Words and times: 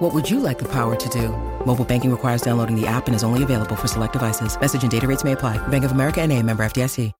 What 0.00 0.14
would 0.14 0.30
you 0.30 0.40
like 0.40 0.58
the 0.58 0.68
power 0.68 0.96
to 0.96 1.08
do? 1.10 1.28
Mobile 1.66 1.84
banking 1.84 2.10
requires 2.10 2.40
downloading 2.40 2.74
the 2.74 2.86
app 2.86 3.06
and 3.06 3.14
is 3.14 3.22
only 3.22 3.42
available 3.42 3.76
for 3.76 3.86
select 3.86 4.14
devices. 4.14 4.58
Message 4.58 4.80
and 4.80 4.90
data 4.90 5.06
rates 5.06 5.24
may 5.24 5.32
apply. 5.32 5.58
Bank 5.68 5.84
of 5.84 5.92
America 5.92 6.22
and 6.22 6.32
a 6.32 6.42
member 6.42 6.62
FDIC. 6.62 7.12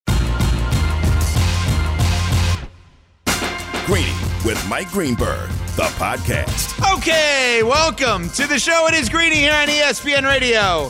Greeny 3.85 4.17
with 4.47 4.67
Mike 4.67 4.89
Greenberg, 4.89 5.51
the 5.77 5.91
podcast. 5.99 6.97
Okay, 6.97 7.63
welcome 7.63 8.31
to 8.31 8.47
the 8.47 8.59
show. 8.59 8.87
It 8.87 8.95
is 8.95 9.11
Greeny 9.11 9.37
here 9.37 9.53
on 9.53 9.69
ESPN 9.69 10.25
Radio, 10.25 10.89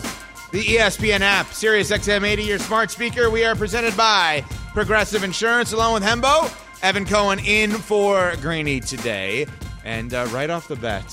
the 0.52 0.62
ESPN 0.62 1.22
app, 1.22 1.52
Sirius 1.52 1.90
XM 1.90 2.22
80, 2.24 2.45
your 2.45 2.60
smart 2.60 2.92
speaker. 2.92 3.30
We 3.30 3.45
are 3.45 3.56
presented 3.56 3.96
by 3.96 4.45
Progressive 4.74 5.24
Insurance, 5.24 5.72
along 5.72 5.95
with 5.95 6.04
Hembo. 6.04 6.54
Evan 6.84 7.04
Cohen 7.04 7.40
in 7.40 7.72
for 7.72 8.34
Greeny 8.40 8.78
today. 8.78 9.46
And 9.84 10.14
uh, 10.14 10.28
right 10.30 10.50
off 10.50 10.68
the 10.68 10.76
bat, 10.76 11.04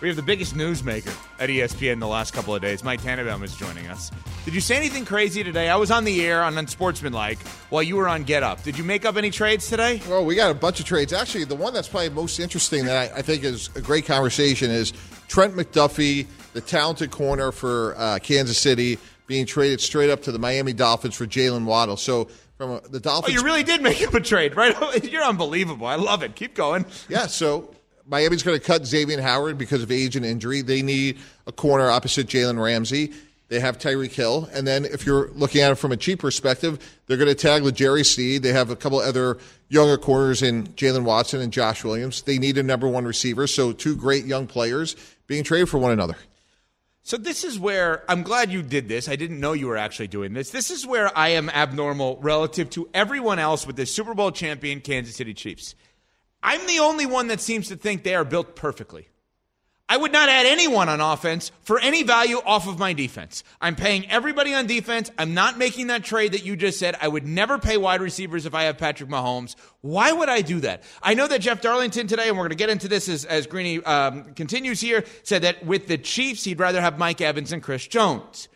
we 0.00 0.08
have 0.08 0.16
the 0.16 0.22
biggest 0.22 0.54
newsmaker 0.54 1.14
at 1.40 1.48
ESPN 1.48 1.92
in 1.92 2.00
the 2.00 2.06
last 2.06 2.34
couple 2.34 2.54
of 2.54 2.62
days. 2.62 2.84
Mike 2.84 3.02
Tannenbaum 3.02 3.42
is 3.42 3.54
joining 3.56 3.86
us. 3.88 4.10
Did 4.44 4.54
you 4.54 4.60
say 4.60 4.76
anything 4.76 5.04
crazy 5.04 5.42
today? 5.42 5.68
I 5.68 5.76
was 5.76 5.90
on 5.90 6.04
the 6.04 6.24
air 6.24 6.42
on 6.42 6.56
Unsportsmanlike 6.58 7.38
while 7.70 7.82
you 7.82 7.96
were 7.96 8.08
on 8.08 8.24
Get 8.24 8.42
Up. 8.42 8.62
Did 8.62 8.78
you 8.78 8.84
make 8.84 9.04
up 9.04 9.16
any 9.16 9.30
trades 9.30 9.68
today? 9.68 10.00
Well, 10.08 10.24
we 10.24 10.34
got 10.34 10.50
a 10.50 10.54
bunch 10.54 10.80
of 10.80 10.86
trades. 10.86 11.12
Actually, 11.12 11.44
the 11.44 11.54
one 11.54 11.72
that's 11.72 11.88
probably 11.88 12.10
most 12.10 12.38
interesting 12.38 12.84
that 12.86 13.12
I, 13.12 13.18
I 13.18 13.22
think 13.22 13.44
is 13.44 13.70
a 13.74 13.80
great 13.80 14.06
conversation 14.06 14.70
is 14.70 14.92
Trent 15.28 15.54
McDuffie, 15.54 16.26
the 16.52 16.60
talented 16.60 17.10
corner 17.10 17.50
for 17.52 17.94
uh, 17.96 18.18
Kansas 18.22 18.58
City, 18.58 18.98
being 19.26 19.46
traded 19.46 19.80
straight 19.80 20.10
up 20.10 20.22
to 20.22 20.32
the 20.32 20.38
Miami 20.38 20.72
Dolphins 20.72 21.14
for 21.14 21.26
Jalen 21.26 21.64
Waddle. 21.64 21.96
So 21.96 22.28
from 22.56 22.80
the 22.90 23.00
Dolphins. 23.00 23.36
Oh, 23.36 23.40
you 23.40 23.44
really 23.44 23.62
did 23.62 23.82
make 23.82 24.06
up 24.06 24.14
a 24.14 24.20
trade, 24.20 24.56
right? 24.56 25.04
You're 25.10 25.24
unbelievable. 25.24 25.86
I 25.86 25.96
love 25.96 26.22
it. 26.22 26.34
Keep 26.34 26.54
going. 26.54 26.86
Yeah, 27.08 27.26
so 27.26 27.74
Miami's 28.08 28.42
going 28.42 28.58
to 28.58 28.64
cut 28.64 28.86
Xavier 28.86 29.20
Howard 29.20 29.58
because 29.58 29.82
of 29.82 29.90
age 29.90 30.16
and 30.16 30.24
injury. 30.24 30.62
They 30.62 30.82
need 30.82 31.18
a 31.46 31.52
corner 31.52 31.90
opposite 31.90 32.28
Jalen 32.28 32.62
Ramsey. 32.62 33.12
They 33.48 33.60
have 33.60 33.78
Tyreek 33.78 34.12
Hill. 34.12 34.48
And 34.52 34.66
then 34.66 34.84
if 34.84 35.06
you're 35.06 35.30
looking 35.32 35.60
at 35.60 35.72
it 35.72 35.74
from 35.76 35.92
a 35.92 35.96
cheap 35.96 36.20
perspective, 36.20 36.78
they're 37.06 37.16
going 37.16 37.28
to 37.28 37.34
tag 37.34 37.62
L'Jarius 37.62 38.14
Sneed. 38.14 38.42
They 38.42 38.52
have 38.52 38.70
a 38.70 38.76
couple 38.76 38.98
other 38.98 39.38
younger 39.68 39.96
corners 39.96 40.42
in 40.42 40.68
Jalen 40.68 41.04
Watson 41.04 41.40
and 41.40 41.52
Josh 41.52 41.84
Williams. 41.84 42.22
They 42.22 42.38
need 42.38 42.58
a 42.58 42.62
number 42.62 42.88
one 42.88 43.04
receiver. 43.04 43.46
So 43.46 43.72
two 43.72 43.96
great 43.96 44.24
young 44.24 44.46
players 44.46 44.96
being 45.26 45.44
traded 45.44 45.68
for 45.68 45.78
one 45.78 45.92
another. 45.92 46.16
So 47.02 47.16
this 47.16 47.44
is 47.44 47.56
where 47.56 48.04
I'm 48.08 48.24
glad 48.24 48.50
you 48.50 48.62
did 48.62 48.88
this. 48.88 49.08
I 49.08 49.14
didn't 49.14 49.38
know 49.38 49.52
you 49.52 49.68
were 49.68 49.76
actually 49.76 50.08
doing 50.08 50.32
this. 50.32 50.50
This 50.50 50.72
is 50.72 50.84
where 50.84 51.16
I 51.16 51.28
am 51.30 51.48
abnormal 51.50 52.18
relative 52.20 52.68
to 52.70 52.88
everyone 52.92 53.38
else 53.38 53.64
with 53.64 53.76
the 53.76 53.86
Super 53.86 54.12
Bowl 54.12 54.32
champion 54.32 54.80
Kansas 54.80 55.14
City 55.14 55.32
Chiefs. 55.32 55.76
I'm 56.46 56.64
the 56.68 56.78
only 56.78 57.06
one 57.06 57.26
that 57.26 57.40
seems 57.40 57.68
to 57.68 57.76
think 57.76 58.04
they 58.04 58.14
are 58.14 58.24
built 58.24 58.54
perfectly. 58.54 59.08
I 59.88 59.96
would 59.96 60.12
not 60.12 60.28
add 60.28 60.46
anyone 60.46 60.88
on 60.88 61.00
offense 61.00 61.50
for 61.62 61.80
any 61.80 62.04
value 62.04 62.36
off 62.38 62.68
of 62.68 62.78
my 62.78 62.92
defense. 62.92 63.42
I'm 63.60 63.74
paying 63.74 64.08
everybody 64.08 64.54
on 64.54 64.68
defense. 64.68 65.10
I'm 65.18 65.34
not 65.34 65.58
making 65.58 65.88
that 65.88 66.04
trade 66.04 66.32
that 66.32 66.44
you 66.44 66.54
just 66.54 66.78
said. 66.78 66.96
I 67.00 67.08
would 67.08 67.26
never 67.26 67.58
pay 67.58 67.76
wide 67.76 68.00
receivers 68.00 68.46
if 68.46 68.54
I 68.54 68.64
have 68.64 68.78
Patrick 68.78 69.10
Mahomes. 69.10 69.56
Why 69.80 70.12
would 70.12 70.28
I 70.28 70.40
do 70.40 70.60
that? 70.60 70.84
I 71.02 71.14
know 71.14 71.26
that 71.26 71.40
Jeff 71.40 71.60
Darlington 71.60 72.06
today, 72.06 72.28
and 72.28 72.36
we're 72.36 72.44
going 72.44 72.50
to 72.50 72.56
get 72.56 72.70
into 72.70 72.86
this 72.86 73.08
as, 73.08 73.24
as 73.24 73.48
Greeny 73.48 73.82
um, 73.82 74.32
continues 74.34 74.80
here, 74.80 75.04
said 75.24 75.42
that 75.42 75.66
with 75.66 75.88
the 75.88 75.98
Chiefs, 75.98 76.44
he'd 76.44 76.60
rather 76.60 76.80
have 76.80 76.96
Mike 76.96 77.20
Evans 77.20 77.50
and 77.50 77.60
Chris 77.60 77.88
Jones. 77.88 78.48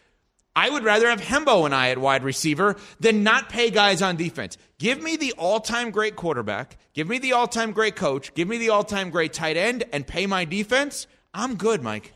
I 0.55 0.69
would 0.69 0.85
rather 0.85 1.09
have 1.09 1.21
Hembo 1.21 1.65
and 1.65 1.75
I 1.75 1.91
at 1.91 1.99
wide 1.99 2.25
receiver 2.25 2.77
than 2.99 3.23
not 3.23 3.49
pay 3.49 3.71
guys 3.71 4.03
on 4.03 4.17
defense. 4.17 4.59
Give 4.79 5.03
me 5.03 5.17
the 5.17 5.33
all 5.39 5.61
time 5.61 5.91
great 5.91 6.17
quarterback, 6.17 6.77
give 6.93 7.09
me 7.09 7.19
the 7.19 7.33
all 7.33 7.47
time 7.47 7.73
great 7.73 7.97
coach, 7.97 8.35
give 8.35 8.49
me 8.49 8.59
the 8.59 8.71
all 8.71 8.85
time 8.85 9.11
great 9.11 9.33
tight 9.33 9.57
end, 9.57 9.85
and 9.93 10.07
pay 10.07 10.27
my 10.27 10.45
defense. 10.45 11.07
I'm 11.33 11.55
good, 11.55 11.83
Mike. 11.83 12.13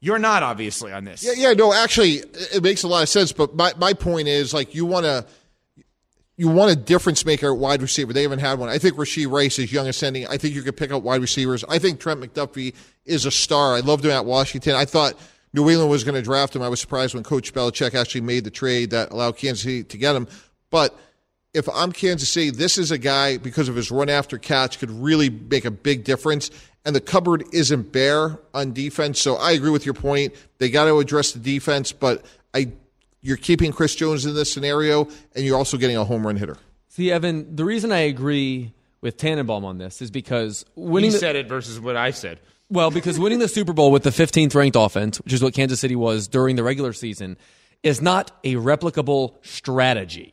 You're 0.00 0.18
not 0.18 0.42
obviously 0.42 0.92
on 0.92 1.04
this. 1.04 1.24
Yeah, 1.24 1.32
yeah, 1.36 1.52
no, 1.52 1.72
actually, 1.72 2.24
it 2.52 2.62
makes 2.62 2.82
a 2.82 2.88
lot 2.88 3.04
of 3.04 3.08
sense. 3.08 3.30
But 3.32 3.54
my, 3.54 3.72
my 3.78 3.92
point 3.92 4.26
is, 4.26 4.52
like, 4.52 4.74
you 4.74 4.84
want 4.84 5.06
to 5.06 5.24
you 6.36 6.48
want 6.48 6.72
a 6.72 6.76
difference 6.76 7.24
maker 7.24 7.52
at 7.52 7.58
wide 7.58 7.80
receiver. 7.80 8.12
They 8.12 8.22
haven't 8.22 8.40
had 8.40 8.58
one. 8.58 8.68
I 8.68 8.78
think 8.78 8.96
Rashee 8.96 9.30
Rice 9.30 9.60
is 9.60 9.72
young 9.72 9.86
ascending. 9.86 10.26
I 10.26 10.38
think 10.38 10.54
you 10.54 10.62
could 10.62 10.76
pick 10.76 10.90
up 10.90 11.02
wide 11.02 11.20
receivers. 11.20 11.62
I 11.68 11.78
think 11.78 12.00
Trent 12.00 12.20
McDuffie 12.20 12.74
is 13.04 13.26
a 13.26 13.30
star. 13.30 13.74
I 13.74 13.80
loved 13.80 14.04
him 14.04 14.10
at 14.10 14.24
Washington. 14.24 14.74
I 14.74 14.84
thought 14.84 15.14
New 15.52 15.68
England 15.68 15.90
was 15.90 16.04
going 16.04 16.14
to 16.14 16.22
draft 16.22 16.56
him. 16.56 16.62
I 16.62 16.68
was 16.68 16.80
surprised 16.80 17.14
when 17.14 17.22
Coach 17.22 17.52
Belichick 17.52 17.94
actually 17.94 18.22
made 18.22 18.44
the 18.44 18.50
trade 18.50 18.90
that 18.90 19.12
allowed 19.12 19.36
Kansas 19.36 19.62
City 19.62 19.84
to 19.84 19.98
get 19.98 20.16
him. 20.16 20.26
But 20.70 20.98
if 21.52 21.68
I'm 21.68 21.92
Kansas 21.92 22.28
City, 22.28 22.50
this 22.50 22.78
is 22.78 22.90
a 22.90 22.98
guy 22.98 23.36
because 23.36 23.68
of 23.68 23.76
his 23.76 23.90
run 23.90 24.08
after 24.08 24.38
catch 24.38 24.78
could 24.78 24.90
really 24.90 25.28
make 25.28 25.64
a 25.64 25.70
big 25.70 26.04
difference 26.04 26.50
and 26.84 26.96
the 26.96 27.00
cupboard 27.00 27.44
isn't 27.52 27.92
bare 27.92 28.38
on 28.54 28.72
defense. 28.72 29.20
So 29.20 29.36
I 29.36 29.52
agree 29.52 29.70
with 29.70 29.84
your 29.84 29.94
point. 29.94 30.34
They 30.58 30.70
got 30.70 30.86
to 30.86 30.98
address 30.98 31.32
the 31.32 31.38
defense, 31.38 31.92
but 31.92 32.24
I 32.54 32.72
you're 33.20 33.36
keeping 33.36 33.72
Chris 33.72 33.94
Jones 33.94 34.26
in 34.26 34.34
this 34.34 34.52
scenario, 34.52 35.06
and 35.36 35.44
you're 35.44 35.56
also 35.56 35.76
getting 35.76 35.96
a 35.96 36.04
home 36.04 36.26
run 36.26 36.36
hitter. 36.36 36.56
See, 36.88 37.12
Evan, 37.12 37.54
the 37.54 37.64
reason 37.64 37.92
I 37.92 38.00
agree 38.00 38.72
with 39.00 39.16
Tannenbaum 39.16 39.64
on 39.64 39.78
this 39.78 40.02
is 40.02 40.10
because 40.10 40.64
winning. 40.74 41.10
He 41.10 41.14
the, 41.14 41.20
said 41.20 41.36
it 41.36 41.48
versus 41.48 41.78
what 41.78 41.96
I 41.96 42.10
said. 42.10 42.40
Well, 42.72 42.90
because 42.90 43.20
winning 43.20 43.38
the 43.38 43.48
Super 43.48 43.74
Bowl 43.74 43.90
with 43.92 44.02
the 44.02 44.08
15th 44.08 44.54
ranked 44.54 44.76
offense, 44.76 45.20
which 45.20 45.34
is 45.34 45.42
what 45.42 45.52
Kansas 45.52 45.78
City 45.78 45.94
was 45.94 46.26
during 46.26 46.56
the 46.56 46.62
regular 46.62 46.94
season, 46.94 47.36
is 47.82 48.00
not 48.00 48.30
a 48.44 48.54
replicable 48.54 49.34
strategy. 49.44 50.32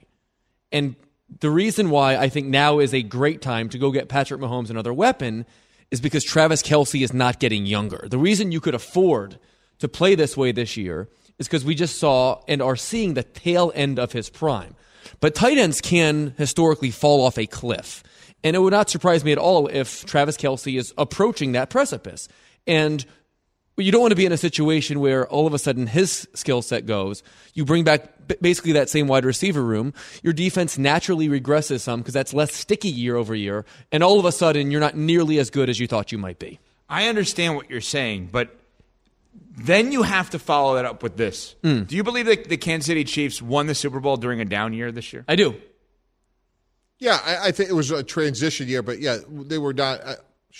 And 0.71 0.95
the 1.41 1.49
reason 1.49 1.89
why 1.89 2.15
I 2.15 2.29
think 2.29 2.47
now 2.47 2.79
is 2.79 2.93
a 2.93 3.03
great 3.03 3.41
time 3.41 3.67
to 3.67 3.77
go 3.77 3.91
get 3.91 4.07
Patrick 4.07 4.39
Mahomes 4.39 4.69
another 4.69 4.93
weapon 4.93 5.45
is 5.91 5.99
because 5.99 6.23
Travis 6.23 6.63
Kelce 6.63 7.03
is 7.03 7.11
not 7.11 7.41
getting 7.41 7.65
younger. 7.65 8.07
The 8.09 8.17
reason 8.17 8.53
you 8.53 8.61
could 8.61 8.73
afford 8.73 9.37
to 9.79 9.89
play 9.89 10.15
this 10.15 10.37
way 10.37 10.53
this 10.53 10.77
year 10.77 11.09
is 11.39 11.47
because 11.47 11.65
we 11.65 11.75
just 11.75 11.99
saw 11.99 12.41
and 12.47 12.61
are 12.61 12.77
seeing 12.77 13.15
the 13.15 13.23
tail 13.23 13.73
end 13.75 13.99
of 13.99 14.13
his 14.13 14.29
prime. 14.29 14.75
But 15.19 15.35
tight 15.35 15.57
ends 15.57 15.81
can 15.81 16.35
historically 16.37 16.91
fall 16.91 17.25
off 17.25 17.37
a 17.37 17.47
cliff. 17.47 18.01
And 18.43 18.55
it 18.55 18.59
would 18.59 18.71
not 18.71 18.89
surprise 18.89 19.23
me 19.23 19.31
at 19.31 19.37
all 19.37 19.67
if 19.67 20.05
Travis 20.05 20.37
Kelce 20.37 20.77
is 20.77 20.93
approaching 20.97 21.53
that 21.53 21.69
precipice. 21.69 22.27
And 22.65 23.05
you 23.77 23.91
don't 23.91 24.01
want 24.01 24.11
to 24.11 24.15
be 24.15 24.25
in 24.25 24.31
a 24.31 24.37
situation 24.37 24.99
where 24.99 25.27
all 25.27 25.47
of 25.47 25.53
a 25.53 25.59
sudden 25.59 25.87
his 25.87 26.27
skill 26.33 26.61
set 26.61 26.85
goes. 26.85 27.23
You 27.53 27.65
bring 27.65 27.83
back 27.83 28.09
basically 28.41 28.73
that 28.73 28.89
same 28.89 29.07
wide 29.07 29.25
receiver 29.25 29.63
room. 29.63 29.93
Your 30.21 30.33
defense 30.33 30.77
naturally 30.77 31.29
regresses 31.29 31.81
some 31.81 31.99
because 31.99 32.13
that's 32.13 32.33
less 32.33 32.53
sticky 32.53 32.89
year 32.89 33.15
over 33.15 33.33
year. 33.33 33.65
And 33.91 34.03
all 34.03 34.19
of 34.19 34.25
a 34.25 34.31
sudden, 34.31 34.71
you're 34.71 34.81
not 34.81 34.95
nearly 34.95 35.39
as 35.39 35.49
good 35.49 35.69
as 35.69 35.79
you 35.79 35.87
thought 35.87 36.11
you 36.11 36.17
might 36.17 36.39
be. 36.39 36.59
I 36.89 37.07
understand 37.07 37.55
what 37.55 37.69
you're 37.69 37.81
saying, 37.81 38.29
but 38.31 38.55
then 39.57 39.91
you 39.91 40.03
have 40.03 40.29
to 40.31 40.39
follow 40.39 40.75
that 40.75 40.85
up 40.85 41.03
with 41.03 41.17
this. 41.17 41.55
Mm. 41.63 41.87
Do 41.87 41.95
you 41.95 42.03
believe 42.03 42.25
that 42.25 42.49
the 42.49 42.57
Kansas 42.57 42.87
City 42.87 43.03
Chiefs 43.03 43.41
won 43.41 43.67
the 43.67 43.75
Super 43.75 43.99
Bowl 43.99 44.17
during 44.17 44.41
a 44.41 44.45
down 44.45 44.73
year 44.73 44.91
this 44.91 45.13
year? 45.13 45.23
I 45.27 45.35
do. 45.35 45.55
Yeah, 46.99 47.19
I, 47.25 47.47
I 47.47 47.51
think 47.51 47.69
it 47.69 47.73
was 47.73 47.91
a 47.91 48.03
transition 48.03 48.67
year, 48.67 48.83
but 48.83 48.99
yeah, 48.99 49.19
they 49.27 49.57
were 49.57 49.73
not. 49.73 50.01
Uh, 50.03 50.15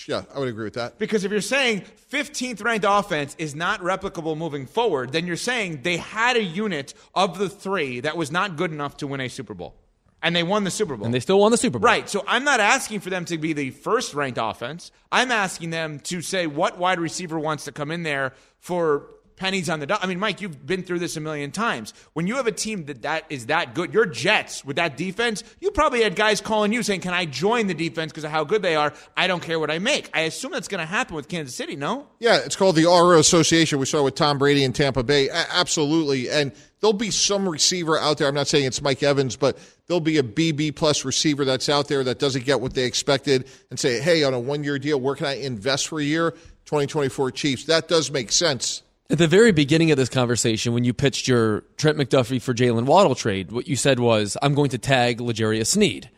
yeah, 0.08 0.24
I 0.34 0.40
would 0.40 0.48
agree 0.48 0.66
with 0.66 0.76
that. 0.76 0.98
Because 0.98 1.24
if 1.24 1.32
you're 1.32 1.42
saying 1.42 1.84
15th 2.12 2.64
ranked 2.64 2.86
offense 2.88 3.36
is 3.38 3.56
not 3.56 3.82
replicable 3.82 4.38
moving 4.38 4.66
forward, 4.66 5.12
then 5.12 5.28
you're 5.28 5.36
saying 5.36 5.82
they 5.82 5.98
had 5.98 6.38
a 6.38 6.44
unit 6.44 6.94
of 7.16 7.38
the 7.38 7.50
three 7.50 8.00
that 8.02 8.16
was 8.16 8.32
not 8.32 8.56
good 8.56 8.72
enough 8.72 8.98
to 8.98 9.08
win 9.08 9.20
a 9.20 9.28
Super 9.28 9.54
Bowl. 9.54 9.76
And 10.22 10.36
they 10.36 10.44
won 10.44 10.64
the 10.64 10.72
Super 10.72 10.96
Bowl. 10.96 11.06
And 11.06 11.14
they 11.14 11.20
still 11.20 11.40
won 11.40 11.52
the 11.52 11.58
Super 11.58 11.80
Bowl. 11.80 11.86
Right. 11.86 12.10
So 12.10 12.24
I'm 12.28 12.44
not 12.44 12.60
asking 12.60 13.00
for 13.00 13.10
them 13.10 13.26
to 13.26 13.38
be 13.38 13.54
the 13.54 13.72
first 13.72 14.14
ranked 14.14 14.38
offense. 14.42 14.92
I'm 15.12 15.32
asking 15.32 15.70
them 15.70 16.00
to 16.02 16.22
say 16.22 16.46
what 16.46 16.78
wide 16.78 17.00
receiver 17.00 17.40
wants 17.40 17.66
to 17.66 17.72
come 17.72 17.90
in 17.90 18.04
there 18.04 18.34
for 18.60 19.08
pennies 19.40 19.70
on 19.70 19.80
the 19.80 19.88
dollar. 19.88 20.02
I 20.04 20.08
mean, 20.08 20.20
Mike, 20.20 20.42
you've 20.42 20.66
been 20.66 20.84
through 20.84 21.00
this 21.00 21.18
a 21.18 21.22
million 21.22 21.52
times. 21.52 21.94
When 22.14 22.28
you 22.28 22.36
have 22.36 22.46
a 22.46 22.52
team 22.52 22.86
that, 22.86 23.02
that 23.02 23.26
is 23.30 23.48
that 23.48 23.74
good, 23.74 23.94
your 23.94 24.06
Jets 24.06 24.64
with 24.64 24.76
that 24.76 24.98
defense, 24.98 25.44
you 25.60 25.72
probably 25.72 26.04
had 26.04 26.16
guys 26.16 26.42
calling 26.42 26.74
you 26.74 26.84
saying, 26.84 27.02
Can 27.02 27.14
I 27.14 27.26
join 27.26 27.68
the 27.68 27.74
defense 27.74 28.12
because 28.12 28.26
of 28.26 28.32
how 28.32 28.44
good 28.44 28.62
they 28.62 28.76
are? 28.76 28.94
I 29.18 29.28
don't 29.28 29.42
care 29.42 29.60
what 29.60 29.72
I 29.72 29.80
make. 29.80 30.10
I 30.14 30.22
assume 30.22 30.52
that's 30.52 30.68
going 30.68 30.80
to 30.80 30.86
happen 30.86 31.16
with 31.16 31.28
Kansas 31.28 31.56
City, 31.56 31.76
no? 31.76 32.08
Yeah, 32.20 32.38
it's 32.38 32.56
called 32.56 32.76
the 32.76 32.86
RO 32.86 33.18
Association. 33.18 33.80
We 33.80 33.86
saw 33.86 34.04
with 34.04 34.16
Tom 34.16 34.38
Brady 34.38 34.64
in 34.64 34.74
Tampa 34.74 35.04
Bay. 35.04 35.30
Absolutely. 35.30 36.30
And 36.30 36.52
there'll 36.82 36.94
be 36.94 37.12
some 37.12 37.48
receiver 37.48 37.98
out 37.98 38.18
there. 38.18 38.28
I'm 38.28 38.36
not 38.36 38.48
saying 38.48 38.66
it's 38.66 38.82
Mike 38.82 39.02
Evans, 39.02 39.38
but 39.38 39.58
there'll 39.88 40.02
be 40.02 40.18
a 40.18 40.24
BB 40.24 40.76
plus 40.76 41.06
receiver 41.06 41.46
that's 41.46 41.70
out 41.70 41.88
there 41.88 42.04
that 42.04 42.20
doesn't 42.20 42.44
get 42.44 42.60
what 42.60 42.74
they 42.74 42.84
expected 42.84 43.48
and 43.70 43.80
say, 43.80 44.02
Hey, 44.02 44.24
on 44.24 44.34
a 44.34 44.40
one 44.40 44.66
year 44.66 44.78
deal, 44.78 45.00
where 45.00 45.16
can 45.16 45.28
I 45.28 45.38
invest 45.38 45.88
for 45.88 46.00
a 46.00 46.04
year? 46.04 46.32
2024 46.66 47.32
Chiefs. 47.32 47.64
That 47.66 47.88
does 47.88 48.12
make 48.12 48.32
sense 48.32 48.84
At 49.12 49.18
the 49.18 49.28
very 49.28 49.52
beginning 49.52 49.90
of 49.90 49.98
this 49.98 50.10
conversation, 50.10 50.74
when 50.74 50.84
you 50.84 50.94
pitched 50.94 51.28
your 51.28 51.62
Trent 51.78 51.98
McDuffie 51.98 52.40
for 52.40 52.54
Jalen 52.54 52.86
Waddle 52.86 53.16
trade, 53.16 53.52
what 53.52 53.68
you 53.68 53.76
said 53.76 54.00
was, 54.00 54.38
I'm 54.40 54.54
going 54.54 54.70
to 54.70 54.78
tag 54.78 55.20
L'Jarius 55.20 55.66
Sneed. 55.68 56.12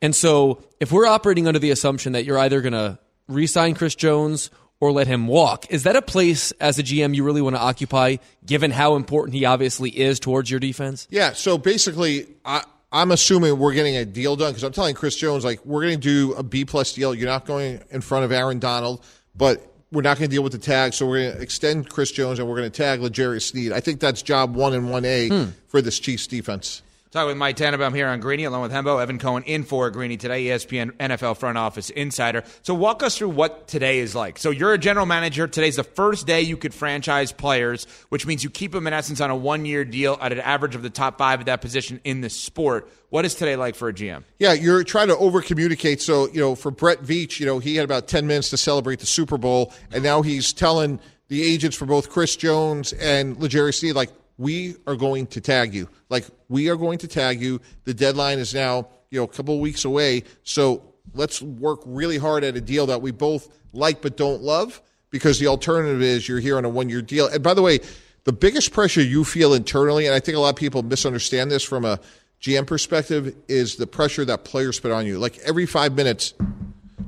And 0.00 0.16
so 0.16 0.64
if 0.80 0.90
we're 0.90 1.06
operating 1.06 1.46
under 1.46 1.58
the 1.58 1.70
assumption 1.70 2.12
that 2.12 2.24
you're 2.24 2.38
either 2.38 2.62
going 2.62 2.72
to 2.72 2.98
re 3.26 3.46
sign 3.46 3.74
Chris 3.74 3.94
Jones 3.94 4.50
or 4.80 4.92
let 4.92 5.06
him 5.06 5.26
walk, 5.26 5.70
is 5.70 5.82
that 5.82 5.94
a 5.94 6.00
place 6.00 6.52
as 6.52 6.78
a 6.78 6.82
GM 6.82 7.14
you 7.14 7.22
really 7.22 7.42
want 7.42 7.54
to 7.54 7.60
occupy, 7.60 8.16
given 8.46 8.70
how 8.70 8.96
important 8.96 9.34
he 9.34 9.44
obviously 9.44 9.90
is 9.90 10.18
towards 10.18 10.50
your 10.50 10.60
defense? 10.60 11.06
Yeah. 11.10 11.34
So 11.34 11.58
basically, 11.58 12.28
I, 12.46 12.62
I'm 12.90 13.10
assuming 13.10 13.58
we're 13.58 13.74
getting 13.74 13.96
a 13.96 14.06
deal 14.06 14.36
done 14.36 14.52
because 14.52 14.62
I'm 14.62 14.72
telling 14.72 14.94
Chris 14.94 15.16
Jones, 15.16 15.44
like, 15.44 15.62
we're 15.66 15.82
going 15.82 16.00
to 16.00 16.30
do 16.30 16.32
a 16.32 16.42
B 16.42 16.64
plus 16.64 16.94
deal. 16.94 17.14
You're 17.14 17.28
not 17.28 17.44
going 17.44 17.82
in 17.90 18.00
front 18.00 18.24
of 18.24 18.32
Aaron 18.32 18.58
Donald, 18.58 19.04
but 19.36 19.67
we're 19.90 20.02
not 20.02 20.18
going 20.18 20.28
to 20.28 20.34
deal 20.34 20.42
with 20.42 20.52
the 20.52 20.58
tag, 20.58 20.92
so 20.92 21.06
we're 21.06 21.22
going 21.22 21.36
to 21.36 21.42
extend 21.42 21.88
Chris 21.88 22.10
Jones 22.12 22.38
and 22.38 22.48
we're 22.48 22.56
going 22.56 22.70
to 22.70 22.76
tag 22.76 23.00
L'Jarius 23.00 23.42
Sneed. 23.42 23.72
I 23.72 23.80
think 23.80 24.00
that's 24.00 24.22
job 24.22 24.54
one 24.54 24.74
and 24.74 24.90
one 24.90 25.04
A 25.04 25.28
hmm. 25.28 25.44
for 25.68 25.80
this 25.80 25.98
Chiefs 25.98 26.26
defense. 26.26 26.82
Talking 27.10 27.28
with 27.28 27.38
Mike 27.38 27.56
Tannenbaum 27.56 27.94
here 27.94 28.06
on 28.06 28.20
Greeny, 28.20 28.44
along 28.44 28.60
with 28.60 28.70
Hembo, 28.70 29.00
Evan 29.00 29.18
Cohen 29.18 29.42
in 29.44 29.64
for 29.64 29.88
Greeny 29.88 30.18
today, 30.18 30.44
ESPN 30.44 30.90
NFL 30.98 31.38
front 31.38 31.56
office 31.56 31.88
insider. 31.88 32.44
So 32.60 32.74
walk 32.74 33.02
us 33.02 33.16
through 33.16 33.30
what 33.30 33.66
today 33.66 34.00
is 34.00 34.14
like. 34.14 34.36
So 34.36 34.50
you're 34.50 34.74
a 34.74 34.78
general 34.78 35.06
manager. 35.06 35.46
Today's 35.46 35.76
the 35.76 35.84
first 35.84 36.26
day 36.26 36.42
you 36.42 36.58
could 36.58 36.74
franchise 36.74 37.32
players, 37.32 37.86
which 38.10 38.26
means 38.26 38.44
you 38.44 38.50
keep 38.50 38.72
them 38.72 38.86
in 38.86 38.92
essence 38.92 39.22
on 39.22 39.30
a 39.30 39.36
one 39.36 39.64
year 39.64 39.86
deal 39.86 40.18
at 40.20 40.32
an 40.32 40.40
average 40.40 40.74
of 40.74 40.82
the 40.82 40.90
top 40.90 41.16
five 41.16 41.40
at 41.40 41.46
that 41.46 41.62
position 41.62 41.98
in 42.04 42.20
the 42.20 42.28
sport. 42.28 42.92
What 43.08 43.24
is 43.24 43.34
today 43.34 43.56
like 43.56 43.74
for 43.74 43.88
a 43.88 43.94
GM? 43.94 44.24
Yeah, 44.38 44.52
you're 44.52 44.84
trying 44.84 45.08
to 45.08 45.16
over 45.16 45.40
communicate. 45.40 46.02
So, 46.02 46.28
you 46.28 46.40
know, 46.40 46.54
for 46.54 46.70
Brett 46.70 47.02
Veach, 47.02 47.40
you 47.40 47.46
know, 47.46 47.58
he 47.58 47.76
had 47.76 47.86
about 47.86 48.06
10 48.06 48.26
minutes 48.26 48.50
to 48.50 48.58
celebrate 48.58 49.00
the 49.00 49.06
Super 49.06 49.38
Bowl, 49.38 49.72
and 49.92 50.04
now 50.04 50.20
he's 50.20 50.52
telling 50.52 51.00
the 51.28 51.42
agents 51.42 51.74
for 51.74 51.86
both 51.86 52.10
Chris 52.10 52.36
Jones 52.36 52.92
and 52.92 53.38
L'Jarius 53.38 53.80
Sneed, 53.80 53.94
like, 53.94 54.10
we 54.38 54.76
are 54.86 54.96
going 54.96 55.26
to 55.26 55.40
tag 55.40 55.74
you. 55.74 55.88
Like 56.08 56.24
we 56.48 56.70
are 56.70 56.76
going 56.76 56.98
to 56.98 57.08
tag 57.08 57.42
you. 57.42 57.60
The 57.84 57.92
deadline 57.92 58.38
is 58.38 58.54
now, 58.54 58.88
you 59.10 59.20
know, 59.20 59.24
a 59.24 59.28
couple 59.28 59.58
weeks 59.60 59.84
away. 59.84 60.22
So 60.44 60.82
let's 61.14 61.42
work 61.42 61.80
really 61.84 62.18
hard 62.18 62.44
at 62.44 62.56
a 62.56 62.60
deal 62.60 62.86
that 62.86 63.02
we 63.02 63.10
both 63.10 63.48
like 63.72 64.00
but 64.00 64.16
don't 64.16 64.42
love 64.42 64.80
because 65.10 65.38
the 65.38 65.48
alternative 65.48 66.00
is 66.02 66.28
you're 66.28 66.40
here 66.40 66.56
on 66.56 66.64
a 66.64 66.68
one 66.68 66.88
year 66.88 67.02
deal. 67.02 67.26
And 67.26 67.42
by 67.42 67.54
the 67.54 67.62
way, 67.62 67.80
the 68.24 68.32
biggest 68.32 68.72
pressure 68.72 69.02
you 69.02 69.24
feel 69.24 69.54
internally, 69.54 70.06
and 70.06 70.14
I 70.14 70.20
think 70.20 70.36
a 70.36 70.40
lot 70.40 70.50
of 70.50 70.56
people 70.56 70.82
misunderstand 70.82 71.50
this 71.50 71.64
from 71.64 71.84
a 71.84 71.98
GM 72.40 72.66
perspective, 72.66 73.34
is 73.48 73.76
the 73.76 73.86
pressure 73.86 74.24
that 74.26 74.44
players 74.44 74.78
put 74.78 74.92
on 74.92 75.06
you. 75.06 75.18
Like 75.18 75.38
every 75.38 75.66
five 75.66 75.94
minutes, 75.94 76.34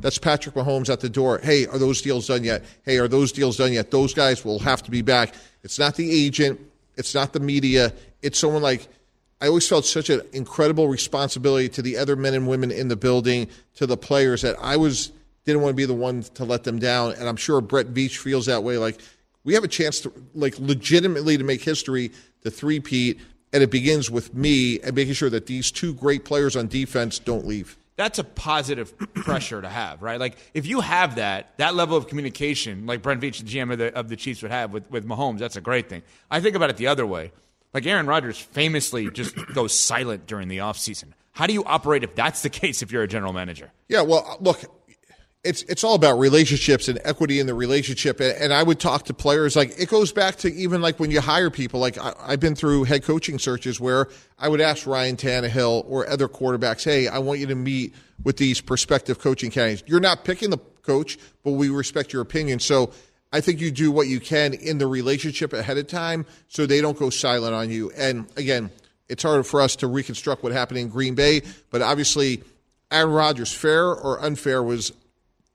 that's 0.00 0.18
Patrick 0.18 0.54
Mahomes 0.54 0.88
at 0.88 1.00
the 1.00 1.10
door. 1.10 1.38
Hey, 1.42 1.66
are 1.66 1.78
those 1.78 2.00
deals 2.00 2.26
done 2.26 2.42
yet? 2.42 2.64
Hey, 2.84 2.98
are 2.98 3.08
those 3.08 3.32
deals 3.32 3.58
done 3.58 3.72
yet? 3.72 3.90
Those 3.90 4.14
guys 4.14 4.44
will 4.44 4.58
have 4.60 4.82
to 4.84 4.90
be 4.90 5.02
back. 5.02 5.34
It's 5.62 5.78
not 5.78 5.94
the 5.94 6.10
agent 6.10 6.58
it's 7.00 7.14
not 7.14 7.32
the 7.32 7.40
media. 7.40 7.92
It's 8.22 8.38
someone 8.38 8.62
like 8.62 8.86
I 9.40 9.48
always 9.48 9.66
felt 9.66 9.86
such 9.86 10.10
an 10.10 10.20
incredible 10.32 10.86
responsibility 10.86 11.68
to 11.70 11.82
the 11.82 11.96
other 11.96 12.14
men 12.14 12.34
and 12.34 12.46
women 12.46 12.70
in 12.70 12.88
the 12.88 12.96
building, 12.96 13.48
to 13.76 13.86
the 13.86 13.96
players 13.96 14.42
that 14.42 14.54
I 14.60 14.76
was 14.76 15.10
didn't 15.46 15.62
want 15.62 15.72
to 15.72 15.76
be 15.76 15.86
the 15.86 15.94
one 15.94 16.22
to 16.22 16.44
let 16.44 16.64
them 16.64 16.78
down. 16.78 17.14
And 17.14 17.26
I'm 17.26 17.36
sure 17.36 17.62
Brett 17.62 17.86
Veach 17.86 18.18
feels 18.18 18.46
that 18.46 18.62
way. 18.62 18.76
Like 18.76 19.00
we 19.42 19.54
have 19.54 19.64
a 19.64 19.68
chance 19.68 20.00
to 20.02 20.12
like 20.34 20.58
legitimately 20.58 21.38
to 21.38 21.44
make 21.44 21.62
history, 21.62 22.12
to 22.42 22.50
three-peat, 22.50 23.18
and 23.52 23.62
it 23.62 23.70
begins 23.70 24.10
with 24.10 24.34
me 24.34 24.78
and 24.80 24.94
making 24.94 25.14
sure 25.14 25.30
that 25.30 25.46
these 25.46 25.70
two 25.72 25.94
great 25.94 26.24
players 26.24 26.54
on 26.54 26.68
defense 26.68 27.18
don't 27.18 27.46
leave 27.46 27.76
that's 28.00 28.18
a 28.18 28.24
positive 28.24 28.96
pressure 29.14 29.60
to 29.60 29.68
have, 29.68 30.00
right? 30.00 30.18
Like 30.18 30.38
if 30.54 30.66
you 30.66 30.80
have 30.80 31.16
that 31.16 31.56
that 31.58 31.74
level 31.74 31.98
of 31.98 32.08
communication, 32.08 32.86
like 32.86 33.02
Brent 33.02 33.20
Veach, 33.20 33.44
the 33.44 33.44
GM 33.44 33.70
of 33.70 33.78
the, 33.78 33.94
of 33.94 34.08
the 34.08 34.16
Chiefs, 34.16 34.40
would 34.40 34.50
have 34.50 34.72
with 34.72 34.90
with 34.90 35.06
Mahomes, 35.06 35.38
that's 35.38 35.56
a 35.56 35.60
great 35.60 35.90
thing. 35.90 36.02
I 36.30 36.40
think 36.40 36.56
about 36.56 36.70
it 36.70 36.78
the 36.78 36.86
other 36.86 37.06
way. 37.06 37.30
Like 37.74 37.84
Aaron 37.84 38.06
Rodgers 38.06 38.38
famously 38.38 39.10
just 39.10 39.36
goes 39.54 39.74
silent 39.74 40.26
during 40.26 40.48
the 40.48 40.58
offseason. 40.58 41.12
How 41.32 41.46
do 41.46 41.52
you 41.52 41.62
operate 41.64 42.02
if 42.02 42.14
that's 42.14 42.40
the 42.40 42.48
case 42.62 42.80
if 42.80 42.90
you're 42.90 43.02
a 43.02 43.08
general 43.08 43.34
manager? 43.34 43.70
Yeah, 43.88 44.00
well, 44.00 44.38
look, 44.40 44.64
it's 45.42 45.62
it's 45.62 45.84
all 45.84 45.94
about 45.94 46.18
relationships 46.18 46.88
and 46.88 47.00
equity 47.04 47.40
in 47.40 47.46
the 47.46 47.54
relationship. 47.54 48.20
And, 48.20 48.36
and, 48.36 48.52
I 48.52 48.62
would 48.62 48.78
talk 48.78 49.06
to 49.06 49.14
players 49.14 49.56
like 49.56 49.78
it 49.78 49.88
goes 49.88 50.12
back 50.12 50.36
to 50.36 50.52
even 50.52 50.82
like 50.82 51.00
when 51.00 51.10
you 51.10 51.20
hire 51.20 51.48
people. 51.48 51.80
Like 51.80 51.96
I, 51.98 52.32
have 52.32 52.40
been 52.40 52.54
through 52.54 52.84
head 52.84 53.04
coaching 53.04 53.38
searches 53.38 53.80
where 53.80 54.08
I 54.38 54.48
would 54.48 54.60
ask 54.60 54.86
Ryan 54.86 55.16
Tannehill 55.16 55.84
or 55.88 56.08
other 56.08 56.28
quarterbacks, 56.28 56.84
"Hey, 56.84 57.08
I 57.08 57.18
want 57.18 57.40
you 57.40 57.46
to 57.46 57.54
meet 57.54 57.94
with 58.22 58.36
these 58.36 58.60
prospective 58.60 59.18
coaching 59.18 59.50
candidates. 59.50 59.82
You're 59.86 60.00
not 60.00 60.24
picking 60.24 60.50
the 60.50 60.58
coach, 60.82 61.18
but 61.42 61.52
we 61.52 61.70
respect 61.70 62.12
your 62.12 62.20
opinion." 62.20 62.60
So 62.60 62.92
I 63.32 63.40
think 63.40 63.60
you 63.60 63.70
do 63.70 63.90
what 63.90 64.08
you 64.08 64.20
can 64.20 64.52
in 64.52 64.76
the 64.76 64.86
relationship 64.86 65.54
ahead 65.54 65.78
of 65.78 65.86
time 65.86 66.26
so 66.48 66.66
they 66.66 66.82
don't 66.82 66.98
go 66.98 67.08
silent 67.08 67.54
on 67.54 67.70
you. 67.70 67.90
And 67.96 68.26
again, 68.36 68.70
it's 69.08 69.22
harder 69.22 69.42
for 69.42 69.62
us 69.62 69.74
to 69.76 69.86
reconstruct 69.86 70.42
what 70.42 70.52
happened 70.52 70.80
in 70.80 70.88
Green 70.88 71.14
Bay, 71.14 71.40
but 71.70 71.80
obviously. 71.80 72.42
Aaron 72.92 73.12
Rodgers, 73.12 73.52
fair 73.52 73.86
or 73.86 74.20
unfair, 74.20 74.64
was 74.64 74.90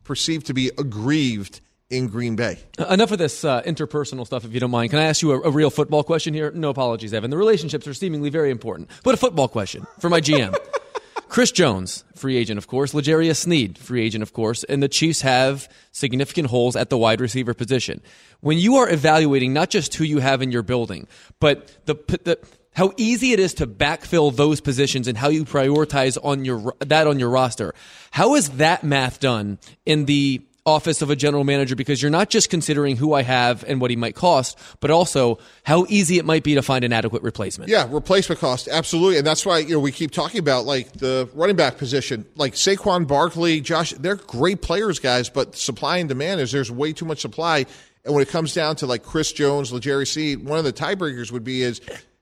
perceived 0.05 0.45
to 0.47 0.53
be 0.53 0.71
aggrieved 0.77 1.59
in 1.89 2.07
Green 2.07 2.35
Bay. 2.35 2.59
Enough 2.89 3.11
of 3.11 3.17
this 3.17 3.43
uh, 3.43 3.61
interpersonal 3.63 4.25
stuff, 4.25 4.45
if 4.45 4.53
you 4.53 4.59
don't 4.59 4.71
mind. 4.71 4.89
Can 4.89 4.99
I 4.99 5.03
ask 5.03 5.21
you 5.21 5.31
a, 5.31 5.41
a, 5.41 5.51
real 5.51 5.69
football 5.69 6.03
question 6.03 6.33
here? 6.33 6.51
No 6.51 6.69
apologies, 6.69 7.13
Evan. 7.13 7.29
The 7.29 7.37
relationships 7.37 7.87
are 7.87 7.93
seemingly 7.93 8.29
very 8.29 8.49
important, 8.49 8.89
but 9.03 9.13
a 9.13 9.17
football 9.17 9.47
question 9.47 9.85
for 9.99 10.09
my 10.09 10.21
GM. 10.21 10.55
Chris 11.27 11.51
Jones, 11.51 12.05
free 12.15 12.37
agent, 12.37 12.57
of 12.57 12.67
course. 12.67 12.93
L'Jarius 12.93 13.37
Sneed, 13.37 13.77
free 13.77 14.03
agent, 14.03 14.21
of 14.21 14.31
course. 14.31 14.63
And 14.63 14.81
the 14.81 14.87
Chiefs 14.87 15.21
have 15.21 15.67
significant 15.91 16.47
holes 16.47 16.75
at 16.75 16.89
the 16.89 16.97
wide 16.97 17.19
receiver 17.19 17.53
position. 17.53 18.01
When 18.41 18.57
you 18.57 18.75
are 18.75 18.89
evaluating 18.89 19.51
not 19.51 19.69
just 19.69 19.93
who 19.95 20.03
you 20.03 20.19
have 20.19 20.41
in 20.41 20.51
your 20.51 20.61
building, 20.61 21.07
but 21.39 21.75
the, 21.85 21.95
the 22.23 22.39
how 22.75 22.91
easy 22.97 23.31
it 23.31 23.39
is 23.39 23.55
to 23.55 23.67
backfill 23.67 24.35
those 24.35 24.61
positions 24.61 25.07
and 25.07 25.17
how 25.17 25.29
you 25.29 25.45
prioritize 25.45 26.17
on 26.23 26.45
your 26.45 26.75
that 26.79 27.07
on 27.07 27.19
your 27.19 27.29
roster. 27.29 27.73
How 28.11 28.35
is 28.35 28.49
that 28.51 28.83
math 28.83 29.19
done 29.19 29.57
in 29.85 30.05
the 30.05 30.41
office 30.65 31.03
of 31.03 31.11
a 31.11 31.15
general 31.15 31.43
manager 31.43 31.75
because 31.75 32.01
you're 32.01 32.09
not 32.09 32.27
just 32.29 32.49
considering 32.49 32.97
who 32.97 33.13
I 33.13 33.21
have 33.21 33.63
and 33.67 33.79
what 33.79 33.91
he 33.91 33.95
might 33.95 34.15
cost, 34.15 34.57
but 34.79 34.89
also 34.89 35.37
how 35.63 35.85
easy 35.89 36.17
it 36.17 36.25
might 36.25 36.43
be 36.43 36.55
to 36.55 36.63
find 36.63 36.83
an 36.83 36.91
adequate 36.91 37.21
replacement. 37.21 37.69
Yeah, 37.69 37.87
replacement 37.87 38.41
cost, 38.41 38.67
absolutely, 38.67 39.17
and 39.17 39.27
that's 39.27 39.45
why 39.45 39.59
you 39.59 39.75
know 39.75 39.79
we 39.79 39.91
keep 39.91 40.11
talking 40.11 40.39
about 40.39 40.65
like 40.65 40.91
the 40.93 41.29
running 41.33 41.55
back 41.55 41.77
position, 41.77 42.25
like 42.35 42.53
Saquon 42.53 43.07
Barkley, 43.07 43.61
Josh. 43.61 43.91
They're 43.91 44.15
great 44.15 44.61
players, 44.61 44.99
guys, 44.99 45.29
but 45.29 45.55
supply 45.55 45.99
and 45.99 46.09
demand 46.09 46.41
is 46.41 46.51
there's 46.51 46.71
way 46.71 46.93
too 46.93 47.05
much 47.05 47.21
supply, 47.21 47.65
and 48.03 48.13
when 48.13 48.21
it 48.21 48.29
comes 48.29 48.53
down 48.53 48.75
to 48.77 48.85
like 48.87 49.03
Chris 49.03 49.31
Jones, 49.31 49.71
L'Jarius 49.71 50.13
Sneed, 50.13 50.43
one 50.43 50.57
of 50.57 50.65
the 50.65 50.73
tiebreakers 50.73 51.31
would 51.31 51.43
be 51.43 51.61
is 51.61 51.79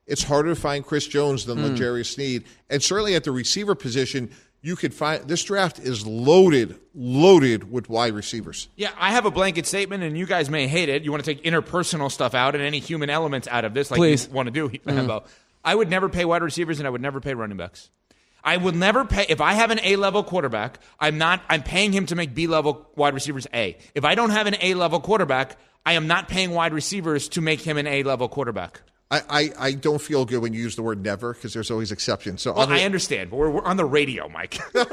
it's 0.08 0.24
harder 0.24 0.50
to 0.50 0.60
find 0.60 0.86
Chris 0.86 1.08
Jones 1.08 1.46
than 1.46 1.60
mm. 1.60 1.76
L'Jarius 1.76 2.14
Sneed. 2.14 2.44
And 2.70 2.84
certainly 2.84 3.16
at 3.16 3.24
the 3.24 3.32
receiver 3.32 3.76
position, 3.76 4.30
you 4.62 4.76
could 4.76 4.94
find 4.94 5.28
this 5.28 5.44
draft 5.44 5.80
is 5.80 6.08
loaded, 6.08 6.80
loaded 6.96 7.70
with 7.72 7.90
wide 7.90 8.14
receivers. 8.14 8.70
Yeah, 8.76 8.92
I 8.98 9.12
have 9.12 9.26
a 9.26 9.32
blanket 9.32 9.66
statement, 9.66 10.04
and 10.04 10.18
you 10.18 10.26
guys 10.26 10.50
may 10.50 10.68
hate 10.68 10.90
it. 10.90 11.04
You 11.04 11.12
want 11.12 11.24
to 11.24 11.36
take 11.36 11.44
interpersonal 11.44 12.10
stuff 12.10 12.34
out 12.34 12.56
and 12.56 12.64
any 12.64 12.80
human 12.80 13.10
elements 13.10 13.48
out 13.50 13.66
of 13.66 13.74
this, 13.74 13.92
like 13.92 13.98
Please. 13.98 14.28
you 14.28 14.34
want 14.34 14.48
to 14.48 14.52
do, 14.52 14.70
mm. 14.70 15.24
I 15.66 15.76
would 15.76 15.90
never 15.90 16.10
pay 16.10 16.26
wide 16.26 16.44
receivers, 16.44 16.80
and 16.80 16.88
I 16.88 16.90
would 16.90 17.02
never 17.02 17.20
pay 17.20 17.34
running 17.34 17.58
backs. 17.58 17.90
I 18.44 18.58
will 18.58 18.74
never 18.74 19.06
pay 19.06 19.26
if 19.30 19.40
I 19.40 19.54
have 19.54 19.72
an 19.72 19.80
A 19.84 19.96
level 19.96 20.24
quarterback. 20.24 20.80
I'm 21.00 21.18
not. 21.18 21.42
I'm 21.50 21.64
paying 21.64 21.94
him 21.94 22.06
to 22.08 22.16
make 22.16 22.34
B 22.34 22.48
level 22.48 22.90
wide 22.96 23.14
receivers 23.14 23.48
A. 23.54 23.78
If 23.96 24.04
I 24.04 24.16
don't 24.16 24.32
have 24.32 24.48
an 24.48 24.56
A 24.62 24.74
level 24.74 25.00
quarterback, 25.00 25.58
I 25.86 25.94
am 25.94 26.08
not 26.08 26.28
paying 26.28 26.52
wide 26.52 26.74
receivers 26.74 27.30
to 27.30 27.42
make 27.42 27.62
him 27.62 27.78
an 27.78 27.88
A 27.88 28.04
level 28.04 28.28
quarterback. 28.28 28.82
I, 29.14 29.22
I, 29.30 29.52
I, 29.60 29.72
don't 29.74 30.02
feel 30.02 30.26
good 30.26 30.42
when 30.42 30.54
you 30.54 30.62
use 30.62 30.76
the 30.76 30.82
word 30.82 31.04
never 31.04 31.36
because 31.36 31.54
there's 31.54 31.70
always 31.70 31.92
exceptions. 31.92 32.42
So 32.42 32.54
well, 32.54 32.68
I 32.68 32.82
understand, 32.82 33.30
but 33.30 33.38
we're, 33.38 33.52
we're, 33.52 33.64
on 33.64 33.78
the 33.78 33.86
radio, 33.86 34.28
Mike. 34.28 34.56
and 34.76 34.88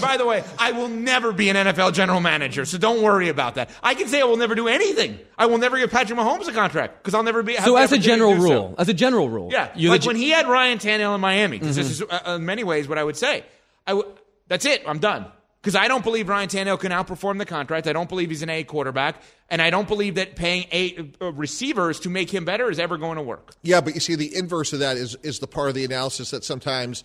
by 0.00 0.16
the 0.16 0.24
way, 0.24 0.44
I 0.56 0.70
will 0.70 0.86
never 0.86 1.32
be 1.32 1.48
an 1.48 1.56
NFL 1.56 1.94
general 1.94 2.20
manager, 2.20 2.64
so 2.64 2.78
don't 2.78 3.02
worry 3.02 3.28
about 3.28 3.56
that. 3.56 3.70
I 3.82 3.94
can 3.94 4.06
say 4.06 4.20
I 4.20 4.24
will 4.24 4.36
never 4.36 4.54
do 4.54 4.68
anything. 4.68 5.18
I 5.36 5.46
will 5.46 5.58
never 5.58 5.78
give 5.78 5.90
Patrick 5.90 6.16
Mahomes 6.16 6.46
a 6.46 6.52
contract 6.52 7.02
because 7.02 7.14
I'll 7.14 7.24
never 7.24 7.42
be. 7.42 7.56
So 7.56 7.76
as 7.76 7.90
a 7.90 7.98
general 7.98 8.36
rule, 8.36 8.70
so. 8.70 8.74
as 8.78 8.88
a 8.88 8.94
general 8.94 9.28
rule, 9.28 9.48
yeah, 9.50 9.72
like 9.76 10.04
when 10.04 10.14
he 10.14 10.30
had 10.30 10.46
Ryan 10.46 10.78
Tannehill 10.78 11.16
in 11.16 11.20
Miami, 11.20 11.58
because 11.58 11.76
mm-hmm. 11.76 11.88
this 11.88 12.00
is 12.00 12.06
uh, 12.08 12.36
in 12.36 12.46
many 12.46 12.62
ways 12.62 12.86
what 12.86 12.98
I 12.98 13.04
would 13.04 13.16
say. 13.16 13.44
I 13.84 13.92
w- 13.92 14.08
that's 14.46 14.64
it. 14.64 14.84
I'm 14.86 15.00
done 15.00 15.26
because 15.66 15.74
I 15.74 15.88
don't 15.88 16.04
believe 16.04 16.28
Ryan 16.28 16.48
Tannehill 16.48 16.78
can 16.78 16.92
outperform 16.92 17.38
the 17.38 17.44
contract. 17.44 17.88
I 17.88 17.92
don't 17.92 18.08
believe 18.08 18.30
he's 18.30 18.42
an 18.42 18.50
A 18.50 18.62
quarterback, 18.62 19.20
and 19.50 19.60
I 19.60 19.70
don't 19.70 19.88
believe 19.88 20.14
that 20.14 20.36
paying 20.36 20.66
A 20.70 21.10
uh, 21.20 21.32
receivers 21.32 21.98
to 22.00 22.08
make 22.08 22.32
him 22.32 22.44
better 22.44 22.70
is 22.70 22.78
ever 22.78 22.96
going 22.96 23.16
to 23.16 23.22
work. 23.22 23.52
Yeah, 23.64 23.80
but 23.80 23.94
you 23.94 24.00
see, 24.00 24.14
the 24.14 24.32
inverse 24.32 24.72
of 24.72 24.78
that 24.78 24.96
is 24.96 25.16
is 25.24 25.40
the 25.40 25.48
part 25.48 25.68
of 25.68 25.74
the 25.74 25.84
analysis 25.84 26.30
that 26.30 26.44
sometimes, 26.44 27.02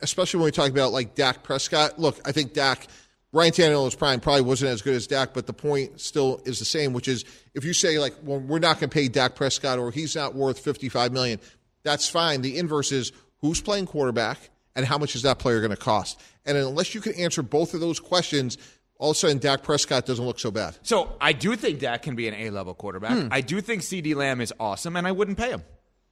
especially 0.00 0.38
when 0.38 0.44
we 0.44 0.52
talk 0.52 0.70
about 0.70 0.92
like 0.92 1.16
Dak 1.16 1.42
Prescott. 1.42 1.98
Look, 1.98 2.20
I 2.24 2.30
think 2.30 2.52
Dak. 2.52 2.86
Ryan 3.32 3.50
Tannehill 3.50 3.88
is 3.88 3.96
prime 3.96 4.20
probably 4.20 4.42
wasn't 4.42 4.70
as 4.70 4.80
good 4.80 4.94
as 4.94 5.08
Dak, 5.08 5.34
but 5.34 5.48
the 5.48 5.52
point 5.52 6.00
still 6.00 6.40
is 6.44 6.60
the 6.60 6.64
same, 6.64 6.92
which 6.92 7.08
is 7.08 7.24
if 7.52 7.64
you 7.64 7.72
say 7.72 7.98
like, 7.98 8.14
well, 8.22 8.38
we're 8.38 8.60
not 8.60 8.78
going 8.78 8.90
to 8.90 8.94
pay 8.94 9.08
Dak 9.08 9.34
Prescott 9.34 9.80
or 9.80 9.90
he's 9.90 10.14
not 10.14 10.36
worth 10.36 10.60
fifty 10.60 10.88
five 10.88 11.10
million, 11.10 11.40
that's 11.82 12.08
fine. 12.08 12.42
The 12.42 12.58
inverse 12.58 12.92
is 12.92 13.10
who's 13.40 13.60
playing 13.60 13.86
quarterback 13.86 14.50
and 14.76 14.84
how 14.86 14.98
much 14.98 15.14
is 15.14 15.22
that 15.22 15.38
player 15.38 15.60
going 15.60 15.70
to 15.70 15.76
cost? 15.76 16.20
And 16.44 16.56
unless 16.56 16.94
you 16.94 17.00
can 17.00 17.14
answer 17.14 17.42
both 17.42 17.74
of 17.74 17.80
those 17.80 18.00
questions, 18.00 18.58
all 18.98 19.10
of 19.10 19.16
a 19.16 19.18
sudden 19.18 19.38
Dak 19.38 19.62
Prescott 19.62 20.06
doesn't 20.06 20.24
look 20.24 20.38
so 20.38 20.50
bad. 20.50 20.76
So 20.82 21.16
I 21.20 21.32
do 21.32 21.56
think 21.56 21.80
Dak 21.80 22.02
can 22.02 22.16
be 22.16 22.28
an 22.28 22.34
A 22.34 22.50
level 22.50 22.74
quarterback. 22.74 23.28
I 23.30 23.40
do 23.40 23.60
think 23.60 23.82
CeeDee 23.82 24.14
Lamb 24.14 24.40
is 24.40 24.52
awesome, 24.58 24.96
and 24.96 25.06
I 25.06 25.12
wouldn't 25.12 25.38
pay 25.38 25.50
him 25.50 25.62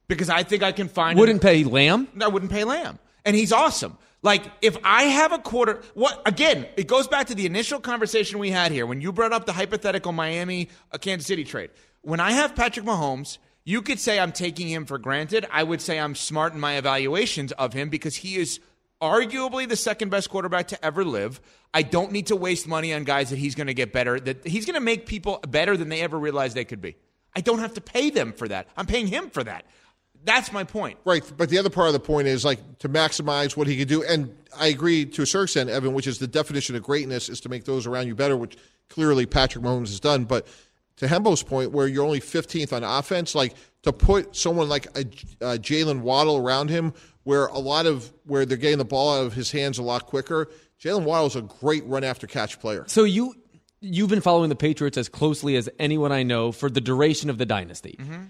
because 0.07 0.29
I 0.29 0.43
think 0.43 0.63
I 0.63 0.71
can 0.71 0.87
find. 0.87 1.17
Wouldn't 1.17 1.41
pay 1.41 1.63
Lamb? 1.63 2.07
I 2.21 2.27
wouldn't 2.27 2.51
pay 2.51 2.63
Lamb, 2.63 2.99
and 3.25 3.35
he's 3.35 3.51
awesome. 3.51 3.97
Like 4.21 4.45
if 4.61 4.77
I 4.83 5.03
have 5.03 5.33
a 5.33 5.39
quarter, 5.39 5.81
what 5.93 6.21
again? 6.25 6.65
It 6.77 6.87
goes 6.87 7.07
back 7.07 7.27
to 7.27 7.35
the 7.35 7.45
initial 7.45 7.79
conversation 7.79 8.39
we 8.39 8.51
had 8.51 8.71
here 8.71 8.85
when 8.85 9.01
you 9.01 9.11
brought 9.11 9.33
up 9.33 9.45
the 9.45 9.53
hypothetical 9.53 10.13
Miami 10.13 10.69
uh, 10.91 10.97
Kansas 10.97 11.27
City 11.27 11.43
trade. 11.43 11.71
When 12.01 12.19
I 12.19 12.31
have 12.31 12.55
Patrick 12.55 12.85
Mahomes, 12.85 13.37
you 13.65 13.81
could 13.81 13.99
say 13.99 14.19
I'm 14.19 14.31
taking 14.31 14.67
him 14.67 14.85
for 14.85 14.97
granted. 14.97 15.45
I 15.51 15.63
would 15.63 15.81
say 15.81 15.99
I'm 15.99 16.15
smart 16.15 16.53
in 16.53 16.59
my 16.59 16.77
evaluations 16.77 17.51
of 17.53 17.73
him 17.73 17.89
because 17.89 18.15
he 18.15 18.35
is 18.35 18.59
arguably 19.01 19.67
the 19.67 19.75
second 19.75 20.09
best 20.09 20.29
quarterback 20.29 20.69
to 20.69 20.85
ever 20.85 21.03
live. 21.03 21.41
I 21.73 21.81
don't 21.81 22.11
need 22.11 22.27
to 22.27 22.35
waste 22.35 22.67
money 22.67 22.93
on 22.93 23.03
guys 23.03 23.29
that 23.31 23.39
he's 23.39 23.55
going 23.55 23.67
to 23.67 23.73
get 23.73 23.91
better, 23.91 24.19
that 24.19 24.45
he's 24.45 24.65
going 24.65 24.75
to 24.75 24.81
make 24.81 25.05
people 25.05 25.39
better 25.47 25.75
than 25.75 25.89
they 25.89 26.01
ever 26.01 26.17
realized 26.17 26.55
they 26.55 26.65
could 26.65 26.81
be. 26.81 26.95
I 27.35 27.41
don't 27.41 27.59
have 27.59 27.73
to 27.73 27.81
pay 27.81 28.09
them 28.09 28.31
for 28.31 28.47
that. 28.47 28.67
I'm 28.77 28.85
paying 28.85 29.07
him 29.07 29.29
for 29.29 29.43
that. 29.43 29.65
That's 30.25 30.53
my 30.53 30.63
point. 30.63 30.99
Right, 31.03 31.23
but 31.35 31.49
the 31.49 31.57
other 31.57 31.69
part 31.69 31.87
of 31.87 31.93
the 31.93 31.99
point 31.99 32.27
is 32.27 32.45
like 32.45 32.79
to 32.79 32.87
maximize 32.87 33.57
what 33.57 33.67
he 33.67 33.77
could 33.77 33.89
do, 33.89 34.03
and 34.03 34.33
I 34.57 34.67
agree 34.67 35.05
to 35.05 35.21
a 35.21 35.25
certain 35.25 35.43
extent, 35.43 35.69
Evan, 35.69 35.93
which 35.93 36.07
is 36.07 36.19
the 36.19 36.27
definition 36.27 36.75
of 36.77 36.83
greatness 36.83 37.27
is 37.27 37.41
to 37.41 37.49
make 37.49 37.65
those 37.65 37.85
around 37.85 38.07
you 38.07 38.15
better, 38.15 38.37
which 38.37 38.55
clearly 38.89 39.25
Patrick 39.25 39.65
Mahomes 39.65 39.89
has 39.89 39.99
done. 39.99 40.23
But 40.23 40.47
to 40.97 41.07
Hembo's 41.07 41.43
point, 41.43 41.71
where 41.71 41.87
you're 41.87 42.05
only 42.05 42.19
15th 42.19 42.73
on 42.73 42.83
offense, 42.83 43.35
like 43.35 43.55
to 43.83 43.91
put 43.91 44.35
someone 44.35 44.69
like 44.69 44.85
a, 44.95 45.01
a 45.41 45.57
Jalen 45.57 46.01
Waddle 46.01 46.37
around 46.37 46.69
him, 46.69 46.93
where 47.23 47.47
a 47.47 47.59
lot 47.59 47.85
of 47.85 48.11
where 48.25 48.45
they're 48.45 48.57
getting 48.57 48.77
the 48.77 48.85
ball 48.85 49.19
out 49.19 49.25
of 49.25 49.33
his 49.33 49.51
hands 49.51 49.77
a 49.77 49.83
lot 49.83 50.05
quicker. 50.05 50.49
Jalen 50.81 51.03
Waddle 51.03 51.27
is 51.27 51.35
a 51.35 51.41
great 51.41 51.85
run 51.85 52.03
after 52.03 52.27
catch 52.27 52.59
player. 52.59 52.83
So 52.87 53.03
you 53.03 53.33
you've 53.79 54.09
been 54.09 54.21
following 54.21 54.49
the 54.49 54.55
Patriots 54.55 54.97
as 54.97 55.09
closely 55.09 55.55
as 55.55 55.69
anyone 55.79 56.11
I 56.11 56.23
know 56.23 56.51
for 56.51 56.69
the 56.69 56.81
duration 56.81 57.29
of 57.29 57.37
the 57.37 57.45
dynasty. 57.45 57.97
Mm-hmm. 57.99 58.23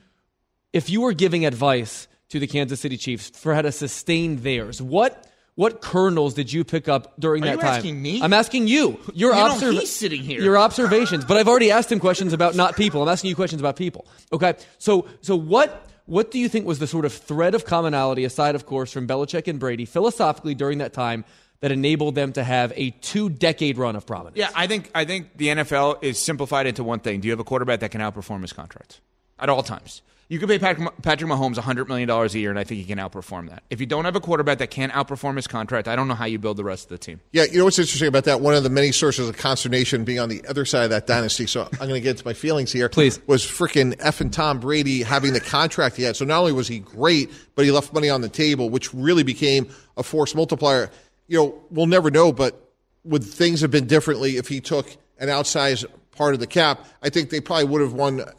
If 0.71 0.89
you 0.89 1.01
were 1.01 1.13
giving 1.13 1.45
advice 1.45 2.07
to 2.29 2.39
the 2.39 2.47
Kansas 2.47 2.79
City 2.79 2.97
Chiefs 2.97 3.29
for 3.29 3.53
how 3.53 3.61
to 3.61 3.71
sustain 3.71 4.41
theirs, 4.41 4.81
what 4.81 5.27
what 5.55 5.81
kernels 5.81 6.33
did 6.33 6.51
you 6.51 6.63
pick 6.63 6.87
up 6.87 7.13
during 7.19 7.43
Are 7.43 7.47
that 7.47 7.51
you 7.55 7.61
time? 7.61 7.69
asking 7.75 8.01
me? 8.01 8.21
I'm 8.21 8.33
asking 8.33 8.67
you. 8.67 8.99
Your 9.13 9.33
You 9.33 9.39
know, 9.39 9.53
observ- 9.53 9.73
he's 9.75 9.91
sitting 9.91 10.21
here. 10.21 10.41
Your 10.41 10.57
observations, 10.57 11.25
but 11.25 11.37
I've 11.37 11.47
already 11.47 11.69
asked 11.71 11.91
him 11.91 11.99
questions 11.99 12.33
about 12.33 12.55
not 12.55 12.75
people. 12.75 13.03
I'm 13.03 13.09
asking 13.09 13.29
you 13.29 13.35
questions 13.35 13.61
about 13.61 13.75
people. 13.75 14.07
Okay, 14.31 14.55
so 14.79 15.07
so 15.21 15.35
what 15.35 15.87
what 16.05 16.31
do 16.31 16.39
you 16.39 16.49
think 16.49 16.65
was 16.65 16.79
the 16.79 16.87
sort 16.87 17.05
of 17.05 17.13
thread 17.13 17.55
of 17.55 17.65
commonality, 17.65 18.25
aside 18.25 18.55
of 18.55 18.65
course 18.65 18.91
from 18.91 19.07
Belichick 19.07 19.47
and 19.47 19.59
Brady, 19.59 19.85
philosophically 19.85 20.55
during 20.55 20.79
that 20.79 20.91
time 20.93 21.23
that 21.61 21.71
enabled 21.71 22.13
them 22.15 22.33
to 22.33 22.43
have 22.43 22.73
a 22.75 22.89
two 23.01 23.29
decade 23.29 23.77
run 23.77 23.95
of 23.95 24.05
prominence? 24.05 24.35
Yeah, 24.37 24.49
I 24.55 24.67
think 24.67 24.89
I 24.95 25.05
think 25.05 25.37
the 25.37 25.47
NFL 25.49 26.03
is 26.03 26.19
simplified 26.19 26.65
into 26.67 26.83
one 26.83 26.99
thing. 26.99 27.19
Do 27.21 27.27
you 27.27 27.31
have 27.31 27.39
a 27.39 27.43
quarterback 27.45 27.79
that 27.81 27.91
can 27.91 28.01
outperform 28.01 28.41
his 28.41 28.53
contract 28.53 28.99
at 29.39 29.49
all 29.49 29.61
times? 29.63 30.01
You 30.33 30.39
could 30.39 30.49
pay 30.49 30.57
Patrick 30.57 30.89
Patrick 31.03 31.29
Mahomes 31.29 31.57
$100 31.57 31.87
million 31.87 32.09
a 32.09 32.25
year, 32.29 32.49
and 32.49 32.57
I 32.57 32.63
think 32.63 32.79
he 32.79 32.85
can 32.87 32.97
outperform 32.97 33.49
that. 33.49 33.61
If 33.69 33.79
you 33.79 33.85
don't 33.85 34.05
have 34.05 34.15
a 34.15 34.19
quarterback 34.19 34.57
that 34.57 34.71
can 34.71 34.89
outperform 34.89 35.35
his 35.35 35.45
contract, 35.45 35.87
I 35.87 35.95
don't 35.95 36.07
know 36.07 36.15
how 36.15 36.25
you 36.25 36.39
build 36.39 36.57
the 36.57 36.63
rest 36.63 36.85
of 36.85 36.89
the 36.89 36.97
team. 36.97 37.19
Yeah, 37.33 37.43
you 37.43 37.59
know 37.59 37.65
what's 37.65 37.77
interesting 37.77 38.07
about 38.07 38.23
that? 38.23 38.41
One 38.41 38.55
of 38.55 38.63
the 38.63 38.71
many 38.71 38.91
sources 38.91 39.29
of 39.29 39.37
consternation 39.37 40.03
being 40.05 40.17
on 40.17 40.29
the 40.29 40.43
other 40.47 40.65
side 40.65 40.85
of 40.85 40.89
that 40.89 41.05
dynasty. 41.05 41.45
So 41.45 41.69
I'm 41.73 41.87
going 41.87 41.93
to 41.93 41.99
get 41.99 42.09
into 42.09 42.25
my 42.25 42.33
feelings 42.33 42.71
here. 42.71 42.89
Please. 42.89 43.19
Was 43.27 43.45
freaking 43.45 43.95
F 43.99 44.21
and 44.21 44.33
Tom 44.33 44.59
Brady 44.59 45.03
having 45.03 45.33
the 45.33 45.39
contract 45.39 45.97
he 45.97 46.01
had. 46.01 46.15
So 46.15 46.25
not 46.25 46.39
only 46.39 46.51
was 46.53 46.67
he 46.67 46.79
great, 46.79 47.29
but 47.53 47.63
he 47.63 47.69
left 47.69 47.93
money 47.93 48.09
on 48.09 48.21
the 48.21 48.29
table, 48.29 48.71
which 48.71 48.91
really 48.91 49.21
became 49.21 49.69
a 49.97 50.01
force 50.01 50.33
multiplier. 50.33 50.89
You 51.27 51.37
know, 51.37 51.61
we'll 51.69 51.85
never 51.85 52.09
know, 52.09 52.31
but 52.31 52.59
would 53.03 53.23
things 53.23 53.61
have 53.61 53.69
been 53.69 53.85
differently 53.85 54.37
if 54.37 54.47
he 54.47 54.61
took 54.61 54.97
an 55.19 55.29
outsized 55.29 55.85
part 56.15 56.33
of 56.33 56.39
the 56.39 56.47
cap? 56.47 56.85
I 57.01 57.09
think 57.09 57.29
they 57.29 57.39
probably 57.39 57.65
would 57.65 57.81
have 57.81 57.93
won 57.93 58.21
uh, 58.21 58.33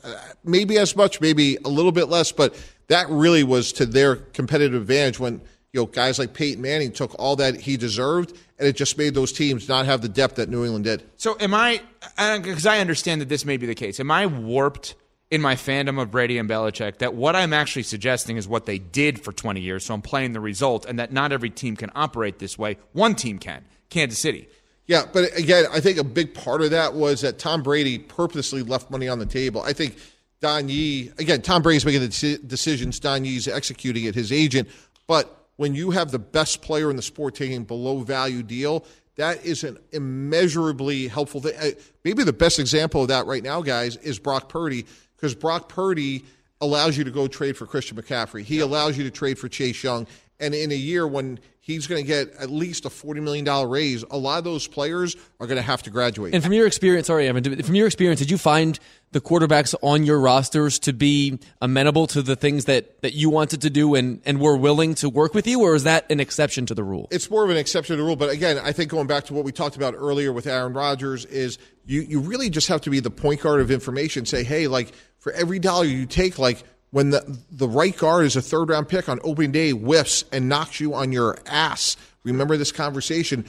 maybe 0.45 0.79
as 0.79 0.97
much, 0.97 1.21
maybe 1.21 1.57
a 1.65 1.69
little 1.69 1.93
bit 1.93 2.09
less, 2.09 2.33
but 2.33 2.55
that 2.89 3.09
really 3.09 3.45
was 3.45 3.73
to 3.75 3.87
their 3.87 4.17
competitive 4.17 4.81
advantage 4.81 5.19
when 5.19 5.41
you 5.73 5.81
know 5.81 5.87
guys 5.87 6.19
like 6.19 6.35
Peyton 6.35 6.63
Manning 6.63 6.93
took 6.93 7.15
all 7.19 7.37
that 7.37 7.61
he 7.61 7.77
deserved, 7.77 8.37
and 8.59 8.69
it 8.69 8.77
just 8.77 8.97
made 8.99 9.15
those 9.15 9.33
teams 9.33 9.69
not 9.69 9.87
have 9.87 10.03
the 10.03 10.09
depth 10.09 10.37
that 10.37 10.49
New 10.49 10.65
England 10.65 10.85
did. 10.85 11.05
So 11.17 11.37
am 11.41 11.55
I? 11.55 11.81
Because 12.17 12.67
I 12.67 12.79
understand 12.79 13.21
that 13.21 13.29
this 13.29 13.45
may 13.45 13.57
be 13.57 13.67
the 13.67 13.75
case. 13.75 13.99
Am 14.01 14.11
I 14.11 14.27
warped 14.27 14.95
in 15.31 15.41
my 15.41 15.57
fandom 15.57 16.01
of 16.01 16.11
Brady 16.11 16.39
and 16.39 16.49
Belichick 16.49 16.99
that 16.99 17.15
what 17.15 17.35
I'm 17.35 17.53
actually 17.53 17.83
suggesting 17.83 18.37
is 18.37 18.47
what 18.47 18.67
they 18.67 18.79
did 18.79 19.21
for 19.21 19.33
20 19.33 19.61
years? 19.61 19.85
So 19.85 19.95
I'm 19.95 20.03
playing 20.03 20.33
the 20.33 20.41
result, 20.41 20.87
and 20.87 20.99
that 20.99 21.13
not 21.13 21.33
every 21.33 21.51
team 21.51 21.77
can 21.77 21.91
operate 21.95 22.39
this 22.39 22.59
way. 22.59 22.77
One 22.93 23.15
team 23.15 23.39
can, 23.39 23.65
Kansas 23.91 24.19
City. 24.19 24.49
Yeah, 24.87 25.05
but 25.11 25.37
again, 25.37 25.65
I 25.73 25.81
think 25.81 25.99
a 25.99 26.05
big 26.05 26.35
part 26.35 26.61
of 26.61 26.71
that 26.73 26.95
was 26.95 27.23
that 27.23 27.39
Tom 27.39 27.63
Brady 27.63 27.99
purposely 27.99 28.63
left 28.63 28.91
money 28.91 29.09
on 29.09 29.19
the 29.19 29.27
table. 29.27 29.63
I 29.63 29.73
think 29.73 29.97
Don 30.41 30.69
Yee, 30.69 31.11
again, 31.19 31.41
Tom 31.41 31.63
Brady's 31.63 31.87
making 31.87 32.03
the 32.03 32.39
decisions, 32.47 33.01
Don 33.01 33.25
Yee's 33.25 33.49
executing 33.49 34.05
it, 34.05 34.15
his 34.15 34.31
agent. 34.31 34.69
But 35.07 35.47
when 35.57 35.75
you 35.75 35.91
have 35.93 36.11
the 36.11 36.19
best 36.19 36.61
player 36.61 36.91
in 36.91 36.97
the 36.97 37.03
sport 37.03 37.35
taking 37.35 37.65
below 37.65 38.01
value 38.01 38.43
deal, 38.43 38.85
that 39.17 39.45
is 39.45 39.65
an 39.65 39.79
immeasurably 39.93 41.09
helpful 41.09 41.41
thing. 41.41 41.55
Uh, 41.59 41.71
Maybe 42.05 42.25
the 42.25 42.33
best 42.33 42.59
example 42.59 43.03
of 43.03 43.09
that 43.09 43.27
right 43.27 43.43
now, 43.43 43.63
guys, 43.63 43.97
is 43.97 44.19
Brock 44.19 44.49
Purdy, 44.51 44.85
because 45.17 45.35
Brock 45.35 45.69
Purdy 45.69 46.25
allows 46.61 46.99
you 46.99 47.05
to 47.05 47.11
go 47.11 47.27
trade 47.27 47.57
for 47.57 47.67
Christian 47.67 47.97
McCaffrey. 47.97 48.43
He 48.43 48.61
allows 48.61 48.99
you 48.99 49.05
to 49.05 49.11
trade 49.11 49.39
for 49.39 49.49
Chase 49.49 49.83
Young. 49.83 50.07
And 50.41 50.55
in 50.55 50.73
a 50.73 50.77
year 50.77 51.07
when 51.07 51.39
he's 51.65 51.87
going 51.87 52.03
to 52.03 52.07
get 52.07 52.35
at 52.35 52.51
least 52.51 52.85
a 52.85 52.91
$40 52.91 53.23
million 53.23 53.69
raise, 53.69 54.03
a 54.11 54.19
lot 54.19 54.37
of 54.37 54.45
those 54.45 54.67
players 54.67 55.17
are 55.41 55.47
going 55.47 55.57
to 55.57 55.63
have 55.63 55.83
to 55.85 55.91
graduate. 55.91 56.35
And 56.35 56.45
from 56.45 56.53
your 56.53 56.67
experience, 56.67 57.07
sorry, 57.07 57.27
Evan, 57.27 57.63
from 57.63 57.75
your 57.75 57.87
experience, 57.87 58.21
did 58.21 58.31
you 58.31 58.37
find 58.37 58.79
the 59.13 59.21
quarterbacks 59.21 59.75
on 59.81 60.05
your 60.05 60.21
rosters 60.21 60.79
to 60.81 60.93
be 60.93 61.39
amenable 61.63 62.07
to 62.09 62.21
the 62.21 62.37
things 62.37 62.67
that, 62.67 63.01
that 63.01 63.15
you 63.15 63.31
wanted 63.31 63.63
to 63.63 63.71
do 63.71 63.95
and, 63.95 64.21
and 64.27 64.41
were 64.41 64.57
willing 64.57 64.95
to 64.97 65.09
work 65.09 65.33
with 65.33 65.47
you, 65.47 65.63
or 65.63 65.75
is 65.75 65.85
that 65.85 66.05
an 66.11 66.21
exception 66.21 66.67
to 66.67 66.75
the 66.75 66.85
rule? 66.85 67.09
it's 67.11 67.31
more 67.31 67.45
of 67.45 67.51
an 67.51 67.57
exception 67.57 67.97
to 67.97 68.03
the 68.03 68.07
rule. 68.07 68.17
But 68.17 68.29
again, 68.31 68.59
I 68.59 68.73
think 68.73 68.91
going 68.91 69.07
back 69.07 69.25
to 69.25 69.35
what 69.35 69.45
we 69.45 69.53
talked 69.53 69.77
about 69.77 69.95
earlier 69.97 70.33
with 70.33 70.47
Aaron 70.47 70.75
Rodgers 70.75 71.25
is 71.25 71.59
you, 71.87 72.03
you 72.03 72.21
really 72.21 72.51
just 72.51 72.69
have 72.69 72.83
to 72.83 72.91
be 72.91 73.01
the 73.01 73.11
point 73.11 73.41
guard 73.41 73.61
of 73.61 73.71
information. 73.71 74.27
Say, 74.27 74.45
hey, 74.45 74.67
like 74.67 74.93
for 75.19 75.33
every 75.33 75.59
dollar 75.59 75.85
you 75.85 76.05
take, 76.05 76.39
like 76.39 76.63
when 76.95 77.11
the 77.11 77.39
the 77.51 77.69
right 77.69 77.97
guard 77.97 78.25
is 78.25 78.37
a 78.37 78.41
third 78.41 78.69
round 78.69 78.89
pick 78.89 79.09
on 79.09 79.19
opening 79.25 79.51
day 79.51 79.73
whiffs 79.73 80.25
and 80.31 80.49
knocks 80.49 80.79
you 80.79 80.95
on 80.95 81.11
your 81.11 81.37
ass. 81.45 81.97
Remember 82.23 82.57
this 82.57 82.71
conversation. 82.71 83.45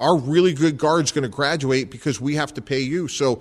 Our 0.00 0.18
really 0.18 0.52
good 0.52 0.78
guard's 0.78 1.12
going 1.12 1.22
to 1.22 1.28
graduate 1.28 1.92
because 1.92 2.20
we 2.20 2.34
have 2.34 2.52
to 2.54 2.60
pay 2.60 2.80
you. 2.80 3.06
So 3.06 3.40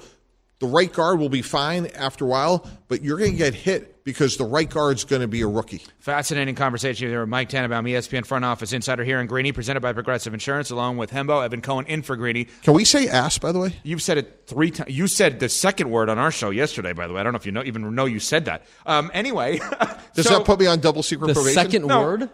the 0.59 0.67
right 0.67 0.93
guard 0.93 1.17
will 1.17 1.29
be 1.29 1.41
fine 1.41 1.87
after 1.87 2.25
a 2.25 2.27
while, 2.27 2.69
but 2.87 3.01
you're 3.01 3.17
going 3.17 3.31
to 3.31 3.37
get 3.37 3.55
hit 3.55 3.96
because 4.07 4.37
the 4.37 4.45
right 4.45 4.69
guard's 4.69 5.03
going 5.03 5.21
to 5.21 5.27
be 5.27 5.41
a 5.41 5.47
rookie. 5.47 5.81
Fascinating 5.99 6.55
conversation 6.55 7.09
here 7.09 7.19
with 7.19 7.27
Mike 7.27 7.49
Tannenbaum, 7.49 7.83
ESPN 7.83 8.25
front 8.25 8.45
office 8.45 8.71
insider 8.71 9.03
here 9.03 9.19
in 9.19 9.27
Greeny, 9.27 9.51
presented 9.51 9.81
by 9.81 9.91
Progressive 9.91 10.33
Insurance, 10.33 10.69
along 10.69 10.95
with 10.95 11.11
Hembo, 11.11 11.43
Evan 11.43 11.59
Cohen, 11.61 11.85
in 11.87 12.01
for 12.01 12.15
Greeny. 12.15 12.45
Can 12.63 12.73
we 12.73 12.85
say 12.85 13.09
ass, 13.09 13.37
by 13.37 13.51
the 13.51 13.59
way? 13.59 13.75
You've 13.83 14.01
said 14.01 14.17
it 14.17 14.43
three 14.47 14.71
times. 14.71 14.89
You 14.95 15.07
said 15.07 15.41
the 15.41 15.49
second 15.49 15.91
word 15.91 16.07
on 16.07 16.17
our 16.17 16.31
show 16.31 16.51
yesterday, 16.51 16.93
by 16.93 17.05
the 17.05 17.13
way. 17.13 17.19
I 17.19 17.23
don't 17.23 17.33
know 17.33 17.37
if 17.37 17.45
you 17.45 17.51
know, 17.51 17.63
even 17.65 17.93
know 17.93 18.05
you 18.05 18.21
said 18.21 18.45
that. 18.45 18.63
Um, 18.85 19.11
anyway, 19.13 19.57
Does 20.13 20.25
so- 20.27 20.37
that 20.37 20.45
put 20.45 20.57
me 20.61 20.67
on 20.67 20.79
double 20.79 21.03
secret 21.03 21.27
The 21.27 21.33
probation? 21.33 21.61
second 21.61 21.87
No. 21.87 22.01
word? 22.01 22.29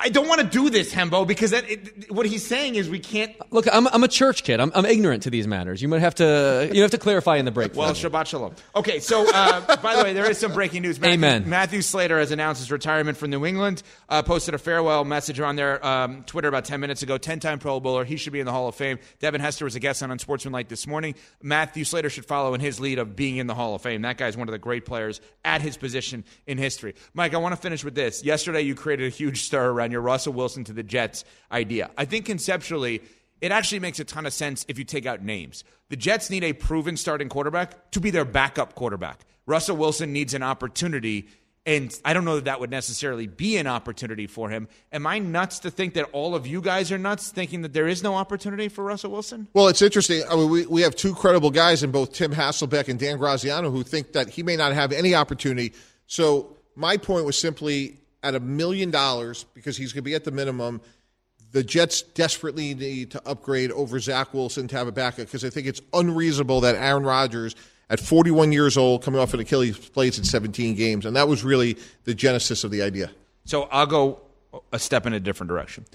I 0.00 0.10
don't 0.10 0.28
want 0.28 0.40
to 0.40 0.46
do 0.46 0.70
this, 0.70 0.94
Hembo, 0.94 1.26
because 1.26 1.50
that, 1.50 1.68
it, 1.68 2.10
what 2.12 2.24
he's 2.24 2.46
saying 2.46 2.76
is 2.76 2.88
we 2.88 3.00
can't. 3.00 3.34
Look, 3.52 3.66
I'm, 3.70 3.88
I'm 3.88 4.04
a 4.04 4.08
church 4.08 4.44
kid. 4.44 4.60
I'm, 4.60 4.70
I'm 4.74 4.86
ignorant 4.86 5.24
to 5.24 5.30
these 5.30 5.48
matters. 5.48 5.82
You 5.82 5.88
might 5.88 6.00
have 6.00 6.14
to 6.16 6.70
you 6.72 6.82
have 6.82 6.92
to 6.92 6.98
clarify 6.98 7.36
in 7.36 7.44
the 7.44 7.50
break. 7.50 7.74
Well. 7.74 7.92
Shabbat 7.92 8.26
Shalom. 8.26 8.54
Okay, 8.76 9.00
so 9.00 9.26
uh, 9.34 9.76
by 9.82 9.96
the 9.96 10.04
way, 10.04 10.12
there 10.12 10.30
is 10.30 10.38
some 10.38 10.52
breaking 10.52 10.82
news. 10.82 11.00
Matthew, 11.00 11.14
Amen. 11.14 11.48
Matthew 11.48 11.82
Slater 11.82 12.18
has 12.20 12.30
announced 12.30 12.60
his 12.60 12.70
retirement 12.70 13.18
from 13.18 13.30
New 13.30 13.44
England. 13.44 13.82
Uh, 14.08 14.22
posted 14.22 14.54
a 14.54 14.58
farewell 14.58 15.04
message 15.04 15.40
on 15.40 15.56
their 15.56 15.84
um, 15.84 16.22
Twitter 16.24 16.46
about 16.46 16.64
10 16.64 16.78
minutes 16.78 17.02
ago. 17.02 17.18
10 17.18 17.40
time 17.40 17.58
Pro 17.58 17.80
Bowler. 17.80 18.04
He 18.04 18.16
should 18.16 18.32
be 18.32 18.40
in 18.40 18.46
the 18.46 18.52
Hall 18.52 18.68
of 18.68 18.76
Fame. 18.76 19.00
Devin 19.18 19.40
Hester 19.40 19.64
was 19.64 19.74
a 19.74 19.80
guest 19.80 20.02
on 20.02 20.12
Unsportsmanlike 20.12 20.68
this 20.68 20.86
morning. 20.86 21.16
Matthew 21.42 21.84
Slater 21.84 22.08
should 22.08 22.24
follow 22.24 22.54
in 22.54 22.60
his 22.60 22.78
lead 22.78 23.00
of 23.00 23.16
being 23.16 23.38
in 23.38 23.48
the 23.48 23.54
Hall 23.54 23.74
of 23.74 23.82
Fame. 23.82 24.02
That 24.02 24.16
guy's 24.16 24.36
one 24.36 24.46
of 24.46 24.52
the 24.52 24.58
great 24.58 24.86
players 24.86 25.20
at 25.44 25.60
his 25.60 25.76
position 25.76 26.24
in 26.46 26.56
history. 26.56 26.94
Mike, 27.14 27.34
I 27.34 27.38
want 27.38 27.54
to 27.54 27.60
finish 27.60 27.82
with 27.82 27.96
this. 27.96 28.24
Yesterday, 28.24 28.62
you 28.62 28.76
created 28.76 29.06
a 29.06 29.10
huge 29.10 29.42
stir 29.42 29.72
around 29.88 29.92
your 29.92 30.00
Russell 30.02 30.34
Wilson 30.34 30.64
to 30.64 30.72
the 30.72 30.82
Jets 30.82 31.24
idea. 31.50 31.90
I 31.96 32.04
think 32.04 32.26
conceptually, 32.26 33.02
it 33.40 33.52
actually 33.52 33.80
makes 33.80 33.98
a 34.00 34.04
ton 34.04 34.26
of 34.26 34.32
sense 34.32 34.66
if 34.68 34.78
you 34.78 34.84
take 34.84 35.06
out 35.06 35.22
names. 35.22 35.64
The 35.88 35.96
Jets 35.96 36.28
need 36.28 36.44
a 36.44 36.52
proven 36.52 36.96
starting 36.96 37.28
quarterback 37.28 37.90
to 37.92 38.00
be 38.00 38.10
their 38.10 38.26
backup 38.26 38.74
quarterback. 38.74 39.24
Russell 39.46 39.78
Wilson 39.78 40.12
needs 40.12 40.34
an 40.34 40.42
opportunity, 40.42 41.28
and 41.64 41.94
I 42.04 42.12
don't 42.12 42.26
know 42.26 42.34
that 42.34 42.44
that 42.44 42.60
would 42.60 42.70
necessarily 42.70 43.26
be 43.26 43.56
an 43.56 43.66
opportunity 43.66 44.26
for 44.26 44.50
him. 44.50 44.68
Am 44.92 45.06
I 45.06 45.20
nuts 45.20 45.60
to 45.60 45.70
think 45.70 45.94
that 45.94 46.06
all 46.12 46.34
of 46.34 46.46
you 46.46 46.60
guys 46.60 46.92
are 46.92 46.98
nuts 46.98 47.30
thinking 47.30 47.62
that 47.62 47.72
there 47.72 47.88
is 47.88 48.02
no 48.02 48.14
opportunity 48.14 48.68
for 48.68 48.84
Russell 48.84 49.12
Wilson? 49.12 49.48
Well, 49.54 49.68
it's 49.68 49.80
interesting. 49.80 50.22
I 50.30 50.36
mean, 50.36 50.50
we, 50.50 50.66
we 50.66 50.82
have 50.82 50.94
two 50.94 51.14
credible 51.14 51.50
guys 51.50 51.82
in 51.82 51.90
both 51.90 52.12
Tim 52.12 52.34
Hasselbeck 52.34 52.88
and 52.88 53.00
Dan 53.00 53.16
Graziano 53.16 53.70
who 53.70 53.82
think 53.82 54.12
that 54.12 54.28
he 54.28 54.42
may 54.42 54.56
not 54.56 54.74
have 54.74 54.92
any 54.92 55.14
opportunity. 55.14 55.72
So 56.06 56.58
my 56.76 56.98
point 56.98 57.24
was 57.24 57.38
simply 57.38 57.98
at 58.28 58.34
a 58.34 58.40
million 58.40 58.90
dollars 58.90 59.44
because 59.54 59.76
he's 59.76 59.92
going 59.92 60.04
to 60.04 60.10
be 60.10 60.14
at 60.14 60.24
the 60.24 60.30
minimum. 60.30 60.80
the 61.52 61.64
Jets 61.64 62.02
desperately 62.02 62.74
need 62.74 63.10
to 63.12 63.22
upgrade 63.26 63.72
over 63.72 63.98
Zach 63.98 64.34
Wilson 64.34 64.68
to 64.68 64.76
have 64.76 64.86
a 64.86 64.92
backup 64.92 65.26
because 65.26 65.44
I 65.44 65.50
think 65.50 65.66
it's 65.66 65.80
unreasonable 65.94 66.60
that 66.60 66.76
Aaron 66.76 67.04
Rodgers, 67.04 67.56
at 67.90 68.00
41 68.00 68.52
years 68.52 68.76
old, 68.76 69.02
coming 69.02 69.18
off 69.20 69.32
an 69.32 69.40
Achilles, 69.40 69.78
plays 69.78 70.18
in 70.18 70.24
17 70.24 70.74
games. 70.74 71.06
And 71.06 71.16
that 71.16 71.26
was 71.26 71.42
really 71.42 71.78
the 72.04 72.14
genesis 72.14 72.64
of 72.64 72.70
the 72.70 72.82
idea. 72.82 73.10
So 73.46 73.62
I'll 73.72 73.86
go 73.86 74.20
a 74.72 74.78
step 74.78 75.06
in 75.06 75.14
a 75.14 75.20
different 75.20 75.48
direction. 75.48 75.86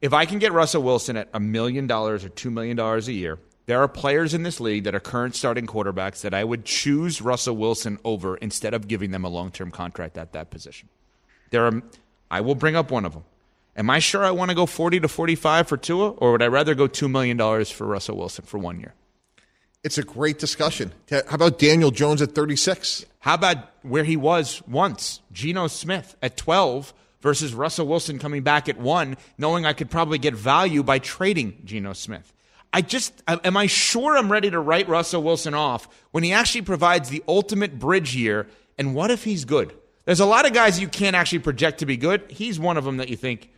If 0.00 0.12
I 0.12 0.26
can 0.26 0.38
get 0.38 0.52
Russell 0.52 0.82
Wilson 0.82 1.16
at 1.16 1.28
a 1.34 1.40
million 1.40 1.86
dollars 1.86 2.24
or 2.24 2.28
$2 2.28 2.52
million 2.52 2.78
a 2.78 2.98
year, 3.10 3.38
there 3.66 3.80
are 3.82 3.88
players 3.88 4.32
in 4.32 4.42
this 4.42 4.60
league 4.60 4.84
that 4.84 4.94
are 4.94 5.00
current 5.00 5.36
starting 5.36 5.66
quarterbacks 5.66 6.22
that 6.22 6.34
I 6.34 6.42
would 6.42 6.64
choose 6.64 7.20
Russell 7.20 7.56
Wilson 7.56 7.98
over 8.04 8.36
instead 8.36 8.74
of 8.74 8.88
giving 8.88 9.10
them 9.10 9.24
a 9.24 9.28
long 9.28 9.50
term 9.50 9.70
contract 9.70 10.16
at 10.18 10.32
that 10.32 10.50
position. 10.50 10.88
There 11.50 11.66
are, 11.66 11.82
I 12.30 12.40
will 12.40 12.54
bring 12.54 12.76
up 12.76 12.90
one 12.90 13.04
of 13.04 13.12
them. 13.12 13.24
Am 13.76 13.88
I 13.88 13.98
sure 13.98 14.24
I 14.24 14.30
want 14.30 14.50
to 14.50 14.54
go 14.54 14.66
40 14.66 15.00
to 15.00 15.08
45 15.08 15.68
for 15.68 15.76
Tua, 15.76 16.10
or 16.10 16.32
would 16.32 16.42
I 16.42 16.48
rather 16.48 16.74
go 16.74 16.88
$2 16.88 17.10
million 17.10 17.38
for 17.64 17.86
Russell 17.86 18.16
Wilson 18.16 18.44
for 18.44 18.58
one 18.58 18.80
year? 18.80 18.94
It's 19.82 19.96
a 19.96 20.02
great 20.02 20.38
discussion. 20.38 20.92
How 21.10 21.22
about 21.30 21.58
Daniel 21.58 21.90
Jones 21.90 22.20
at 22.20 22.34
36? 22.34 23.06
How 23.20 23.34
about 23.34 23.56
where 23.82 24.04
he 24.04 24.16
was 24.16 24.62
once, 24.68 25.20
Geno 25.32 25.68
Smith 25.68 26.16
at 26.20 26.36
12 26.36 26.92
versus 27.22 27.54
Russell 27.54 27.86
Wilson 27.86 28.18
coming 28.18 28.42
back 28.42 28.68
at 28.68 28.78
1, 28.78 29.16
knowing 29.38 29.64
I 29.64 29.72
could 29.72 29.90
probably 29.90 30.18
get 30.18 30.34
value 30.34 30.82
by 30.82 30.98
trading 30.98 31.62
Geno 31.64 31.94
Smith? 31.94 32.32
I 32.72 32.82
just, 32.82 33.22
am 33.26 33.56
I 33.56 33.66
sure 33.66 34.16
I'm 34.16 34.30
ready 34.30 34.50
to 34.50 34.60
write 34.60 34.88
Russell 34.88 35.22
Wilson 35.22 35.54
off 35.54 35.88
when 36.10 36.22
he 36.22 36.32
actually 36.32 36.62
provides 36.62 37.08
the 37.08 37.24
ultimate 37.26 37.78
bridge 37.78 38.14
year? 38.14 38.46
And 38.76 38.94
what 38.94 39.10
if 39.10 39.24
he's 39.24 39.44
good? 39.44 39.74
There's 40.10 40.18
a 40.18 40.26
lot 40.26 40.44
of 40.44 40.52
guys 40.52 40.80
you 40.80 40.88
can't 40.88 41.14
actually 41.14 41.38
project 41.38 41.78
to 41.78 41.86
be 41.86 41.96
good. 41.96 42.32
He's 42.32 42.58
one 42.58 42.76
of 42.76 42.82
them 42.82 42.96
that 42.96 43.10
you 43.10 43.16
think, 43.16 43.48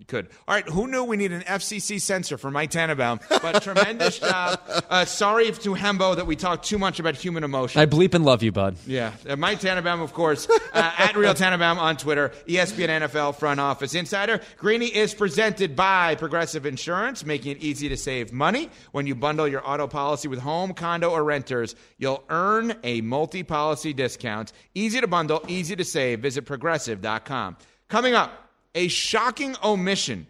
you 0.00 0.06
could. 0.06 0.28
All 0.48 0.54
right. 0.54 0.66
Who 0.66 0.86
knew 0.86 1.04
we 1.04 1.18
need 1.18 1.30
an 1.30 1.42
FCC 1.42 2.00
censor 2.00 2.38
for 2.38 2.50
Mike 2.50 2.70
Tannenbaum? 2.70 3.20
But 3.28 3.62
tremendous 3.62 4.18
job. 4.18 4.58
Uh, 4.88 5.04
sorry 5.04 5.52
to 5.52 5.74
Hembo 5.74 6.16
that 6.16 6.26
we 6.26 6.36
talked 6.36 6.64
too 6.64 6.78
much 6.78 6.98
about 6.98 7.16
human 7.16 7.44
emotion. 7.44 7.82
I 7.82 7.84
bleep 7.84 8.14
and 8.14 8.24
love 8.24 8.42
you, 8.42 8.50
bud. 8.50 8.76
Yeah. 8.86 9.12
Uh, 9.28 9.36
Mike 9.36 9.60
Tannenbaum, 9.60 10.00
of 10.00 10.14
course, 10.14 10.48
uh, 10.48 10.56
at 10.98 11.16
Real 11.16 11.34
Tannenbaum 11.34 11.78
on 11.78 11.98
Twitter, 11.98 12.32
ESPN 12.46 12.88
NFL 12.88 13.36
Front 13.36 13.60
Office 13.60 13.94
Insider. 13.94 14.40
Greeny 14.56 14.86
is 14.86 15.12
presented 15.12 15.76
by 15.76 16.14
Progressive 16.14 16.64
Insurance, 16.64 17.26
making 17.26 17.52
it 17.56 17.62
easy 17.62 17.90
to 17.90 17.96
save 17.98 18.32
money. 18.32 18.70
When 18.92 19.06
you 19.06 19.14
bundle 19.14 19.46
your 19.46 19.68
auto 19.68 19.86
policy 19.86 20.28
with 20.28 20.38
home, 20.38 20.72
condo, 20.72 21.10
or 21.10 21.22
renters, 21.22 21.74
you'll 21.98 22.24
earn 22.30 22.74
a 22.82 23.02
multi 23.02 23.42
policy 23.42 23.92
discount. 23.92 24.52
Easy 24.74 24.98
to 24.98 25.06
bundle, 25.06 25.44
easy 25.46 25.76
to 25.76 25.84
save. 25.84 26.20
Visit 26.20 26.46
progressive.com. 26.46 27.58
Coming 27.88 28.14
up, 28.14 28.49
a 28.74 28.88
shocking 28.88 29.56
omission 29.62 30.26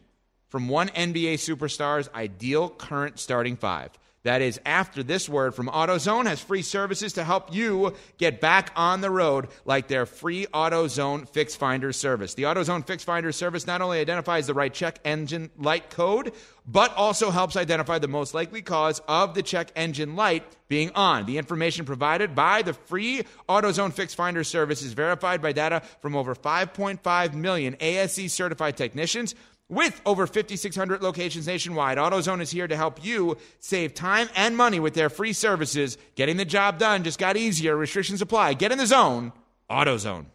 from 0.48 0.68
one 0.68 0.88
NBA 0.88 1.34
superstar's 1.34 2.08
ideal 2.14 2.68
current 2.68 3.18
starting 3.18 3.56
five. 3.56 3.90
That 4.22 4.42
is, 4.42 4.60
after 4.66 5.02
this 5.02 5.30
word 5.30 5.54
from 5.54 5.68
AutoZone 5.68 6.26
has 6.26 6.40
free 6.40 6.60
services 6.60 7.14
to 7.14 7.24
help 7.24 7.54
you 7.54 7.94
get 8.18 8.38
back 8.38 8.70
on 8.76 9.00
the 9.00 9.10
road, 9.10 9.48
like 9.64 9.88
their 9.88 10.04
free 10.04 10.46
AutoZone 10.52 11.26
Fix 11.26 11.56
Finder 11.56 11.90
service. 11.90 12.34
The 12.34 12.42
AutoZone 12.42 12.86
Fix 12.86 13.02
Finder 13.02 13.32
service 13.32 13.66
not 13.66 13.80
only 13.80 13.98
identifies 13.98 14.46
the 14.46 14.52
right 14.52 14.74
check 14.74 14.98
engine 15.06 15.48
light 15.56 15.88
code, 15.88 16.32
but 16.66 16.94
also 16.96 17.30
helps 17.30 17.56
identify 17.56 17.98
the 17.98 18.08
most 18.08 18.34
likely 18.34 18.60
cause 18.60 19.00
of 19.08 19.32
the 19.32 19.42
check 19.42 19.72
engine 19.74 20.16
light 20.16 20.44
being 20.68 20.90
on. 20.94 21.24
The 21.24 21.38
information 21.38 21.86
provided 21.86 22.34
by 22.34 22.60
the 22.60 22.74
free 22.74 23.22
AutoZone 23.48 23.94
Fix 23.94 24.12
Finder 24.12 24.44
service 24.44 24.82
is 24.82 24.92
verified 24.92 25.40
by 25.40 25.52
data 25.52 25.80
from 26.02 26.14
over 26.14 26.34
5.5 26.34 27.32
million 27.32 27.74
ASE 27.80 28.30
certified 28.30 28.76
technicians 28.76 29.34
with 29.70 30.00
over 30.04 30.26
5,600 30.26 31.02
locations 31.02 31.46
nationwide, 31.46 31.96
AutoZone 31.96 32.42
is 32.42 32.50
here 32.50 32.68
to 32.68 32.76
help 32.76 33.04
you 33.04 33.38
save 33.60 33.94
time 33.94 34.28
and 34.34 34.56
money 34.56 34.80
with 34.80 34.94
their 34.94 35.08
free 35.08 35.32
services. 35.32 35.96
Getting 36.16 36.36
the 36.36 36.44
job 36.44 36.78
done 36.78 37.04
just 37.04 37.18
got 37.18 37.36
easier. 37.36 37.76
Restrictions 37.76 38.20
apply. 38.20 38.54
Get 38.54 38.72
in 38.72 38.78
the 38.78 38.86
zone. 38.86 39.32
AutoZone. 39.70 40.26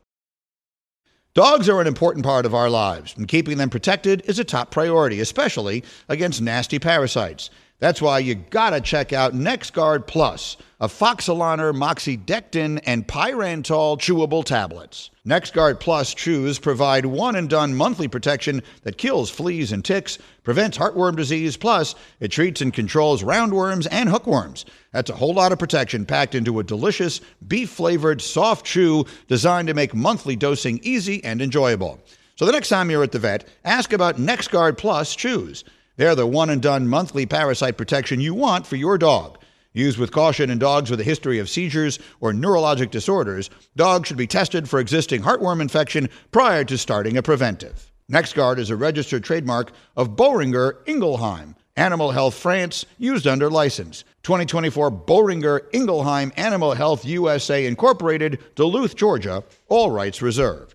Dogs 1.34 1.68
are 1.68 1.82
an 1.82 1.88
important 1.88 2.24
part 2.24 2.46
of 2.46 2.56
our 2.56 2.70
lives, 2.70 3.14
and 3.18 3.28
keeping 3.28 3.58
them 3.58 3.70
protected 3.70 4.24
is 4.26 4.40
a 4.40 4.46
top 4.46 4.72
priority, 4.72 5.20
especially 5.20 5.84
against 6.08 6.42
nasty 6.42 6.80
parasites. 6.80 7.50
That's 7.80 8.02
why 8.02 8.20
you 8.20 8.36
gotta 8.36 8.80
check 8.80 9.12
out 9.12 9.34
NexGard 9.34 10.08
Plus, 10.08 10.56
afoxolaner, 10.80 11.76
moxidectin, 11.76 12.80
and 12.86 13.06
pyrantel 13.06 14.00
chewable 14.00 14.46
tablets. 14.46 15.10
NexGard 15.28 15.82
Plus 15.82 16.14
chews 16.14 16.58
provide 16.58 17.06
one 17.06 17.36
and 17.36 17.50
done 17.50 17.76
monthly 17.76 18.08
protection 18.08 18.64
that 18.84 18.98
kills 18.98 19.30
fleas 19.30 19.74
and 19.74 19.84
ticks, 19.84 20.18
prevents 20.44 20.78
heartworm 20.78 21.18
disease, 21.18 21.58
plus 21.58 21.96
it 22.22 22.30
treats 22.30 22.62
and 22.62 22.74
controls 22.74 23.24
roundworms 23.24 23.88
and 23.92 24.08
hookworms. 24.08 24.64
That's 24.94 25.10
a 25.10 25.16
whole 25.16 25.34
lot 25.34 25.52
of 25.52 25.60
protection 25.60 26.06
packed 26.06 26.34
into 26.34 26.60
a 26.60 26.64
delicious, 26.64 27.20
beef 27.46 27.72
flavored, 27.72 28.22
soft 28.22 28.66
chew 28.66 29.06
designed 29.28 29.68
to 29.68 29.74
make 29.74 29.94
monthly 29.94 30.38
dosing 30.38 30.80
easy 30.82 31.22
and 31.26 31.42
enjoyable. 31.42 32.00
So 32.38 32.46
the 32.46 32.54
next 32.54 32.70
time 32.70 32.90
you're 32.90 33.04
at 33.04 33.12
the 33.12 33.20
vet, 33.20 33.50
ask 33.66 33.92
about 33.92 34.16
NexGard 34.16 34.78
Plus 34.78 35.14
chews. 35.14 35.66
They're 35.98 36.16
the 36.16 36.28
one 36.28 36.50
and 36.50 36.62
done 36.62 36.88
monthly 36.88 37.26
parasite 37.26 37.78
protection 37.78 38.20
you 38.20 38.34
want 38.34 38.68
for 38.68 38.76
your 38.76 38.98
dog. 38.98 39.40
Used 39.72 39.98
with 39.98 40.12
caution 40.12 40.50
in 40.50 40.60
dogs 40.60 40.90
with 40.90 41.00
a 41.02 41.06
history 41.06 41.40
of 41.40 41.50
seizures 41.50 42.00
or 42.22 42.32
neurologic 42.32 42.92
disorders, 42.92 43.50
dogs 43.76 44.08
should 44.08 44.18
be 44.18 44.28
tested 44.28 44.70
for 44.70 44.80
existing 44.80 45.22
heartworm 45.22 45.62
infection 45.62 46.10
prior 46.32 46.64
to 46.66 46.78
starting 46.78 47.18
a 47.18 47.24
preventive. 47.24 47.92
NexGard 48.12 48.58
is 48.58 48.70
a 48.70 48.76
registered 48.76 49.24
trademark 49.24 49.72
of 49.98 50.16
Boehringer 50.16 50.84
Ingelheim, 50.86 51.56
Animal 51.76 52.12
Health 52.12 52.36
France, 52.36 52.86
used 52.98 53.28
under 53.28 53.50
license. 53.50 54.04
2024 54.24 54.92
Boehringer 54.92 55.62
Ingelheim 55.74 56.32
Animal 56.38 56.74
Health 56.74 57.04
USA 57.04 57.66
Incorporated, 57.66 58.40
Duluth, 58.56 58.96
Georgia, 58.96 59.44
all 59.68 59.92
rights 59.92 60.22
reserved. 60.22 60.75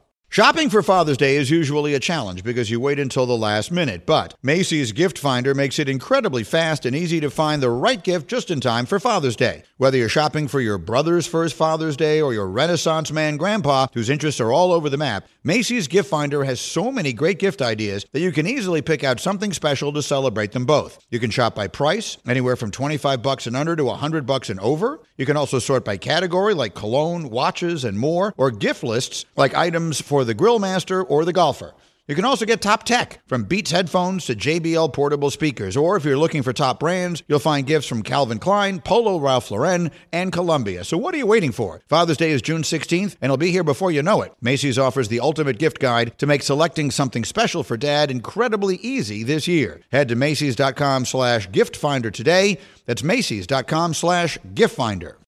Shopping 0.31 0.69
for 0.69 0.81
Father's 0.81 1.17
Day 1.17 1.35
is 1.35 1.49
usually 1.49 1.93
a 1.93 1.99
challenge 1.99 2.41
because 2.41 2.71
you 2.71 2.79
wait 2.79 2.99
until 2.99 3.25
the 3.25 3.35
last 3.35 3.69
minute, 3.69 4.05
but 4.05 4.33
Macy's 4.41 4.93
Gift 4.93 5.17
Finder 5.17 5.53
makes 5.53 5.77
it 5.77 5.89
incredibly 5.89 6.45
fast 6.45 6.85
and 6.85 6.95
easy 6.95 7.19
to 7.19 7.29
find 7.29 7.61
the 7.61 7.69
right 7.69 8.01
gift 8.01 8.29
just 8.29 8.49
in 8.49 8.61
time 8.61 8.85
for 8.85 8.97
Father's 8.97 9.35
Day. 9.35 9.63
Whether 9.75 9.97
you're 9.97 10.07
shopping 10.07 10.47
for 10.47 10.61
your 10.61 10.77
brother's 10.77 11.27
first 11.27 11.53
Father's 11.53 11.97
Day 11.97 12.21
or 12.21 12.33
your 12.33 12.47
Renaissance 12.47 13.11
man 13.11 13.35
grandpa 13.35 13.87
whose 13.93 14.09
interests 14.09 14.39
are 14.39 14.53
all 14.53 14.71
over 14.71 14.89
the 14.89 14.95
map, 14.95 15.27
Macy's 15.43 15.89
Gift 15.89 16.09
Finder 16.09 16.45
has 16.45 16.61
so 16.61 16.93
many 16.93 17.11
great 17.11 17.37
gift 17.37 17.61
ideas 17.61 18.05
that 18.13 18.21
you 18.21 18.31
can 18.31 18.47
easily 18.47 18.81
pick 18.81 19.03
out 19.03 19.19
something 19.19 19.51
special 19.51 19.91
to 19.91 20.01
celebrate 20.01 20.53
them 20.53 20.65
both. 20.65 20.97
You 21.09 21.19
can 21.19 21.31
shop 21.31 21.55
by 21.55 21.67
price, 21.67 22.17
anywhere 22.25 22.55
from 22.55 22.71
25 22.71 23.21
bucks 23.21 23.47
and 23.47 23.57
under 23.57 23.75
to 23.75 23.83
100 23.83 24.25
bucks 24.25 24.49
and 24.49 24.61
over. 24.61 25.01
You 25.17 25.25
can 25.25 25.35
also 25.35 25.59
sort 25.59 25.83
by 25.83 25.97
category 25.97 26.53
like 26.53 26.73
cologne, 26.73 27.29
watches, 27.29 27.83
and 27.83 27.99
more, 27.99 28.33
or 28.37 28.49
gift 28.49 28.81
lists 28.81 29.25
like 29.35 29.55
items 29.55 29.99
for 29.99 30.20
the 30.23 30.33
grill 30.33 30.59
master 30.59 31.03
or 31.03 31.25
the 31.25 31.33
golfer. 31.33 31.73
You 32.07 32.15
can 32.15 32.25
also 32.25 32.45
get 32.45 32.61
top 32.61 32.83
tech, 32.83 33.21
from 33.25 33.45
Beats 33.45 33.71
headphones 33.71 34.25
to 34.25 34.35
JBL 34.35 34.91
portable 34.91 35.31
speakers. 35.31 35.77
Or 35.77 35.95
if 35.95 36.03
you're 36.03 36.17
looking 36.17 36.43
for 36.43 36.51
top 36.51 36.77
brands, 36.77 37.23
you'll 37.27 37.39
find 37.39 37.65
gifts 37.65 37.87
from 37.87 38.03
Calvin 38.03 38.37
Klein, 38.37 38.81
Polo 38.81 39.17
Ralph 39.17 39.49
Lauren, 39.49 39.91
and 40.11 40.33
Columbia. 40.33 40.83
So 40.83 40.97
what 40.97 41.15
are 41.15 41.19
you 41.19 41.25
waiting 41.25 41.53
for? 41.53 41.83
Father's 41.87 42.17
Day 42.17 42.31
is 42.31 42.41
June 42.41 42.63
16th, 42.63 43.15
and 43.21 43.29
it'll 43.29 43.37
be 43.37 43.51
here 43.51 43.63
before 43.63 43.91
you 43.91 44.03
know 44.03 44.23
it. 44.23 44.33
Macy's 44.41 44.77
offers 44.77 45.07
the 45.07 45.21
ultimate 45.21 45.57
gift 45.57 45.79
guide 45.79 46.17
to 46.17 46.27
make 46.27 46.43
selecting 46.43 46.91
something 46.91 47.23
special 47.23 47.63
for 47.63 47.77
dad 47.77 48.11
incredibly 48.11 48.75
easy 48.77 49.23
this 49.23 49.47
year. 49.47 49.79
Head 49.91 50.09
to 50.09 50.15
Macy's.com 50.17 51.05
slash 51.05 51.49
gift 51.51 51.77
finder 51.77 52.11
today. 52.11 52.57
That's 52.87 53.03
Macy's.com 53.03 53.93
slash 53.93 54.37
gift 54.53 54.75
finder. 54.75 55.20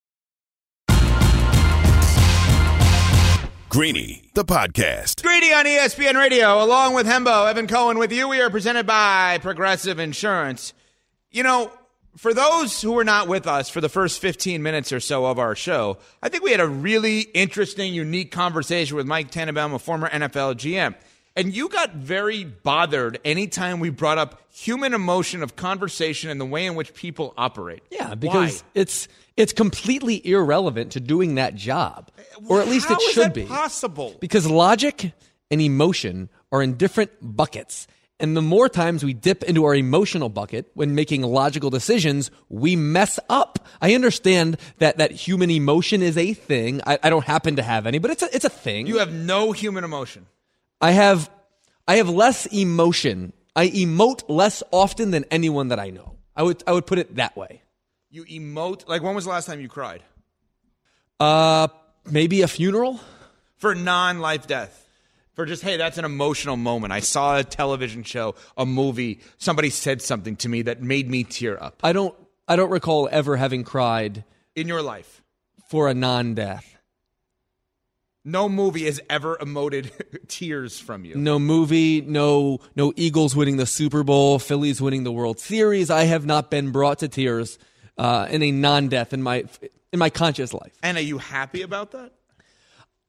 Greeny, 3.74 4.22
the 4.34 4.44
podcast. 4.44 5.20
Greeny 5.24 5.52
on 5.52 5.64
ESPN 5.64 6.14
Radio, 6.14 6.62
along 6.62 6.94
with 6.94 7.08
Hembo, 7.08 7.50
Evan 7.50 7.66
Cohen 7.66 7.98
with 7.98 8.12
you. 8.12 8.28
We 8.28 8.40
are 8.40 8.48
presented 8.48 8.86
by 8.86 9.38
Progressive 9.38 9.98
Insurance. 9.98 10.72
You 11.32 11.42
know, 11.42 11.72
for 12.16 12.32
those 12.32 12.80
who 12.80 12.92
were 12.92 13.02
not 13.02 13.26
with 13.26 13.48
us 13.48 13.68
for 13.68 13.80
the 13.80 13.88
first 13.88 14.20
15 14.20 14.62
minutes 14.62 14.92
or 14.92 15.00
so 15.00 15.26
of 15.26 15.40
our 15.40 15.56
show, 15.56 15.98
I 16.22 16.28
think 16.28 16.44
we 16.44 16.52
had 16.52 16.60
a 16.60 16.68
really 16.68 17.22
interesting, 17.22 17.92
unique 17.92 18.30
conversation 18.30 18.96
with 18.96 19.06
Mike 19.06 19.32
Tannenbaum, 19.32 19.74
a 19.74 19.80
former 19.80 20.08
NFL 20.08 20.54
GM. 20.54 20.94
And 21.34 21.52
you 21.52 21.68
got 21.68 21.94
very 21.94 22.44
bothered 22.44 23.18
anytime 23.24 23.80
we 23.80 23.90
brought 23.90 24.18
up 24.18 24.40
human 24.52 24.94
emotion 24.94 25.42
of 25.42 25.56
conversation 25.56 26.30
and 26.30 26.40
the 26.40 26.46
way 26.46 26.66
in 26.66 26.76
which 26.76 26.94
people 26.94 27.34
operate. 27.36 27.82
Yeah, 27.90 28.14
because 28.14 28.62
Why? 28.62 28.68
it's 28.76 29.08
it's 29.36 29.52
completely 29.52 30.24
irrelevant 30.26 30.92
to 30.92 31.00
doing 31.00 31.36
that 31.36 31.54
job, 31.54 32.10
or 32.46 32.60
at 32.60 32.68
least 32.68 32.88
How 32.88 32.94
it 32.94 33.02
is 33.02 33.12
should 33.12 33.24
that 33.24 33.34
be 33.34 33.44
possible? 33.44 34.16
Because 34.20 34.48
logic 34.48 35.12
and 35.50 35.60
emotion 35.60 36.28
are 36.52 36.62
in 36.62 36.74
different 36.74 37.10
buckets. 37.20 37.86
And 38.20 38.36
the 38.36 38.42
more 38.42 38.68
times 38.68 39.04
we 39.04 39.12
dip 39.12 39.42
into 39.42 39.64
our 39.64 39.74
emotional 39.74 40.28
bucket 40.28 40.70
when 40.74 40.94
making 40.94 41.22
logical 41.22 41.68
decisions, 41.68 42.30
we 42.48 42.76
mess 42.76 43.18
up. 43.28 43.66
I 43.82 43.94
understand 43.94 44.56
that, 44.78 44.98
that 44.98 45.10
human 45.10 45.50
emotion 45.50 46.00
is 46.00 46.16
a 46.16 46.32
thing. 46.32 46.80
I, 46.86 46.98
I 47.02 47.10
don't 47.10 47.24
happen 47.24 47.56
to 47.56 47.62
have 47.62 47.86
any, 47.86 47.98
but 47.98 48.12
it's 48.12 48.22
a, 48.22 48.34
it's 48.34 48.44
a 48.44 48.50
thing. 48.50 48.86
You 48.86 48.98
have 48.98 49.12
no 49.12 49.50
human 49.50 49.82
emotion. 49.82 50.26
I 50.80 50.92
have 50.92 51.28
I 51.88 51.96
have 51.96 52.08
less 52.08 52.46
emotion. 52.46 53.32
I 53.56 53.68
emote 53.68 54.22
less 54.28 54.62
often 54.70 55.10
than 55.10 55.24
anyone 55.30 55.68
that 55.68 55.80
I 55.80 55.90
know. 55.90 56.16
I 56.36 56.44
would 56.44 56.62
I 56.66 56.72
would 56.72 56.86
put 56.86 56.98
it 56.98 57.16
that 57.16 57.36
way. 57.36 57.62
You 58.14 58.24
emote. 58.26 58.86
Like, 58.86 59.02
when 59.02 59.16
was 59.16 59.24
the 59.24 59.30
last 59.30 59.46
time 59.46 59.60
you 59.60 59.68
cried? 59.68 60.00
Uh 61.18 61.66
maybe 62.08 62.42
a 62.42 62.48
funeral? 62.48 63.00
For 63.56 63.74
non 63.74 64.20
life 64.20 64.46
death. 64.46 64.80
For 65.34 65.46
just, 65.46 65.64
hey, 65.64 65.76
that's 65.76 65.98
an 65.98 66.04
emotional 66.04 66.56
moment. 66.56 66.92
I 66.92 67.00
saw 67.00 67.38
a 67.38 67.42
television 67.42 68.04
show, 68.04 68.36
a 68.56 68.64
movie, 68.64 69.18
somebody 69.38 69.68
said 69.68 70.00
something 70.00 70.36
to 70.36 70.48
me 70.48 70.62
that 70.62 70.80
made 70.80 71.10
me 71.10 71.24
tear 71.24 71.60
up 71.60 71.80
I 71.82 71.92
don't 71.92 72.14
I 72.46 72.54
don't 72.54 72.70
recall 72.70 73.08
ever 73.10 73.34
having 73.34 73.64
cried 73.64 74.22
in 74.54 74.68
your 74.68 74.80
life. 74.80 75.20
for 75.68 75.88
a 75.88 75.94
non-death. 75.94 76.76
No 78.24 78.48
movie 78.48 78.84
has 78.84 79.00
ever 79.10 79.36
emoted 79.38 79.90
tears 80.28 80.78
from 80.78 81.04
you. 81.04 81.16
No 81.16 81.40
movie, 81.40 82.00
no 82.00 82.60
no 82.76 82.92
Eagles 82.94 83.34
winning 83.34 83.56
the 83.56 83.66
Super 83.66 84.04
Bowl, 84.04 84.38
Phillies 84.38 84.80
winning 84.80 85.02
the 85.02 85.10
World 85.10 85.40
Series. 85.40 85.90
I 85.90 86.04
have 86.04 86.24
not 86.24 86.48
been 86.48 86.70
brought 86.70 87.00
to 87.00 87.08
tears 87.08 87.58
uh, 87.98 88.26
in 88.30 88.42
a 88.42 88.50
non-death 88.50 89.12
in 89.12 89.22
my 89.22 89.44
in 89.92 89.98
my 89.98 90.10
conscious 90.10 90.52
life. 90.52 90.72
And 90.82 90.96
are 90.98 91.02
you 91.02 91.18
happy 91.18 91.62
about 91.62 91.92
that? 91.92 92.12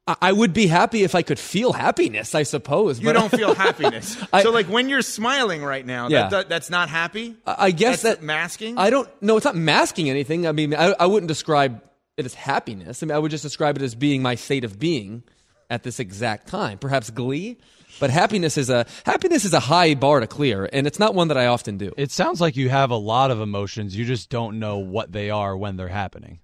I, 0.07 0.15
I 0.21 0.31
would 0.31 0.53
be 0.53 0.67
happy 0.67 1.03
if 1.03 1.15
I 1.15 1.23
could 1.23 1.39
feel 1.39 1.73
happiness, 1.73 2.35
I 2.35 2.43
suppose. 2.43 2.99
You 2.99 3.11
don't 3.11 3.31
feel 3.31 3.55
happiness. 3.67 4.17
I- 4.31 4.43
so, 4.43 4.51
like, 4.51 4.67
when 4.67 4.87
you're 4.87 5.01
smiling 5.01 5.63
right 5.63 5.85
now, 5.85 6.09
Yeah. 6.09 6.21
that, 6.23 6.29
that, 6.31 6.49
that's 6.49 6.69
not 6.69 6.89
happy? 6.89 7.35
I 7.47 7.55
I 7.67 7.71
guess 7.71 8.03
That's 8.03 8.19
that 8.19 8.23
masking? 8.25 8.77
I 8.77 8.89
don't. 8.91 9.09
No, 9.21 9.35
it's 9.37 9.45
not 9.45 9.55
masking 9.55 10.09
anything. 10.09 10.45
I 10.47 10.51
mean, 10.51 10.75
I, 10.75 10.93
I 10.99 11.05
wouldn't 11.07 11.27
describe 11.27 11.81
it 12.17 12.25
as 12.25 12.33
happiness. 12.35 13.01
I 13.01 13.07
mean, 13.07 13.15
I 13.15 13.19
would 13.19 13.31
just 13.31 13.43
describe 13.43 13.75
it 13.77 13.81
as 13.81 13.95
being 13.95 14.21
my 14.21 14.35
state 14.35 14.63
of 14.63 14.77
being 14.79 15.23
at 15.71 15.81
this 15.83 15.99
exact 15.99 16.47
time. 16.47 16.77
Perhaps 16.77 17.09
glee, 17.09 17.57
but 17.99 18.09
happiness 18.09 18.57
is 18.57 18.69
a 18.69 18.85
happiness 19.05 19.45
is 19.45 19.53
a 19.53 19.59
high 19.59 19.93
bar 19.95 20.19
to 20.19 20.27
clear, 20.27 20.69
and 20.71 20.85
it's 20.87 20.99
not 20.99 21.13
one 21.15 21.27
that 21.29 21.37
I 21.37 21.47
often 21.47 21.77
do. 21.77 21.93
It 21.97 22.11
sounds 22.11 22.39
like 22.41 22.55
you 22.55 22.69
have 22.69 22.91
a 22.91 22.95
lot 22.97 23.31
of 23.31 23.39
emotions. 23.41 23.95
You 23.95 24.05
just 24.05 24.29
don't 24.29 24.59
know 24.59 24.77
what 24.77 25.11
they 25.11 25.29
are 25.29 25.55
when 25.55 25.77
they're 25.77 25.87
happening. 25.87 26.39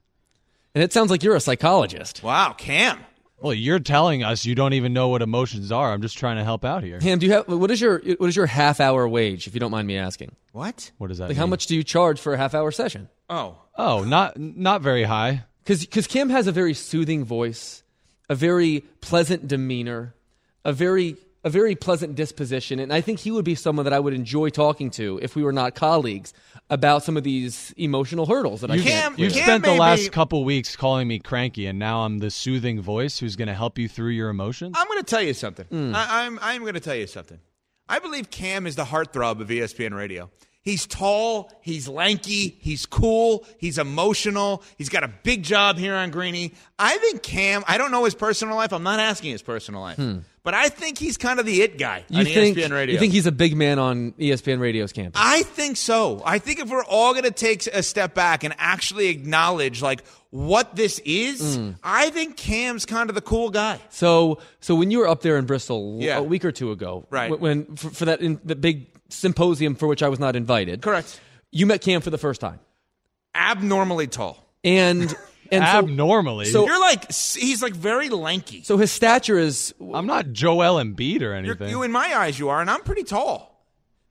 And 0.73 0.83
it 0.83 0.93
sounds 0.93 1.11
like 1.11 1.21
you're 1.23 1.35
a 1.35 1.41
psychologist. 1.41 2.23
Wow, 2.23 2.53
Cam. 2.57 2.97
Well, 3.41 3.53
you're 3.55 3.79
telling 3.79 4.23
us 4.23 4.45
you 4.45 4.53
don't 4.53 4.73
even 4.73 4.93
know 4.93 5.07
what 5.09 5.21
emotions 5.23 5.71
are. 5.71 5.91
I'm 5.91 6.01
just 6.03 6.17
trying 6.17 6.37
to 6.37 6.43
help 6.43 6.63
out 6.63 6.83
here. 6.83 6.99
Ham, 7.01 7.17
do 7.17 7.25
you 7.25 7.31
have 7.33 7.47
what 7.47 7.71
is 7.71 7.81
your 7.81 7.99
what 8.17 8.27
is 8.27 8.35
your 8.35 8.45
half 8.45 8.79
hour 8.79 9.07
wage, 9.07 9.47
if 9.47 9.53
you 9.55 9.59
don't 9.59 9.71
mind 9.71 9.87
me 9.87 9.97
asking? 9.97 10.35
What? 10.51 10.91
What 10.99 11.07
does 11.07 11.17
that 11.17 11.23
Like, 11.25 11.29
mean? 11.31 11.37
how 11.37 11.47
much 11.47 11.65
do 11.65 11.75
you 11.75 11.83
charge 11.83 12.19
for 12.19 12.33
a 12.33 12.37
half 12.37 12.53
hour 12.53 12.71
session? 12.71 13.09
Oh. 13.29 13.57
Oh, 13.77 14.03
not 14.03 14.37
not 14.39 14.81
very 14.81 15.03
high. 15.03 15.43
because 15.65 16.05
Kim 16.07 16.29
has 16.29 16.45
a 16.45 16.51
very 16.51 16.75
soothing 16.75 17.25
voice, 17.25 17.81
a 18.29 18.35
very 18.35 18.81
pleasant 19.01 19.47
demeanor, 19.47 20.13
a 20.63 20.71
very 20.71 21.17
a 21.43 21.49
very 21.49 21.75
pleasant 21.75 22.15
disposition, 22.15 22.79
and 22.79 22.93
I 22.93 23.01
think 23.01 23.19
he 23.19 23.31
would 23.31 23.45
be 23.45 23.55
someone 23.55 23.85
that 23.85 23.93
I 23.93 23.99
would 23.99 24.13
enjoy 24.13 24.49
talking 24.49 24.91
to 24.91 25.19
if 25.21 25.35
we 25.35 25.43
were 25.43 25.51
not 25.51 25.73
colleagues 25.75 26.33
about 26.69 27.03
some 27.03 27.17
of 27.17 27.23
these 27.23 27.73
emotional 27.77 28.25
hurdles 28.25 28.61
that 28.61 28.71
I 28.71 28.77
can't. 28.79 29.17
You've 29.17 29.33
Cam 29.33 29.43
spent 29.43 29.63
the 29.63 29.73
last 29.73 30.03
be- 30.03 30.09
couple 30.09 30.43
weeks 30.45 30.75
calling 30.75 31.07
me 31.07 31.19
cranky, 31.19 31.65
and 31.65 31.79
now 31.79 32.01
I'm 32.01 32.19
the 32.19 32.29
soothing 32.29 32.81
voice 32.81 33.19
who's 33.19 33.35
going 33.35 33.47
to 33.47 33.55
help 33.55 33.77
you 33.77 33.87
through 33.87 34.11
your 34.11 34.29
emotions. 34.29 34.75
I'm 34.77 34.87
going 34.87 34.99
to 34.99 35.05
tell 35.05 35.21
you 35.21 35.33
something. 35.33 35.65
Hmm. 35.65 35.95
I, 35.95 36.25
I'm 36.25 36.39
I'm 36.41 36.61
going 36.61 36.75
to 36.75 36.79
tell 36.79 36.95
you 36.95 37.07
something. 37.07 37.39
I 37.89 37.99
believe 37.99 38.29
Cam 38.29 38.67
is 38.67 38.75
the 38.75 38.85
heartthrob 38.85 39.41
of 39.41 39.49
ESPN 39.49 39.95
Radio. 39.95 40.29
He's 40.63 40.85
tall, 40.85 41.51
he's 41.61 41.87
lanky, 41.87 42.55
he's 42.59 42.85
cool, 42.85 43.45
he's 43.57 43.79
emotional, 43.79 44.63
he's 44.77 44.89
got 44.89 45.03
a 45.03 45.07
big 45.07 45.41
job 45.41 45.79
here 45.79 45.95
on 45.95 46.11
Greeny. 46.11 46.53
I 46.77 46.97
think 46.99 47.23
Cam, 47.23 47.63
I 47.67 47.79
don't 47.79 47.89
know 47.89 48.05
his 48.05 48.13
personal 48.13 48.55
life, 48.55 48.71
I'm 48.71 48.83
not 48.83 48.99
asking 48.99 49.31
his 49.31 49.41
personal 49.41 49.81
life, 49.81 49.97
but 50.43 50.53
I 50.53 50.69
think 50.69 50.97
he's 50.97 51.17
kind 51.17 51.39
of 51.39 51.45
the 51.45 51.61
it 51.61 51.77
guy 51.77 52.03
you 52.09 52.19
on 52.19 52.25
think 52.25 52.57
ESPN 52.57 52.71
Radio. 52.71 52.93
you 52.93 52.99
think 52.99 53.13
he's 53.13 53.25
a 53.27 53.31
big 53.31 53.55
man 53.55 53.77
on 53.79 54.11
ESPN 54.13 54.59
Radio's 54.59 54.91
campus? 54.91 55.21
I 55.23 55.43
think 55.43 55.77
so. 55.77 56.21
I 56.25 56.39
think 56.39 56.59
if 56.59 56.69
we're 56.69 56.83
all 56.85 57.11
going 57.13 57.25
to 57.25 57.31
take 57.31 57.65
a 57.67 57.83
step 57.83 58.13
back 58.13 58.43
and 58.43 58.53
actually 58.57 59.07
acknowledge 59.09 59.81
like 59.81 60.03
what 60.31 60.75
this 60.75 60.99
is, 61.05 61.57
Hmm. 61.57 61.71
I 61.83 62.09
think 62.09 62.37
Cam's 62.37 62.85
kind 62.85 63.09
of 63.09 63.15
the 63.15 63.21
cool 63.21 63.49
guy. 63.49 63.79
So, 63.89 64.39
so 64.61 64.75
when 64.75 64.89
you 64.89 64.99
were 64.99 65.07
up 65.07 65.21
there 65.21 65.37
in 65.37 65.45
Bristol 65.45 65.97
Yeah. 65.99 66.17
a 66.19 66.23
week 66.23 66.45
or 66.45 66.51
two 66.51 66.71
ago, 66.71 67.05
Right. 67.09 67.29
When, 67.29 67.39
when 67.39 67.75
for, 67.75 67.89
for 67.89 68.05
that 68.05 68.21
in, 68.21 68.39
the 68.45 68.55
big 68.55 68.87
symposium 69.09 69.75
for 69.75 69.87
which 69.87 70.01
I 70.01 70.07
was 70.09 70.19
not 70.19 70.35
invited, 70.35 70.81
Correct. 70.81 71.19
You 71.51 71.65
met 71.65 71.81
Cam 71.81 71.99
for 72.01 72.09
the 72.11 72.17
first 72.17 72.39
time, 72.39 72.59
Abnormally 73.35 74.07
tall. 74.07 74.37
and 74.63 75.13
and 75.51 75.63
Abnormally. 75.63 76.45
so- 76.45 76.65
You're 76.65 76.79
like 76.79 77.11
he's 77.11 77.61
like 77.61 77.73
very 77.73 78.09
lanky. 78.09 78.63
so 78.63 78.77
his 78.77 78.91
stature 78.91 79.37
is 79.37 79.73
I'm 79.93 80.05
not 80.07 80.31
Joel 80.31 80.75
Embiid 80.83 81.17
or 81.21 81.25
You're, 81.25 81.35
anything. 81.35 81.69
you 81.69 81.83
in 81.83 81.91
my 81.91 82.15
eyes 82.17 82.39
you 82.39 82.49
are, 82.49 82.61
and 82.61 82.69
I'm 82.69 82.81
pretty 82.81 83.03
tall. 83.03 83.49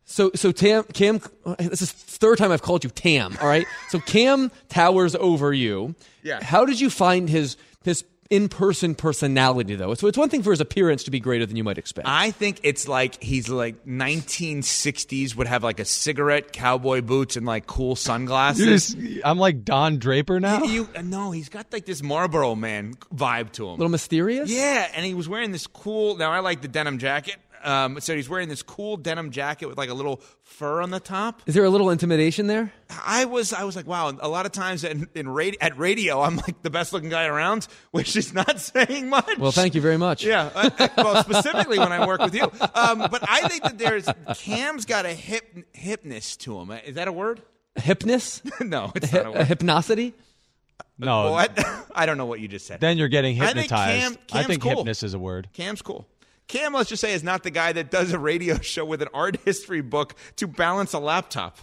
So 0.05 0.31
so 0.35 0.51
Tam 0.53 0.85
Cam 0.93 1.21
this 1.59 1.83
is 1.83 1.93
third 1.93 2.39
time 2.39 2.51
I've 2.53 2.63
called 2.63 2.85
you 2.85 2.91
Tam, 2.91 3.39
all 3.41 3.49
right? 3.49 3.67
So 3.91 4.01
Cam 4.01 4.51
towers 4.69 5.15
over 5.15 5.53
you. 5.53 5.95
Yeah. 6.23 6.43
How 6.43 6.65
did 6.65 6.81
you 6.81 6.91
find 6.91 7.29
his 7.29 7.57
his 7.85 8.05
in-person 8.31 8.95
personality 8.95 9.75
though? 9.75 9.95
So 9.95 10.07
it's 10.07 10.17
one 10.17 10.29
thing 10.29 10.43
for 10.43 10.51
his 10.53 10.61
appearance 10.61 11.05
to 11.05 11.11
be 11.11 11.21
greater 11.21 11.45
than 11.47 11.57
you 11.57 11.65
might 11.65 11.79
expect. 11.79 12.09
I 12.09 12.31
think 12.31 12.61
it's 12.63 12.89
like 12.89 13.23
he's 13.23 13.49
like 13.49 13.85
1960s 13.85 15.35
would 15.37 15.47
have 15.47 15.63
like 15.65 15.81
a 15.81 15.85
cigarette, 15.85 16.53
cowboy 16.53 17.03
boots, 17.03 17.37
and 17.37 17.45
like 17.47 17.67
cool 17.67 17.97
sunglasses. 17.97 18.95
just- 18.95 19.21
I'm 19.25 19.39
like 19.39 19.65
Don 19.65 19.99
Draper 19.99 20.41
now. 20.41 20.63
You, 20.63 20.89
uh, 20.97 21.03
no, 21.03 21.31
he's 21.33 21.49
got 21.49 21.73
like 21.73 21.85
this 21.87 22.03
Marlboro 22.03 22.55
Man 22.55 22.95
vibe 23.15 23.53
to 23.53 23.65
him. 23.65 23.71
a 23.71 23.75
little 23.75 23.89
mysterious? 23.89 24.51
Yeah, 24.51 24.89
and 24.95 25.05
he 25.05 25.15
was 25.15 25.29
wearing 25.29 25.53
this 25.53 25.67
cool. 25.67 26.17
Now 26.17 26.31
I 26.31 26.41
like 26.41 26.63
the 26.63 26.69
denim 26.69 26.99
jacket. 26.99 27.37
Um, 27.63 28.01
so 28.01 28.15
he's 28.17 28.29
wearing 28.29 28.49
this 28.49 28.63
cool 28.63 28.97
denim 28.97 29.31
jacket 29.31 29.67
with 29.67 29.77
like 29.79 29.91
a 29.91 29.95
little 29.95 30.21
fur 30.43 30.81
on 30.81 30.91
the 30.91 31.01
top. 31.01 31.43
Is 31.47 31.55
there 31.55 31.65
a 31.65 31.71
little 31.71 31.91
intimidation 31.91 32.47
there? 32.47 32.73
I 33.07 33.25
was, 33.27 33.53
I 33.53 33.65
was 33.65 33.77
like, 33.77 33.87
wow. 33.87 34.13
A 34.21 34.29
lot 34.29 34.47
of 34.47 34.53
times 34.53 34.83
in, 34.85 35.09
in 35.15 35.27
radi- 35.27 35.57
at 35.61 35.79
radio, 35.79 36.21
I'm 36.23 36.37
like 36.37 36.63
the 36.63 36.71
best 36.71 36.93
looking 36.93 37.11
guy 37.11 37.27
around, 37.27 37.67
which 37.91 38.17
is 38.17 38.33
not 38.33 38.59
saying 38.61 39.09
much. 39.09 39.39
Well, 39.39 39.53
thank 39.53 39.75
you 39.75 39.81
very 39.81 39.97
much. 39.99 40.25
Yeah, 40.25 40.51
uh, 40.55 40.71
uh, 40.79 40.89
well, 40.97 41.23
specifically 41.25 41.79
when 41.79 41.93
I 41.93 42.07
work 42.07 42.21
with 42.21 42.35
you. 42.35 42.45
Um, 42.75 42.99
but 43.11 43.23
I 43.29 43.47
think 43.49 43.63
that 43.65 43.79
there's 43.79 44.07
Cam's 44.39 44.85
got 44.87 45.07
a 45.07 45.13
hip 45.15 45.45
hipness 45.75 46.37
to 46.39 46.59
him. 46.61 46.71
Is 46.85 46.95
that 46.95 47.09
a 47.09 47.13
word? 47.13 47.43
Hipness? 47.79 48.43
no, 48.67 48.93
it's 48.95 49.11
Hi- 49.11 49.19
not 49.19 49.27
a 49.27 49.29
a 49.29 49.33
word. 49.33 49.47
hypnosity? 49.49 50.13
no, 50.99 51.31
What? 51.33 51.59
I 51.95 52.07
don't 52.07 52.19
know 52.19 52.27
what 52.27 52.41
you 52.41 52.49
just 52.49 52.67
said. 52.67 52.81
then 52.81 52.99
you're 52.99 53.09
getting 53.09 53.41
I 53.41 53.47
think 53.53 53.71
hypnotized. 53.71 54.19
Cam- 54.29 54.39
I 54.39 54.43
think 54.45 54.63
cool. 54.63 54.85
hypness 54.85 55.03
is 55.05 55.15
a 55.15 55.19
word. 55.19 55.49
Cam's 55.53 55.83
cool. 55.83 56.07
Cam, 56.51 56.75
let's 56.75 56.89
just 56.89 57.01
say, 57.01 57.13
is 57.13 57.23
not 57.23 57.45
the 57.45 57.51
guy 57.53 57.73
that 57.73 57.93
does 57.93 58.13
a 58.13 58.19
radio 58.19 58.59
show 58.61 58.85
with 58.85 59.01
an 59.03 59.09
art 59.15 59.37
history 59.45 59.83
book 59.83 60.17
to 60.35 60.49
balance 60.49 60.93
a 60.93 60.99
laptop, 60.99 61.59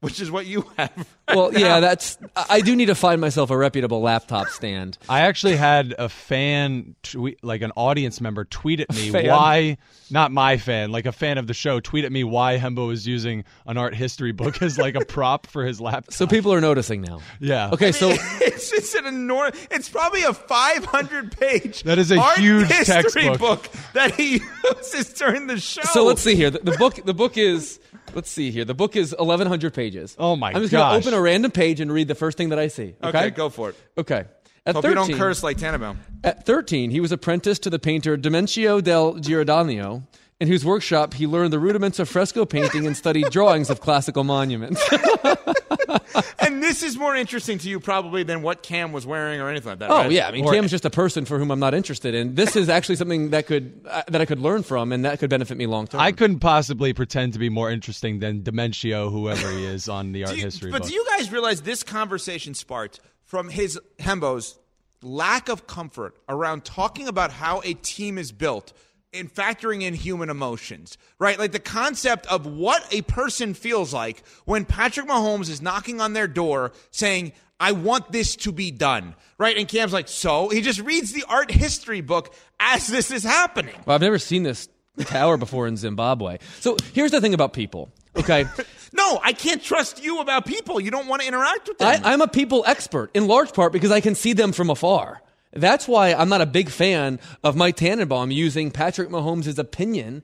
which 0.00 0.20
is 0.20 0.30
what 0.30 0.46
you 0.46 0.66
have. 0.76 1.08
Well, 1.28 1.52
yeah, 1.56 1.80
that's 1.80 2.18
I 2.36 2.60
I 2.60 2.60
do 2.62 2.74
need 2.76 2.86
to 2.86 2.94
find 2.94 3.20
myself 3.20 3.50
a 3.50 3.56
reputable 3.56 4.00
laptop 4.00 4.48
stand. 4.48 4.98
I 5.08 5.20
actually 5.20 5.56
had 5.56 5.94
a 5.98 6.08
fan, 6.08 6.94
tweet, 7.02 7.42
like 7.44 7.62
an 7.62 7.72
audience 7.76 8.20
member, 8.20 8.44
tweet 8.44 8.80
at 8.80 8.92
me 8.94 9.10
why, 9.10 9.78
not 10.10 10.32
my 10.32 10.56
fan, 10.56 10.90
like 10.90 11.06
a 11.06 11.12
fan 11.12 11.38
of 11.38 11.46
the 11.46 11.54
show, 11.54 11.80
tweet 11.80 12.04
at 12.04 12.12
me 12.12 12.24
why 12.24 12.58
Hembo 12.58 12.92
is 12.92 13.06
using 13.06 13.44
an 13.66 13.78
art 13.78 13.94
history 13.94 14.32
book 14.32 14.60
as 14.60 14.76
like 14.76 14.94
a 14.94 15.04
prop 15.04 15.46
for 15.46 15.64
his 15.64 15.80
laptop. 15.80 16.12
So 16.12 16.26
people 16.26 16.52
are 16.52 16.60
noticing 16.60 17.00
now. 17.02 17.20
Yeah. 17.38 17.70
Okay, 17.72 17.92
so 17.92 18.10
it's 18.40 18.70
just 18.70 18.94
an 18.96 19.06
enormous. 19.06 19.66
It's 19.70 19.88
probably 19.88 20.22
a 20.22 20.34
500 20.34 21.38
page. 21.38 21.82
That 21.84 21.98
is 21.98 22.10
a 22.10 22.18
art 22.18 22.38
huge 22.38 22.66
history 22.66 23.22
textbook. 23.22 23.38
book 23.38 23.68
that 23.94 24.14
he 24.14 24.40
uses 24.76 25.12
during 25.14 25.46
the 25.46 25.58
show. 25.58 25.82
So 25.82 26.04
let's 26.04 26.22
see 26.22 26.34
here. 26.34 26.50
The, 26.50 26.58
the 26.58 26.76
book 26.76 26.96
the 27.04 27.14
book 27.14 27.38
is 27.38 27.78
let's 28.14 28.30
see 28.30 28.50
here. 28.50 28.64
The 28.64 28.74
book 28.74 28.96
is 28.96 29.14
1100 29.16 29.74
pages. 29.74 30.16
Oh, 30.18 30.36
my 30.36 30.52
god. 30.52 30.56
I'm 30.56 30.62
just 30.62 30.72
gosh. 30.72 30.90
going 30.92 31.02
to 31.02 31.08
open 31.08 31.18
a 31.18 31.22
random 31.22 31.50
page 31.50 31.80
and 31.80 31.92
read 31.92 32.08
the 32.08 32.14
first 32.14 32.36
thing 32.36 32.50
that 32.50 32.58
I 32.58 32.68
see. 32.68 32.94
Okay? 33.02 33.18
Okay, 33.18 33.30
go 33.30 33.48
for 33.48 33.70
it. 33.70 33.76
Okay. 33.98 34.24
At 34.66 34.74
Hope 34.74 34.84
you 34.84 34.94
don't 34.94 35.06
13 35.06 35.18
curse 35.18 35.42
like 35.42 35.56
Tannenbaum. 35.56 35.98
At 36.22 36.44
13, 36.44 36.90
he 36.90 37.00
was 37.00 37.12
apprenticed 37.12 37.62
to 37.62 37.70
the 37.70 37.78
painter 37.78 38.16
Demencio 38.16 38.82
del 38.82 39.14
Giordano, 39.14 40.06
in 40.38 40.48
whose 40.48 40.64
workshop 40.64 41.14
he 41.14 41.26
learned 41.26 41.52
the 41.52 41.58
rudiments 41.58 41.98
of 41.98 42.08
fresco 42.08 42.44
painting 42.44 42.86
and 42.86 42.96
studied 42.96 43.30
drawings 43.30 43.70
of 43.70 43.80
classical 43.80 44.22
monuments. 44.22 44.82
And 46.38 46.62
this 46.62 46.82
is 46.82 46.96
more 46.96 47.14
interesting 47.14 47.58
to 47.58 47.68
you 47.68 47.78
probably 47.80 48.22
than 48.22 48.42
what 48.42 48.62
Cam 48.62 48.92
was 48.92 49.06
wearing 49.06 49.40
or 49.40 49.48
anything 49.48 49.68
like 49.70 49.78
that. 49.80 49.90
oh 49.90 49.96
right? 49.98 50.10
yeah, 50.10 50.26
I 50.28 50.32
mean 50.32 50.44
Or- 50.46 50.52
Cam's 50.52 50.70
just 50.70 50.84
a 50.84 50.90
person 50.90 51.24
for 51.24 51.38
whom 51.38 51.50
I'm 51.50 51.60
not 51.60 51.74
interested 51.74 52.14
in. 52.14 52.34
This 52.34 52.56
is 52.56 52.68
actually 52.68 52.96
something 52.96 53.30
that 53.30 53.46
could 53.46 53.86
uh, 53.88 54.02
that 54.08 54.20
I 54.20 54.24
could 54.24 54.40
learn 54.40 54.62
from 54.62 54.92
and 54.92 55.04
that 55.04 55.18
could 55.18 55.30
benefit 55.30 55.56
me 55.56 55.66
long 55.66 55.86
term. 55.86 56.00
I 56.00 56.12
couldn't 56.12 56.40
possibly 56.40 56.92
pretend 56.92 57.34
to 57.34 57.38
be 57.38 57.48
more 57.50 57.70
interesting 57.70 58.18
than 58.20 58.42
Dementio, 58.42 59.10
whoever 59.12 59.50
he 59.50 59.64
is 59.66 59.88
on 59.88 60.12
the 60.12 60.24
art 60.26 60.36
you- 60.36 60.44
history 60.44 60.70
but 60.70 60.80
book. 60.82 60.88
do 60.88 60.94
you 60.94 61.04
guys 61.16 61.30
realize 61.30 61.62
this 61.62 61.82
conversation 61.82 62.54
sparked 62.54 63.00
from 63.24 63.48
his 63.48 63.78
Hembo's 63.98 64.58
lack 65.02 65.48
of 65.48 65.66
comfort 65.66 66.16
around 66.28 66.64
talking 66.64 67.08
about 67.08 67.30
how 67.32 67.60
a 67.64 67.74
team 67.74 68.18
is 68.18 68.32
built 68.32 68.72
and 69.12 69.32
factoring 69.32 69.82
in 69.82 69.94
human 69.94 70.30
emotions, 70.30 70.96
right? 71.18 71.38
Like 71.38 71.52
the 71.52 71.58
concept 71.58 72.26
of 72.26 72.46
what 72.46 72.86
a 72.92 73.02
person 73.02 73.54
feels 73.54 73.92
like 73.92 74.22
when 74.44 74.64
Patrick 74.64 75.06
Mahomes 75.06 75.50
is 75.50 75.60
knocking 75.60 76.00
on 76.00 76.12
their 76.12 76.28
door 76.28 76.72
saying, 76.90 77.32
I 77.58 77.72
want 77.72 78.12
this 78.12 78.36
to 78.36 78.52
be 78.52 78.70
done, 78.70 79.14
right? 79.36 79.56
And 79.56 79.68
Cam's 79.68 79.92
like, 79.92 80.08
so? 80.08 80.48
He 80.48 80.60
just 80.60 80.80
reads 80.80 81.12
the 81.12 81.24
art 81.28 81.50
history 81.50 82.00
book 82.00 82.34
as 82.58 82.86
this 82.86 83.10
is 83.10 83.22
happening. 83.22 83.74
well, 83.84 83.94
I've 83.94 84.00
never 84.00 84.18
seen 84.18 84.44
this 84.44 84.68
tower 85.00 85.36
before 85.36 85.66
in 85.66 85.76
Zimbabwe. 85.76 86.38
So 86.60 86.76
here's 86.94 87.10
the 87.10 87.20
thing 87.20 87.34
about 87.34 87.52
people. 87.52 87.90
Okay, 88.16 88.44
No, 88.92 89.20
I 89.22 89.32
can't 89.32 89.62
trust 89.62 90.02
you 90.02 90.20
about 90.20 90.46
people. 90.46 90.80
You 90.80 90.90
don't 90.90 91.06
want 91.06 91.22
to 91.22 91.28
interact 91.28 91.68
with 91.68 91.78
them. 91.78 92.00
I, 92.04 92.12
I'm 92.12 92.20
a 92.20 92.28
people 92.28 92.64
expert 92.66 93.10
in 93.14 93.26
large 93.26 93.52
part 93.52 93.72
because 93.72 93.90
I 93.90 94.00
can 94.00 94.14
see 94.14 94.32
them 94.32 94.52
from 94.52 94.70
afar. 94.70 95.22
That's 95.52 95.88
why 95.88 96.12
I'm 96.14 96.28
not 96.28 96.40
a 96.40 96.46
big 96.46 96.68
fan 96.70 97.18
of 97.42 97.56
Mike 97.56 97.76
Tannenbaum 97.76 98.30
using 98.30 98.70
Patrick 98.70 99.08
Mahomes' 99.08 99.58
opinion 99.58 100.22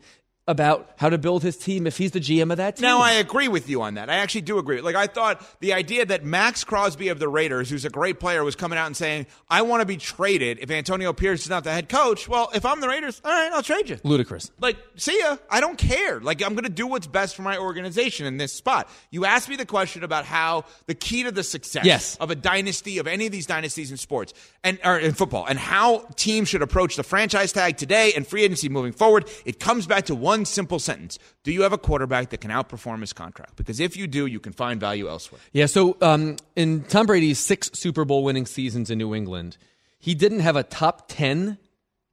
about 0.49 0.91
how 0.97 1.09
to 1.09 1.19
build 1.19 1.43
his 1.43 1.57
team 1.57 1.87
if 1.87 1.97
he's 1.99 2.13
the 2.13 2.21
GM 2.21 2.51
of 2.53 2.59
that 2.59 2.77
team. 2.77 2.83
Now 2.83 3.01
I 3.01 3.13
agree 3.13 3.49
with 3.49 3.69
you 3.69 3.83
on 3.83 3.95
that. 3.95 4.09
I 4.09 4.17
actually 4.17 4.43
do 4.43 4.59
agree. 4.59 4.81
Like 4.81 4.95
I 4.95 5.07
thought 5.09 5.45
the 5.61 5.73
idea 5.73 6.07
that 6.07 6.25
Maxx 6.25 6.63
Crosby 6.63 7.09
of 7.09 7.19
the 7.19 7.29
Raiders, 7.29 7.69
who's 7.69 7.85
a 7.85 7.91
great 7.91 8.21
player, 8.21 8.45
was 8.45 8.55
coming 8.55 8.79
out 8.79 8.87
and 8.87 8.97
saying, 8.97 9.27
"I 9.51 9.63
want 9.63 9.81
to 9.81 9.87
be 9.87 9.97
traded 9.97 10.59
if 10.61 10.71
Antonio 10.71 11.13
Pierce 11.13 11.43
is 11.43 11.51
not 11.51 11.65
the 11.65 11.73
head 11.73 11.89
coach." 11.89 12.29
Well, 12.29 12.49
if 12.55 12.65
I'm 12.65 12.81
the 12.81 12.89
Raiders, 12.89 13.21
all 13.25 13.33
right, 13.33 13.51
I'll 13.53 13.63
trade 13.63 13.89
you. 13.89 13.99
ludicrous. 14.05 14.51
Like, 14.61 14.77
see 14.97 15.19
ya. 15.19 15.37
I 15.51 15.61
don't 15.61 15.77
care. 15.79 16.21
Like, 16.21 16.43
I'm 16.43 16.55
going 16.55 16.65
to 16.65 16.71
do 16.71 16.87
what's 16.87 17.07
best 17.09 17.35
for 17.35 17.43
my 17.43 17.59
organization 17.59 18.27
in 18.27 18.37
this 18.37 18.53
spot. 18.53 18.89
You 19.11 19.25
asked 19.25 19.49
me 19.49 19.57
the 19.57 19.67
question 19.67 20.05
about 20.05 20.25
how 20.27 20.65
the 20.87 20.95
key 20.95 21.25
to 21.25 21.33
the 21.33 21.43
success 21.43 21.85
Yes. 21.85 22.17
of 22.21 22.31
a 22.31 22.35
dynasty, 22.37 22.99
of 22.99 23.07
any 23.09 23.27
of 23.27 23.33
these 23.33 23.47
dynasties 23.47 23.91
in 23.91 23.97
sports 23.97 24.33
and 24.63 24.79
or 24.85 24.97
in 24.99 25.13
football, 25.13 25.45
and 25.47 25.59
how 25.59 26.07
teams 26.17 26.49
should 26.49 26.63
approach 26.63 26.95
the 26.97 27.03
franchise 27.03 27.53
tag 27.53 27.77
today 27.77 28.13
and 28.15 28.27
free 28.27 28.45
agency 28.45 28.69
moving 28.69 28.93
forward. 28.93 29.29
It 29.45 29.59
comes 29.59 29.87
back 29.87 30.07
to 30.07 30.15
one 30.15 30.36
simple 30.45 30.79
sentence: 30.79 31.19
Do 31.45 31.53
you 31.53 31.63
have 31.63 31.73
a 31.73 31.79
quarterback 31.79 32.31
that 32.31 32.41
can 32.41 32.51
outperform 32.51 33.01
his 33.01 33.13
contract? 33.13 33.57
Because 33.57 33.81
if 33.81 33.97
you 33.97 34.07
do, 34.07 34.27
you 34.27 34.41
can 34.41 34.53
find 34.53 34.79
value 34.79 35.09
elsewhere. 35.09 35.41
Yeah, 35.53 35.67
so 35.67 35.97
um, 36.01 36.37
in 36.55 36.83
Tom 36.85 37.07
Brady's 37.07 37.39
six 37.39 37.71
Super 37.75 38.05
Bowl 38.05 38.25
winning 38.25 38.47
seasons 38.47 38.91
in 38.91 38.99
New 38.99 39.15
England, 39.15 39.57
he 39.99 40.15
didn't 40.15 40.41
have 40.41 40.57
a 40.57 40.63
top 40.63 41.09
10 41.09 41.59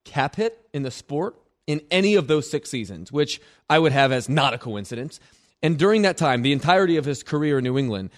cap 0.05 0.35
hit 0.35 0.67
in 0.73 0.83
the 0.83 0.91
sport 0.91 1.35
in 1.67 1.81
any 1.91 2.15
of 2.15 2.27
those 2.27 2.49
six 2.49 2.69
seasons, 2.69 3.11
which 3.11 3.41
I 3.69 3.79
would 3.79 3.91
have 3.91 4.11
as 4.11 4.27
not 4.27 4.53
a 4.53 4.57
coincidence. 4.57 5.19
And 5.61 5.77
during 5.77 6.01
that 6.01 6.17
time, 6.17 6.41
the 6.41 6.51
entirety 6.51 6.97
of 6.97 7.05
his 7.05 7.23
career 7.23 7.57
in 7.57 7.63
New 7.63 7.77
England, 7.77 8.09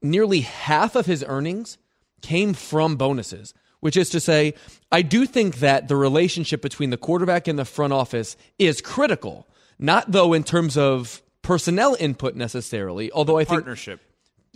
nearly 0.00 0.40
half 0.40 0.94
of 0.94 1.06
his 1.06 1.24
earnings 1.26 1.78
came 2.22 2.54
from 2.54 2.96
bonuses, 2.96 3.52
which 3.84 3.98
is 3.98 4.08
to 4.08 4.18
say, 4.18 4.54
I 4.90 5.02
do 5.02 5.26
think 5.26 5.56
that 5.56 5.88
the 5.88 5.96
relationship 5.96 6.62
between 6.62 6.88
the 6.88 6.96
quarterback 6.96 7.46
and 7.46 7.58
the 7.58 7.66
front 7.66 7.92
office 7.92 8.34
is 8.58 8.80
critical, 8.80 9.46
not 9.78 10.10
though 10.10 10.32
in 10.32 10.42
terms 10.42 10.78
of 10.78 11.22
personnel 11.42 11.94
input 12.00 12.34
necessarily, 12.34 13.12
although 13.12 13.36
I 13.36 13.44
think 13.44 13.60
Partnership. 13.60 14.00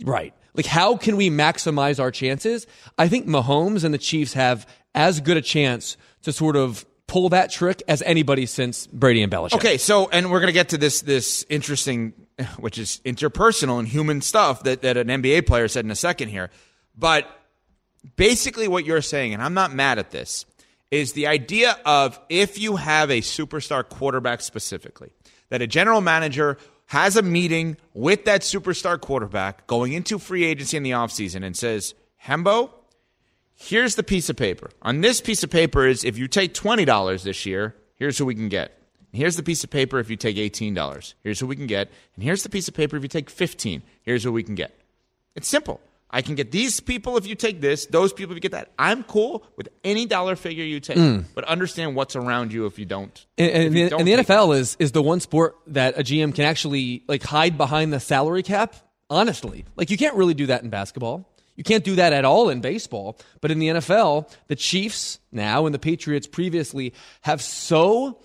Right. 0.03 0.33
Like, 0.55 0.65
how 0.65 0.97
can 0.97 1.15
we 1.15 1.29
maximize 1.29 1.99
our 1.99 2.09
chances? 2.09 2.65
I 2.97 3.07
think 3.07 3.27
Mahomes 3.27 3.83
and 3.83 3.93
the 3.93 3.99
Chiefs 3.99 4.33
have 4.33 4.65
as 4.95 5.19
good 5.19 5.37
a 5.37 5.43
chance 5.43 5.95
to 6.23 6.31
sort 6.31 6.55
of 6.55 6.83
pull 7.05 7.29
that 7.29 7.51
trick 7.51 7.83
as 7.87 8.01
anybody 8.01 8.47
since 8.47 8.87
Brady 8.87 9.21
and 9.21 9.31
Belichick. 9.31 9.57
Okay, 9.57 9.77
so 9.77 10.09
and 10.09 10.31
we're 10.31 10.39
gonna 10.39 10.53
get 10.53 10.69
to 10.69 10.79
this 10.79 11.01
this 11.01 11.45
interesting, 11.49 12.13
which 12.57 12.79
is 12.79 12.99
interpersonal 13.05 13.77
and 13.77 13.87
human 13.87 14.21
stuff 14.21 14.63
that 14.63 14.81
that 14.81 14.97
an 14.97 15.07
NBA 15.09 15.45
player 15.45 15.67
said 15.67 15.85
in 15.85 15.91
a 15.91 15.95
second 15.95 16.29
here, 16.29 16.49
but 16.97 17.29
basically 18.15 18.67
what 18.67 18.85
you're 18.85 19.01
saying, 19.01 19.33
and 19.33 19.41
I'm 19.41 19.53
not 19.53 19.73
mad 19.73 19.99
at 19.99 20.11
this, 20.11 20.45
is 20.91 21.13
the 21.13 21.27
idea 21.27 21.77
of 21.85 22.19
if 22.29 22.57
you 22.57 22.77
have 22.77 23.09
a 23.09 23.21
superstar 23.21 23.87
quarterback 23.87 24.41
specifically, 24.41 25.11
that 25.49 25.61
a 25.61 25.67
general 25.67 26.01
manager 26.01 26.57
has 26.87 27.15
a 27.15 27.21
meeting 27.21 27.77
with 27.93 28.25
that 28.25 28.41
superstar 28.41 28.99
quarterback 28.99 29.67
going 29.67 29.93
into 29.93 30.17
free 30.17 30.43
agency 30.43 30.75
in 30.75 30.83
the 30.83 30.91
offseason 30.91 31.45
and 31.45 31.55
says, 31.55 31.93
Hembo, 32.25 32.71
here's 33.55 33.95
the 33.95 34.03
piece 34.03 34.29
of 34.29 34.35
paper. 34.35 34.71
On 34.81 35.01
this 35.01 35.21
piece 35.21 35.43
of 35.43 35.51
paper 35.51 35.85
is 35.85 36.03
if 36.03 36.17
you 36.17 36.27
take 36.27 36.53
$20 36.53 37.23
this 37.23 37.45
year, 37.45 37.75
here's 37.95 38.17
who 38.17 38.25
we 38.25 38.33
can 38.33 38.49
get. 38.49 38.75
Here's 39.11 39.35
the 39.35 39.43
piece 39.43 39.63
of 39.63 39.69
paper 39.69 39.99
if 39.99 40.09
you 40.09 40.15
take 40.15 40.37
$18. 40.37 41.13
Here's 41.23 41.39
who 41.39 41.47
we 41.47 41.55
can 41.55 41.67
get. 41.67 41.89
And 42.15 42.23
here's 42.23 42.43
the 42.43 42.49
piece 42.49 42.67
of 42.67 42.73
paper 42.73 42.95
if 42.95 43.03
you 43.03 43.09
take 43.09 43.29
15. 43.29 43.81
Here's 44.01 44.23
who 44.23 44.31
we 44.31 44.43
can 44.43 44.55
get. 44.55 44.75
It's 45.35 45.47
simple. 45.47 45.81
I 46.11 46.21
can 46.21 46.35
get 46.35 46.51
these 46.51 46.79
people 46.79 47.17
if 47.17 47.27
you 47.27 47.35
take 47.35 47.61
this, 47.61 47.85
those 47.85 48.13
people 48.13 48.33
if 48.33 48.37
you 48.37 48.41
get 48.41 48.53
that. 48.53 48.71
I'm 48.79 49.03
cool 49.03 49.43
with 49.55 49.69
any 49.83 50.05
dollar 50.05 50.35
figure 50.35 50.63
you 50.63 50.79
take, 50.79 50.97
hmm. 50.97 51.19
but 51.35 51.43
understand 51.43 51.95
what's 51.95 52.15
around 52.15 52.51
you 52.51 52.65
if 52.65 52.79
you 52.79 52.85
don't. 52.85 53.25
And, 53.37 53.51
and, 53.51 53.75
you 53.75 53.83
the- 53.83 53.89
don't 53.91 53.99
and 53.99 54.07
the 54.07 54.13
NFL 54.13 54.57
is 54.57 54.75
is 54.79 54.91
the 54.91 55.03
one 55.03 55.19
sport 55.19 55.55
that 55.67 55.99
a 55.99 56.03
GM 56.03 56.33
can 56.33 56.45
actually 56.45 57.03
like 57.07 57.23
hide 57.23 57.57
behind 57.57 57.93
the 57.93 57.99
salary 57.99 58.43
cap. 58.43 58.75
Honestly, 59.11 59.65
like 59.75 59.89
you 59.89 59.97
can't 59.97 60.15
really 60.15 60.35
do 60.35 60.47
that 60.47 60.63
in 60.63 60.69
basketball. 60.69 61.27
You 61.55 61.63
can't 61.63 61.83
do 61.83 61.95
that 61.95 62.13
at 62.13 62.23
all 62.23 62.49
in 62.49 62.61
baseball. 62.61 63.17
But 63.41 63.51
in 63.51 63.59
the 63.59 63.67
NFL, 63.67 64.31
the 64.47 64.55
Chiefs 64.55 65.19
now 65.31 65.65
and 65.65 65.75
the 65.75 65.79
Patriots 65.79 66.25
previously 66.25 66.93
have 67.21 67.41
so 67.41 68.21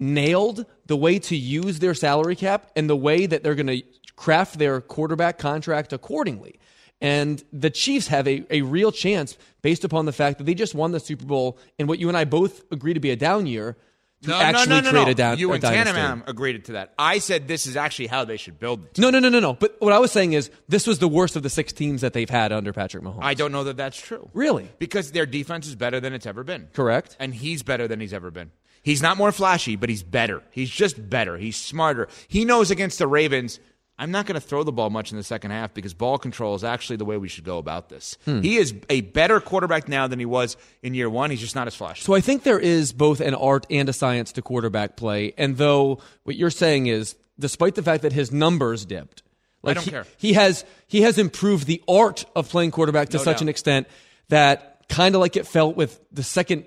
nailed 0.00 0.64
the 0.86 0.96
way 0.96 1.18
to 1.18 1.36
use 1.36 1.78
their 1.78 1.94
salary 1.94 2.36
cap 2.36 2.70
and 2.74 2.88
the 2.88 2.96
way 2.96 3.26
that 3.26 3.42
they're 3.42 3.54
going 3.54 3.66
to 3.66 3.82
craft 4.16 4.58
their 4.58 4.80
quarterback 4.80 5.38
contract 5.38 5.92
accordingly. 5.92 6.58
And 7.04 7.44
the 7.52 7.68
Chiefs 7.68 8.06
have 8.08 8.26
a, 8.26 8.44
a 8.50 8.62
real 8.62 8.90
chance 8.90 9.36
based 9.60 9.84
upon 9.84 10.06
the 10.06 10.12
fact 10.12 10.38
that 10.38 10.44
they 10.44 10.54
just 10.54 10.74
won 10.74 10.92
the 10.92 11.00
Super 11.00 11.26
Bowl 11.26 11.58
in 11.78 11.86
what 11.86 11.98
you 11.98 12.08
and 12.08 12.16
I 12.16 12.24
both 12.24 12.64
agree 12.72 12.94
to 12.94 13.00
be 13.00 13.10
a 13.10 13.16
down 13.16 13.46
year 13.46 13.76
to 14.22 14.30
No, 14.30 14.40
actually 14.40 14.68
no, 14.70 14.76
no, 14.76 14.80
no, 14.80 14.90
create 14.90 15.04
no. 15.04 15.10
a 15.10 15.14
down 15.14 15.38
You 15.38 15.50
a 15.50 15.54
and. 15.54 15.62
Tannenbaum 15.62 16.24
agreed 16.26 16.64
to 16.64 16.72
that. 16.72 16.94
I 16.98 17.18
said 17.18 17.46
this 17.46 17.66
is 17.66 17.76
actually 17.76 18.06
how 18.06 18.24
they 18.24 18.38
should 18.38 18.58
build 18.58 18.84
it. 18.86 18.98
No, 18.98 19.10
no, 19.10 19.18
no, 19.18 19.28
no, 19.28 19.38
no. 19.38 19.52
But 19.52 19.76
what 19.80 19.92
I 19.92 19.98
was 19.98 20.12
saying 20.12 20.32
is 20.32 20.50
this 20.66 20.86
was 20.86 20.98
the 20.98 21.08
worst 21.08 21.36
of 21.36 21.42
the 21.42 21.50
six 21.50 21.74
teams 21.74 22.00
that 22.00 22.14
they've 22.14 22.30
had 22.30 22.52
under 22.52 22.72
Patrick 22.72 23.04
Mahomes. 23.04 23.22
I 23.22 23.34
don't 23.34 23.52
know 23.52 23.64
that 23.64 23.76
that's 23.76 24.00
true. 24.00 24.30
Really? 24.32 24.70
Because 24.78 25.12
their 25.12 25.26
defense 25.26 25.66
is 25.66 25.76
better 25.76 26.00
than 26.00 26.14
it's 26.14 26.24
ever 26.24 26.42
been. 26.42 26.68
Correct. 26.72 27.18
And 27.20 27.34
he's 27.34 27.62
better 27.62 27.86
than 27.86 28.00
he's 28.00 28.14
ever 28.14 28.30
been. 28.30 28.50
He's 28.82 29.02
not 29.02 29.16
more 29.18 29.32
flashy, 29.32 29.76
but 29.76 29.88
he's 29.90 30.02
better. 30.02 30.42
He's 30.50 30.70
just 30.70 31.08
better. 31.10 31.36
He's 31.38 31.56
smarter. 31.56 32.08
He 32.28 32.44
knows 32.44 32.70
against 32.70 32.98
the 32.98 33.06
Ravens, 33.06 33.58
I'm 33.98 34.10
not 34.10 34.26
going 34.26 34.34
to 34.34 34.40
throw 34.40 34.64
the 34.64 34.72
ball 34.72 34.90
much 34.90 35.12
in 35.12 35.16
the 35.16 35.22
second 35.22 35.52
half 35.52 35.72
because 35.72 35.94
ball 35.94 36.18
control 36.18 36.56
is 36.56 36.64
actually 36.64 36.96
the 36.96 37.04
way 37.04 37.16
we 37.16 37.28
should 37.28 37.44
go 37.44 37.58
about 37.58 37.88
this. 37.88 38.18
Hmm. 38.24 38.40
He 38.40 38.56
is 38.56 38.74
a 38.90 39.02
better 39.02 39.38
quarterback 39.38 39.88
now 39.88 40.08
than 40.08 40.18
he 40.18 40.24
was 40.26 40.56
in 40.82 40.94
year 40.94 41.08
one. 41.08 41.30
He's 41.30 41.40
just 41.40 41.54
not 41.54 41.68
as 41.68 41.76
flashy. 41.76 42.02
So 42.02 42.12
I 42.14 42.20
think 42.20 42.42
there 42.42 42.58
is 42.58 42.92
both 42.92 43.20
an 43.20 43.34
art 43.34 43.66
and 43.70 43.88
a 43.88 43.92
science 43.92 44.32
to 44.32 44.42
quarterback 44.42 44.96
play. 44.96 45.32
And 45.38 45.56
though 45.56 46.00
what 46.24 46.34
you're 46.34 46.50
saying 46.50 46.88
is, 46.88 47.14
despite 47.38 47.76
the 47.76 47.82
fact 47.82 48.02
that 48.02 48.12
his 48.12 48.32
numbers 48.32 48.84
dipped, 48.84 49.22
like 49.62 49.76
don't 49.76 49.84
he, 49.84 49.90
care. 49.92 50.06
he 50.16 50.32
has 50.32 50.64
he 50.88 51.02
has 51.02 51.16
improved 51.16 51.66
the 51.66 51.82
art 51.88 52.24
of 52.34 52.48
playing 52.48 52.72
quarterback 52.72 53.10
to 53.10 53.16
No 53.18 53.22
such 53.22 53.36
doubt. 53.36 53.42
an 53.42 53.48
extent 53.48 53.86
that 54.28 54.82
kind 54.88 55.14
of 55.14 55.20
like 55.20 55.36
it 55.36 55.46
felt 55.46 55.76
with 55.76 56.00
the 56.12 56.22
second 56.24 56.64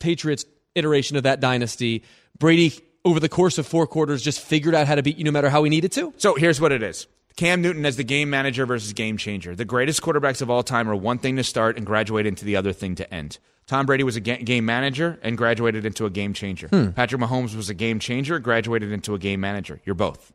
Patriots 0.00 0.44
iteration 0.74 1.16
of 1.16 1.22
that 1.22 1.40
dynasty, 1.40 2.02
Brady 2.38 2.72
over 3.04 3.20
the 3.20 3.28
course 3.28 3.58
of 3.58 3.66
four 3.66 3.86
quarters 3.86 4.22
just 4.22 4.40
figured 4.40 4.74
out 4.74 4.86
how 4.86 4.94
to 4.94 5.02
beat 5.02 5.16
you 5.18 5.24
no 5.24 5.30
matter 5.30 5.48
how 5.50 5.62
he 5.64 5.70
needed 5.70 5.92
to. 5.92 6.12
So 6.16 6.34
here's 6.34 6.60
what 6.60 6.72
it 6.72 6.82
is. 6.82 7.06
Cam 7.36 7.62
Newton 7.62 7.86
as 7.86 7.96
the 7.96 8.04
game 8.04 8.28
manager 8.30 8.66
versus 8.66 8.92
game 8.92 9.16
changer. 9.16 9.54
The 9.54 9.64
greatest 9.64 10.02
quarterbacks 10.02 10.42
of 10.42 10.50
all 10.50 10.62
time 10.64 10.88
are 10.90 10.96
one 10.96 11.18
thing 11.18 11.36
to 11.36 11.44
start 11.44 11.76
and 11.76 11.86
graduate 11.86 12.26
into 12.26 12.44
the 12.44 12.56
other 12.56 12.72
thing 12.72 12.96
to 12.96 13.14
end. 13.14 13.38
Tom 13.68 13.86
Brady 13.86 14.02
was 14.02 14.16
a 14.16 14.20
ga- 14.20 14.42
game 14.42 14.64
manager 14.64 15.18
and 15.22 15.36
graduated 15.38 15.84
into 15.84 16.04
a 16.06 16.10
game 16.10 16.32
changer. 16.32 16.66
Hmm. 16.68 16.90
Patrick 16.90 17.20
Mahomes 17.20 17.54
was 17.54 17.70
a 17.70 17.74
game 17.74 18.00
changer, 18.00 18.38
graduated 18.40 18.90
into 18.90 19.14
a 19.14 19.18
game 19.18 19.40
manager. 19.40 19.80
You're 19.84 19.94
both. 19.94 20.32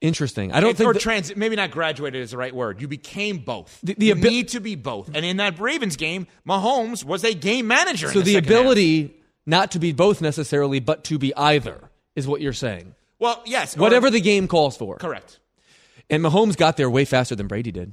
Interesting. 0.00 0.52
I 0.52 0.60
don't 0.60 0.70
It- 0.70 0.76
think 0.78 0.90
or 0.90 0.92
that- 0.94 1.00
trans, 1.02 1.34
maybe 1.36 1.54
not 1.56 1.70
graduated 1.70 2.20
is 2.22 2.32
the 2.32 2.36
right 2.36 2.54
word. 2.54 2.80
You 2.80 2.88
became 2.88 3.38
both. 3.38 3.78
The- 3.82 3.94
the 3.94 4.06
you 4.06 4.12
abi- 4.12 4.28
need 4.28 4.48
to 4.48 4.60
be 4.60 4.74
both. 4.74 5.10
And 5.14 5.24
in 5.24 5.36
that 5.36 5.58
Ravens 5.60 5.96
game, 5.96 6.26
Mahomes 6.46 7.04
was 7.04 7.22
a 7.24 7.34
game 7.34 7.66
manager. 7.68 8.10
so 8.12 8.20
the 8.20 8.36
ability. 8.36 9.02
half. 9.02 9.10
Not 9.46 9.70
to 9.72 9.78
be 9.78 9.92
both 9.92 10.20
necessarily, 10.20 10.80
but 10.80 11.04
to 11.04 11.18
be 11.18 11.34
either 11.36 11.90
is 12.16 12.26
what 12.26 12.40
you're 12.40 12.52
saying. 12.52 12.94
well, 13.18 13.42
yes, 13.46 13.76
or- 13.76 13.80
Whatever 13.80 14.10
the 14.10 14.20
game 14.20 14.48
calls 14.48 14.76
for. 14.76 14.96
correct. 14.96 15.38
And 16.10 16.22
Mahomes 16.22 16.56
got 16.56 16.76
there 16.76 16.90
way 16.90 17.04
faster 17.04 17.34
than 17.34 17.46
Brady 17.46 17.72
did. 17.72 17.92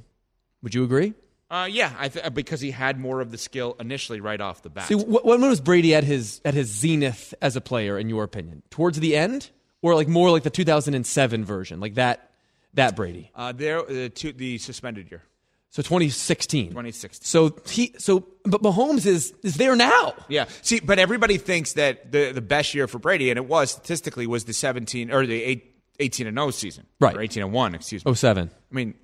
Would 0.62 0.74
you 0.74 0.84
agree? 0.84 1.14
Uh, 1.50 1.66
yeah, 1.70 1.92
I 1.98 2.08
th- 2.08 2.32
because 2.34 2.60
he 2.60 2.70
had 2.70 2.98
more 3.00 3.20
of 3.20 3.30
the 3.32 3.38
skill 3.38 3.74
initially 3.80 4.20
right 4.20 4.40
off 4.40 4.62
the 4.62 4.68
bat. 4.70 4.86
See, 4.86 4.94
wh- 4.94 5.24
when 5.24 5.40
was 5.40 5.60
Brady 5.60 5.94
at 5.94 6.04
his 6.04 6.40
at 6.44 6.54
his 6.54 6.68
zenith 6.68 7.34
as 7.42 7.56
a 7.56 7.60
player, 7.60 7.98
in 7.98 8.08
your 8.08 8.22
opinion? 8.24 8.62
Towards 8.70 9.00
the 9.00 9.16
end, 9.16 9.50
or 9.82 9.94
like 9.96 10.06
more 10.06 10.30
like 10.30 10.42
the 10.44 10.50
2007 10.50 11.44
version, 11.44 11.80
like 11.80 11.94
that 11.94 12.30
that 12.74 12.94
Brady? 12.94 13.30
uh, 13.34 13.50
there, 13.52 13.78
uh, 13.80 14.08
to 14.14 14.32
the 14.32 14.58
suspended 14.58 15.10
year, 15.10 15.22
So 15.70 15.82
2016. 15.82 16.70
2016. 16.70 17.24
So 17.24 17.56
he 17.68 17.94
so 17.98 18.26
but 18.44 18.60
Mahomes 18.62 19.06
is 19.06 19.32
is 19.44 19.54
there 19.54 19.76
now. 19.76 20.14
Yeah. 20.28 20.46
See, 20.62 20.80
but 20.80 20.98
everybody 20.98 21.38
thinks 21.38 21.74
that 21.74 22.10
the 22.10 22.32
the 22.32 22.40
best 22.40 22.74
year 22.74 22.88
for 22.88 22.98
Brady, 22.98 23.30
and 23.30 23.36
it 23.38 23.46
was 23.46 23.70
statistically, 23.70 24.26
was 24.26 24.44
the 24.44 24.52
17 24.52 25.12
or 25.12 25.26
the 25.26 25.42
eight, 25.42 25.80
18 26.00 26.26
and 26.26 26.36
0 26.36 26.50
season, 26.50 26.86
Right. 26.98 27.16
Or 27.16 27.20
18 27.20 27.44
and 27.44 27.52
1, 27.52 27.74
excuse 27.74 28.04
me. 28.04 28.14
07. 28.14 28.50
I 28.50 28.74
mean, 28.74 28.94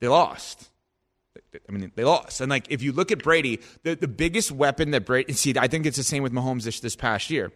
they 0.00 0.08
lost. 0.08 0.70
I 1.68 1.72
mean, 1.72 1.90
they 1.96 2.04
lost. 2.04 2.40
And 2.40 2.50
like, 2.50 2.66
if 2.70 2.82
you 2.82 2.92
look 2.92 3.10
at 3.10 3.22
Brady, 3.22 3.60
the, 3.82 3.94
the 3.94 4.08
biggest 4.08 4.52
weapon 4.52 4.90
that 4.92 5.04
Brady, 5.04 5.32
see, 5.32 5.54
I 5.58 5.66
think 5.66 5.86
it's 5.86 5.96
the 5.96 6.02
same 6.02 6.22
with 6.22 6.32
Mahomes 6.32 6.62
this, 6.64 6.80
this 6.80 6.96
past 6.96 7.30
year. 7.30 7.52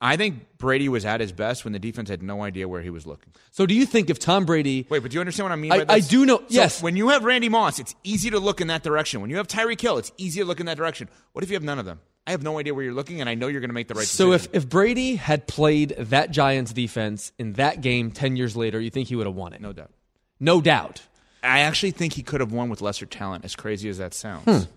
I 0.00 0.16
think 0.16 0.58
Brady 0.58 0.88
was 0.90 1.04
at 1.06 1.20
his 1.20 1.32
best 1.32 1.64
when 1.64 1.72
the 1.72 1.78
defense 1.78 2.10
had 2.10 2.22
no 2.22 2.42
idea 2.42 2.68
where 2.68 2.82
he 2.82 2.90
was 2.90 3.06
looking. 3.06 3.32
So 3.50 3.64
do 3.64 3.74
you 3.74 3.86
think 3.86 4.10
if 4.10 4.18
Tom 4.18 4.44
Brady 4.44 4.86
Wait, 4.90 5.00
but 5.00 5.10
do 5.10 5.14
you 5.14 5.20
understand 5.20 5.46
what 5.46 5.52
I 5.52 5.56
mean 5.56 5.72
I- 5.72 5.84
I 5.88 6.00
do 6.00 6.26
know- 6.26 6.38
So 6.38 6.44
yes. 6.50 6.82
When 6.82 6.96
you 6.96 7.08
have 7.08 7.24
Randy 7.24 7.48
Moss, 7.48 7.78
it's 7.78 7.94
easy 8.04 8.28
to 8.30 8.38
look 8.38 8.60
in 8.60 8.66
that 8.68 8.82
direction. 8.82 9.20
When 9.22 9.30
you 9.30 9.36
have 9.38 9.48
Tyreek 9.48 9.80
Hill, 9.80 9.96
it's 9.96 10.12
easy 10.18 10.40
to 10.40 10.46
look 10.46 10.60
in 10.60 10.66
that 10.66 10.76
direction. 10.76 11.08
What 11.32 11.42
if 11.44 11.50
you 11.50 11.54
have 11.56 11.62
none 11.64 11.78
of 11.78 11.86
them? 11.86 12.00
I 12.26 12.32
have 12.32 12.42
no 12.42 12.58
idea 12.58 12.74
where 12.74 12.82
you're 12.84 12.92
looking, 12.92 13.20
and 13.20 13.30
I 13.30 13.34
know 13.34 13.46
you're 13.46 13.60
going 13.60 13.70
to 13.70 13.74
make 13.74 13.88
the 13.88 13.94
right 13.94 14.00
decision. 14.00 14.26
So 14.26 14.32
if, 14.32 14.48
if 14.52 14.68
Brady 14.68 15.14
had 15.14 15.46
played 15.46 15.90
that 15.96 16.30
Giants 16.32 16.72
defense 16.72 17.32
in 17.38 17.52
that 17.54 17.80
game 17.80 18.10
10 18.10 18.36
years 18.36 18.56
later, 18.56 18.80
you 18.80 18.90
think 18.90 19.08
he 19.08 19.16
would 19.16 19.26
have 19.26 19.36
won 19.36 19.52
it? 19.52 19.60
no 19.60 19.72
doubt. 19.72 19.92
No 20.40 20.60
doubt. 20.60 21.02
I 21.42 21.60
actually 21.60 21.92
think 21.92 22.14
he 22.14 22.22
could 22.24 22.40
have 22.40 22.50
won 22.52 22.68
with 22.68 22.80
lesser 22.82 23.06
talent, 23.06 23.44
as 23.44 23.54
crazy 23.54 23.88
as 23.88 23.98
that 23.98 24.12
sounds. 24.12 24.44
Hmm. 24.44 24.70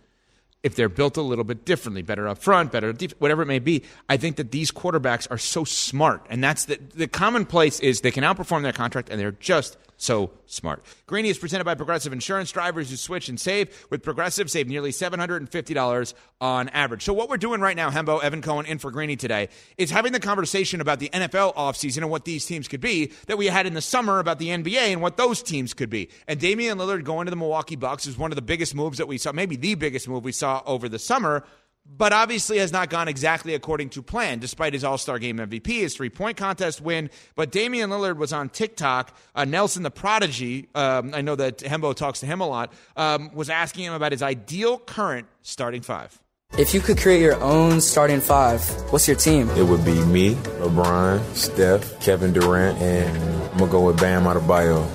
If 0.62 0.76
they're 0.76 0.89
built 0.89 1.15
a 1.15 1.22
little 1.22 1.45
bit 1.45 1.63
differently, 1.63 2.02
better 2.02 2.28
up 2.28 2.38
front, 2.38 2.72
better 2.72 2.91
deep, 2.91 3.13
whatever 3.19 3.43
it 3.43 3.45
may 3.45 3.60
be, 3.60 3.84
I 4.10 4.17
think 4.17 4.36
that 4.36 4.52
these 4.52 4.72
quarterbacks 4.72 5.26
are 5.32 5.38
so 5.38 5.63
smart, 5.63 6.26
and 6.30 6.43
that's 6.43 6.65
the 6.65 6.80
the 6.95 7.08
commonplace 7.08 7.80
is 7.80 8.02
they 8.02 8.12
can 8.12 8.24
outperform 8.26 8.63
their 8.63 8.74
contract, 8.74 9.10
and 9.10 9.19
they're 9.19 9.32
just 9.32 9.78
so 10.02 10.32
smart. 10.45 10.84
Greeny 11.06 11.30
is 11.30 11.38
presented 11.38 11.65
by 11.65 11.76
Progressive 11.76 12.13
Insurance. 12.13 12.52
Drivers 12.52 12.89
who 12.89 12.95
switch 12.95 13.28
and 13.28 13.39
save 13.39 13.86
with 13.89 14.02
Progressive 14.02 14.50
save 14.50 14.67
nearly 14.67 14.91
seven 14.91 15.19
hundred 15.19 15.41
and 15.41 15.50
fifty 15.50 15.74
dollars 15.74 16.15
on 16.41 16.69
average. 16.69 17.04
So 17.04 17.13
what 17.13 17.30
we're 17.30 17.38
doing 17.38 17.60
right 17.60 17.76
now, 17.76 17.89
Hembo, 17.89 18.24
Evan 18.24 18.41
Cohen, 18.41 18.65
in 18.65 18.80
for 18.80 18.91
Greeny 18.91 19.17
today, 19.17 19.50
is 19.78 19.91
having 19.91 20.13
the 20.13 20.19
conversation 20.19 20.80
about 20.80 21.00
the 21.00 21.10
NFL 21.10 21.54
offseason 21.56 21.98
and 21.98 22.10
what 22.10 22.26
these 22.26 22.45
teams 22.45 22.67
could 22.67 22.82
be 22.82 23.12
that 23.28 23.38
we 23.38 23.48
had 23.48 23.65
in 23.65 23.74
the 23.74 23.82
summer 23.82 24.19
about 24.19 24.39
the 24.39 24.48
NBA 24.48 24.91
and 24.91 25.02
what 25.02 25.17
those 25.17 25.43
teams 25.43 25.74
could 25.74 25.89
be. 25.89 26.10
And 26.28 26.39
Damian 26.39 26.78
Lillard 26.78 27.04
going 27.04 27.26
to 27.26 27.30
the 27.30 27.36
Milwaukee 27.36 27.76
Bucks 27.76 28.08
is 28.08 28.17
one 28.17 28.32
of 28.32 28.38
the 28.38 28.41
biggest 28.41 28.74
moves 28.74 28.98
that 28.98 29.08
we 29.08 29.17
saw, 29.17 29.34
maybe 29.34 29.58
the 29.58 29.76
biggest 29.76 30.08
move 30.08 30.24
we 30.24 30.32
saw 30.32 30.48
over 30.65 30.89
the 30.89 30.99
summer. 30.99 31.43
But 31.91 32.13
obviously 32.13 32.59
has 32.59 32.71
not 32.71 32.91
gone 32.91 33.07
exactly 33.07 33.55
according 33.55 33.89
to 33.91 34.03
plan, 34.03 34.38
despite 34.38 34.73
his 34.73 34.83
All 34.83 34.99
Star 34.99 35.17
Game 35.17 35.38
MVP, 35.38 35.67
his 35.67 35.95
three 35.95 36.09
point 36.09 36.38
contest 36.38 36.81
win. 36.81 37.09
But 37.35 37.51
Damian 37.51 37.89
Lillard 37.89 38.17
was 38.17 38.31
on 38.31 38.49
TikTok. 38.49 39.15
Uh, 39.33 39.45
Nelson 39.45 39.81
the 39.81 39.89
Prodigy, 39.89 40.67
um, 40.75 41.15
I 41.15 41.21
know 41.21 41.35
that 41.35 41.57
Hembo 41.57 41.95
talks 41.95 42.19
to 42.19 42.27
him 42.27 42.41
a 42.41 42.47
lot, 42.47 42.71
um, 42.95 43.33
was 43.33 43.49
asking 43.49 43.85
him 43.85 43.93
about 43.93 44.12
his 44.12 44.21
ideal 44.21 44.77
current 44.77 45.27
starting 45.41 45.81
five. 45.81 46.21
If 46.57 46.73
you 46.73 46.79
could 46.79 46.99
create 46.99 47.21
your 47.21 47.41
own 47.41 47.79
starting 47.81 48.21
five, 48.21 48.62
what's 48.91 49.07
your 49.07 49.17
team? 49.17 49.49
It 49.51 49.63
would 49.63 49.83
be 49.85 49.99
me, 50.05 50.35
LeBron, 50.59 51.23
Steph, 51.35 51.99
Kevin 52.01 52.33
Durant, 52.33 52.79
and 52.79 53.17
I'm 53.51 53.57
gonna 53.57 53.71
go 53.71 53.85
with 53.85 53.99
Bam 53.99 54.23
Adebayo. 54.23 54.88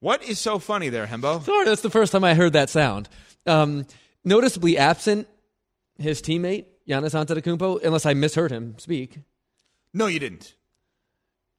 What 0.00 0.22
is 0.22 0.38
so 0.38 0.58
funny 0.58 0.88
there, 0.88 1.06
Hembo? 1.06 1.44
Sorry, 1.44 1.66
that's 1.66 1.82
the 1.82 1.90
first 1.90 2.12
time 2.12 2.24
I 2.24 2.34
heard 2.34 2.54
that 2.54 2.70
sound. 2.70 3.08
Um, 3.46 3.86
noticeably 4.24 4.76
absent, 4.78 5.28
his 5.98 6.20
teammate 6.22 6.66
Giannis 6.88 7.14
Antetokounmpo, 7.14 7.84
unless 7.84 8.06
I 8.06 8.14
misheard 8.14 8.50
him 8.50 8.78
speak. 8.78 9.18
No, 9.92 10.06
you 10.06 10.18
didn't. 10.18 10.54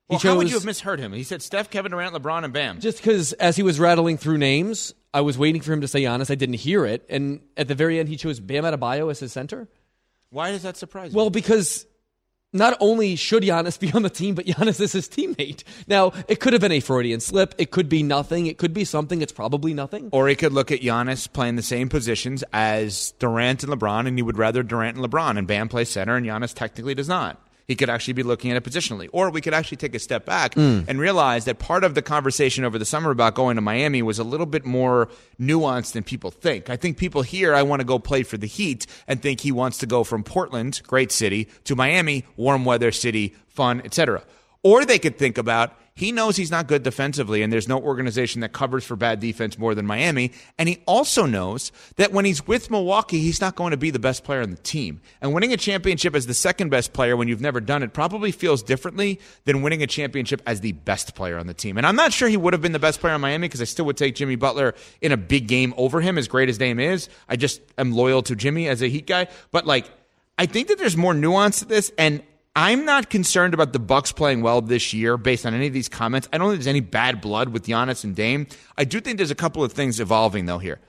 Well, 0.07 0.19
how 0.19 0.35
would 0.35 0.49
you 0.49 0.55
have 0.55 0.65
misheard 0.65 0.99
him? 0.99 1.13
He 1.13 1.23
said 1.23 1.41
Steph, 1.41 1.69
Kevin 1.69 1.91
Durant, 1.91 2.13
LeBron, 2.13 2.43
and 2.43 2.53
Bam. 2.53 2.81
Just 2.81 2.97
because 2.97 3.31
as 3.33 3.55
he 3.55 3.63
was 3.63 3.79
rattling 3.79 4.17
through 4.17 4.37
names, 4.37 4.93
I 5.13 5.21
was 5.21 5.37
waiting 5.37 5.61
for 5.61 5.71
him 5.71 5.81
to 5.81 5.87
say 5.87 6.01
Giannis. 6.01 6.29
I 6.29 6.35
didn't 6.35 6.55
hear 6.55 6.85
it, 6.85 7.05
and 7.09 7.39
at 7.55 7.69
the 7.69 7.75
very 7.75 7.97
end, 7.97 8.09
he 8.09 8.17
chose 8.17 8.39
Bam 8.41 8.65
Adebayo 8.65 9.09
as 9.09 9.19
his 9.19 9.31
center. 9.31 9.69
Why 10.29 10.51
does 10.51 10.63
that 10.63 10.75
surprise 10.75 11.13
you? 11.13 11.17
Well, 11.17 11.29
because 11.29 11.85
not 12.53 12.77
only 12.79 13.15
should 13.15 13.43
Giannis 13.43 13.79
be 13.79 13.91
on 13.91 14.03
the 14.03 14.09
team, 14.09 14.35
but 14.35 14.45
Giannis 14.45 14.79
is 14.79 14.91
his 14.91 15.07
teammate. 15.07 15.63
Now, 15.87 16.11
it 16.27 16.39
could 16.39 16.53
have 16.53 16.61
been 16.61 16.71
a 16.71 16.79
Freudian 16.79 17.19
slip. 17.19 17.55
It 17.57 17.71
could 17.71 17.89
be 17.89 18.03
nothing. 18.03 18.47
It 18.47 18.57
could 18.57 18.73
be 18.73 18.85
something. 18.85 19.21
It's 19.21 19.31
probably 19.31 19.73
nothing. 19.73 20.09
Or 20.11 20.27
he 20.27 20.35
could 20.35 20.53
look 20.53 20.71
at 20.71 20.81
Giannis 20.81 21.31
playing 21.31 21.55
the 21.55 21.61
same 21.61 21.89
positions 21.89 22.43
as 22.51 23.13
Durant 23.19 23.63
and 23.63 23.71
LeBron, 23.71 24.07
and 24.07 24.17
he 24.17 24.21
would 24.21 24.37
rather 24.37 24.63
Durant 24.63 24.97
and 24.97 25.05
LeBron, 25.05 25.37
and 25.37 25.47
Bam 25.47 25.69
plays 25.69 25.89
center, 25.89 26.15
and 26.15 26.25
Giannis 26.25 26.53
technically 26.53 26.95
does 26.95 27.07
not. 27.07 27.41
He 27.67 27.75
could 27.75 27.89
actually 27.89 28.13
be 28.13 28.23
looking 28.23 28.51
at 28.51 28.57
it 28.57 28.63
positionally. 28.63 29.09
Or 29.11 29.29
we 29.29 29.41
could 29.41 29.53
actually 29.53 29.77
take 29.77 29.95
a 29.95 29.99
step 29.99 30.25
back 30.25 30.55
hmm. 30.55 30.81
and 30.87 30.99
realize 30.99 31.45
that 31.45 31.59
part 31.59 31.83
of 31.83 31.95
the 31.95 32.01
conversation 32.01 32.63
over 32.63 32.77
the 32.77 32.85
summer 32.85 33.11
about 33.11 33.35
going 33.35 33.55
to 33.55 33.61
Miami 33.61 34.01
was 34.01 34.19
a 34.19 34.23
little 34.23 34.45
bit 34.45 34.65
more 34.65 35.09
nuanced 35.39 35.93
than 35.93 36.03
people 36.03 36.31
think. 36.31 36.69
I 36.69 36.75
think 36.75 36.97
people 36.97 37.21
here, 37.21 37.53
I 37.53 37.63
want 37.63 37.79
to 37.79 37.85
go 37.85 37.99
play 37.99 38.23
for 38.23 38.37
the 38.37 38.47
Heat, 38.47 38.85
and 39.07 39.21
think 39.21 39.41
he 39.41 39.51
wants 39.51 39.77
to 39.79 39.85
go 39.85 40.03
from 40.03 40.23
Portland, 40.23 40.81
great 40.87 41.11
city, 41.11 41.47
to 41.65 41.75
Miami, 41.75 42.25
warm 42.35 42.65
weather 42.65 42.91
city, 42.91 43.35
fun, 43.47 43.81
etc. 43.83 44.23
Or 44.63 44.85
they 44.85 44.99
could 44.99 45.17
think 45.17 45.37
about 45.37 45.73
he 46.01 46.11
knows 46.11 46.35
he's 46.35 46.49
not 46.49 46.65
good 46.65 46.81
defensively, 46.81 47.43
and 47.43 47.53
there's 47.53 47.67
no 47.67 47.79
organization 47.79 48.41
that 48.41 48.53
covers 48.53 48.83
for 48.83 48.95
bad 48.95 49.19
defense 49.19 49.59
more 49.59 49.75
than 49.75 49.85
Miami. 49.85 50.31
And 50.57 50.67
he 50.67 50.81
also 50.87 51.27
knows 51.27 51.71
that 51.97 52.11
when 52.11 52.25
he's 52.25 52.47
with 52.47 52.71
Milwaukee, 52.71 53.19
he's 53.19 53.39
not 53.39 53.55
going 53.55 53.69
to 53.69 53.77
be 53.77 53.91
the 53.91 53.99
best 53.99 54.23
player 54.23 54.41
on 54.41 54.49
the 54.49 54.57
team. 54.57 54.99
And 55.21 55.31
winning 55.31 55.53
a 55.53 55.57
championship 55.57 56.15
as 56.15 56.25
the 56.25 56.33
second 56.33 56.69
best 56.69 56.91
player 56.91 57.15
when 57.15 57.27
you've 57.27 57.39
never 57.39 57.61
done 57.61 57.83
it 57.83 57.93
probably 57.93 58.31
feels 58.31 58.63
differently 58.63 59.19
than 59.45 59.61
winning 59.61 59.83
a 59.83 59.87
championship 59.87 60.41
as 60.47 60.61
the 60.61 60.71
best 60.71 61.13
player 61.13 61.37
on 61.37 61.45
the 61.45 61.53
team. 61.53 61.77
And 61.77 61.85
I'm 61.85 61.95
not 61.95 62.13
sure 62.13 62.27
he 62.27 62.35
would 62.35 62.53
have 62.53 62.63
been 62.63 62.71
the 62.71 62.79
best 62.79 62.99
player 62.99 63.13
in 63.13 63.21
Miami 63.21 63.47
because 63.47 63.61
I 63.61 63.65
still 63.65 63.85
would 63.85 63.97
take 63.97 64.15
Jimmy 64.15 64.37
Butler 64.37 64.73
in 65.01 65.11
a 65.11 65.17
big 65.17 65.47
game 65.47 65.71
over 65.77 66.01
him, 66.01 66.17
as 66.17 66.27
great 66.27 66.49
as 66.49 66.57
Dame 66.57 66.79
is. 66.79 67.09
I 67.29 67.35
just 67.35 67.61
am 67.77 67.91
loyal 67.91 68.23
to 68.23 68.35
Jimmy 68.35 68.67
as 68.67 68.81
a 68.81 68.87
Heat 68.87 69.05
guy. 69.05 69.27
But 69.51 69.67
like, 69.67 69.85
I 70.35 70.47
think 70.47 70.69
that 70.69 70.79
there's 70.79 70.97
more 70.97 71.13
nuance 71.13 71.59
to 71.59 71.65
this, 71.65 71.91
and 71.95 72.23
I'm 72.55 72.83
not 72.83 73.09
concerned 73.09 73.53
about 73.53 73.71
the 73.71 73.79
Bucks 73.79 74.11
playing 74.11 74.41
well 74.41 74.61
this 74.61 74.93
year 74.93 75.17
based 75.17 75.45
on 75.45 75.53
any 75.53 75.67
of 75.67 75.73
these 75.73 75.87
comments. 75.87 76.27
I 76.33 76.37
don't 76.37 76.49
think 76.49 76.59
there's 76.59 76.67
any 76.67 76.81
bad 76.81 77.21
blood 77.21 77.49
with 77.49 77.65
Giannis 77.65 78.03
and 78.03 78.15
Dame. 78.15 78.47
I 78.77 78.83
do 78.83 78.99
think 78.99 79.17
there's 79.17 79.31
a 79.31 79.35
couple 79.35 79.63
of 79.63 79.71
things 79.71 79.99
evolving 79.99 80.47
though 80.47 80.57
here. 80.57 80.79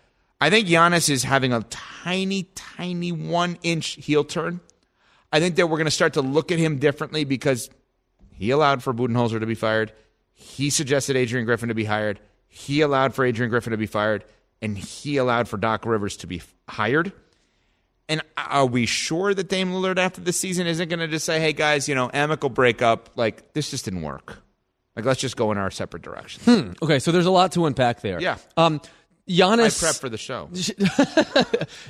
I 0.40 0.51
think 0.51 0.66
Giannis 0.66 1.09
is 1.09 1.22
having 1.22 1.53
a 1.53 1.62
tiny, 1.70 2.44
tiny 2.57 3.12
one 3.12 3.59
inch 3.62 3.94
heel 4.05 4.25
turn. 4.25 4.61
I 5.33 5.38
think 5.38 5.55
that 5.55 5.68
we're 5.68 5.77
going 5.77 5.85
to 5.85 5.92
start 5.92 6.14
to 6.14 6.20
look 6.20 6.51
at 6.51 6.59
him 6.59 6.79
differently 6.79 7.22
because 7.22 7.70
he 8.33 8.51
allowed 8.51 8.83
for 8.83 8.92
Budenholzer 8.92 9.38
to 9.38 9.46
be 9.46 9.55
fired. 9.55 9.92
He 10.33 10.68
suggested 10.68 11.14
Adrian 11.14 11.46
Griffin 11.46 11.68
to 11.68 11.75
be 11.77 11.85
hired. 11.85 12.18
He 12.48 12.81
allowed 12.81 13.14
for 13.14 13.25
Adrian 13.25 13.51
Griffin 13.51 13.70
to 13.70 13.77
be 13.77 13.87
fired. 13.87 14.25
And 14.61 14.77
he 14.77 15.16
allowed 15.16 15.48
for 15.48 15.57
Doc 15.59 15.87
Rivers 15.87 16.16
to 16.18 16.27
be 16.27 16.42
hired. 16.68 17.12
And 18.08 18.20
are 18.36 18.66
we 18.66 18.86
sure 18.86 19.32
that 19.32 19.48
Dame 19.48 19.70
Lillard 19.70 19.98
after 19.98 20.20
the 20.20 20.32
season 20.32 20.66
isn't 20.66 20.88
going 20.88 20.98
to 21.00 21.08
just 21.08 21.24
say, 21.24 21.40
hey, 21.40 21.52
guys, 21.52 21.88
you 21.88 21.94
know, 21.94 22.10
amicable 22.12 22.50
breakup, 22.50 23.10
like, 23.16 23.52
this 23.54 23.70
just 23.70 23.84
didn't 23.84 24.02
work? 24.02 24.38
Like, 24.96 25.04
let's 25.04 25.20
just 25.20 25.36
go 25.36 25.52
in 25.52 25.58
our 25.58 25.70
separate 25.70 26.02
directions. 26.02 26.76
Okay, 26.82 26.98
so 26.98 27.12
there's 27.12 27.26
a 27.26 27.30
lot 27.30 27.52
to 27.52 27.64
unpack 27.64 28.00
there. 28.02 28.20
Yeah. 28.20 28.36
Um, 28.56 28.80
I 29.28 29.70
prep 29.70 29.94
for 29.94 30.08
the 30.08 30.18
show. 30.18 30.48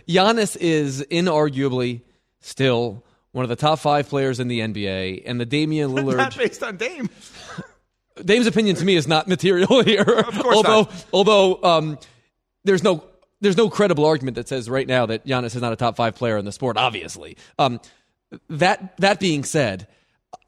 Giannis 0.07 0.57
is 0.61 1.05
inarguably 1.11 2.03
still 2.41 3.05
one 3.33 3.45
of 3.45 3.49
the 3.49 3.57
top 3.57 3.79
five 3.79 4.09
players 4.09 4.39
in 4.41 4.49
the 4.49 4.61
NBA, 4.61 5.23
and 5.27 5.41
the 5.41 5.47
Damian 5.47 5.91
Lillard. 5.95 6.19
Not 6.19 6.37
based 6.37 6.63
on 6.63 6.77
Dame. 6.77 7.09
Dame's 8.23 8.47
opinion 8.47 8.77
to 8.77 8.85
me 8.85 8.95
is 8.95 9.09
not 9.09 9.27
material 9.27 9.83
here. 9.85 10.03
Of 10.03 10.39
course 10.39 10.57
although, 10.57 10.83
not. 10.83 11.05
although 11.13 11.63
um, 11.63 11.99
there's 12.65 12.83
no 12.83 13.03
there's 13.43 13.57
no 13.57 13.69
credible 13.69 14.07
argument 14.07 14.37
that 14.37 14.49
says 14.49 14.71
right 14.71 14.87
now 14.87 15.05
that 15.07 15.27
Giannis 15.27 15.55
is 15.55 15.61
not 15.61 15.73
a 15.73 15.77
top 15.77 15.97
five 15.97 16.15
player 16.15 16.39
in 16.39 16.45
the 16.45 16.53
sport. 16.53 16.77
Obviously, 16.79 17.37
um, 17.59 17.81
that 18.49 18.97
that 18.99 19.21
being 19.21 19.45
said, 19.45 19.89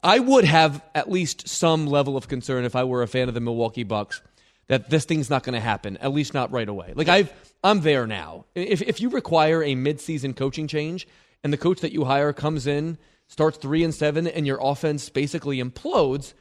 I 0.01 0.19
would 0.19 0.45
have 0.45 0.81
at 0.95 1.11
least 1.11 1.47
some 1.47 1.85
level 1.85 2.17
of 2.17 2.27
concern 2.27 2.65
if 2.65 2.75
I 2.75 2.85
were 2.85 3.03
a 3.03 3.07
fan 3.07 3.27
of 3.27 3.33
the 3.33 3.41
Milwaukee 3.41 3.83
Bucks 3.83 4.21
that 4.67 4.89
this 4.89 5.05
thing's 5.05 5.29
not 5.29 5.43
going 5.43 5.53
to 5.53 5.59
happen, 5.59 5.97
at 5.97 6.11
least 6.11 6.33
not 6.33 6.51
right 6.51 6.67
away. 6.67 6.93
Like 6.95 7.09
I've 7.09 7.31
I'm 7.63 7.81
there 7.81 8.07
now. 8.07 8.45
If 8.55 8.81
if 8.81 9.01
you 9.01 9.09
require 9.09 9.61
a 9.61 9.75
midseason 9.75 10.35
coaching 10.35 10.67
change 10.67 11.07
and 11.43 11.51
the 11.51 11.57
coach 11.57 11.81
that 11.81 11.91
you 11.91 12.05
hire 12.05 12.33
comes 12.33 12.65
in, 12.65 12.97
starts 13.27 13.57
3 13.57 13.83
and 13.83 13.93
7 13.93 14.25
and 14.25 14.47
your 14.47 14.59
offense 14.61 15.09
basically 15.09 15.61
implodes, 15.61 16.33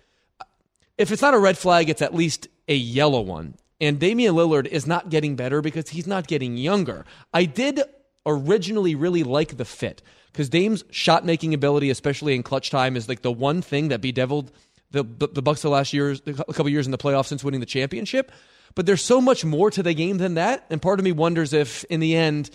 if 0.97 1.11
it's 1.11 1.23
not 1.23 1.35
a 1.35 1.39
red 1.39 1.59
flag, 1.59 1.91
it's 1.91 2.03
at 2.03 2.15
least 2.15 2.47
a 2.69 2.77
yellow 2.77 3.21
one. 3.21 3.55
And 3.81 3.99
Damian 3.99 4.35
Lillard 4.35 4.67
is 4.67 4.87
not 4.87 5.11
getting 5.11 5.37
better 5.37 5.61
because 5.61 5.89
he's 5.89 6.07
not 6.07 6.27
getting 6.27 6.57
younger. 6.57 7.05
I 7.33 7.45
did 7.45 7.81
originally 8.27 8.95
really 8.95 9.23
like 9.23 9.57
the 9.57 9.65
fit 9.65 10.03
because 10.33 10.49
Dame's 10.49 10.85
shot 10.91 11.25
making 11.25 11.55
ability, 11.55 11.91
especially 11.91 12.35
in 12.35 12.43
clutch 12.43 12.71
time, 12.71 12.97
is 12.97 13.09
like 13.09 13.23
the 13.23 13.33
one 13.33 13.63
thing 13.63 13.89
that 13.89 14.01
bedeviled 14.01 14.53
the 14.91 15.03
the, 15.03 15.43
Bucks 15.43 15.63
the 15.63 15.69
last 15.71 15.93
years, 15.93 16.23
a 16.27 16.33
couple 16.33 16.69
years 16.69 16.87
in 16.87 16.93
the 16.93 16.99
playoffs 16.99 17.27
since 17.27 17.43
winning 17.45 17.61
the 17.61 17.67
championship. 17.67 18.33
But 18.75 18.87
there's 18.87 19.05
so 19.05 19.21
much 19.21 19.45
more 19.45 19.71
to 19.71 19.83
the 19.83 19.95
game 19.95 20.19
than 20.19 20.35
that, 20.35 20.65
and 20.71 20.81
part 20.81 20.99
of 20.99 21.05
me 21.05 21.13
wonders 21.13 21.53
if, 21.53 21.85
in 21.85 22.01
the 22.01 22.17
end, 22.17 22.51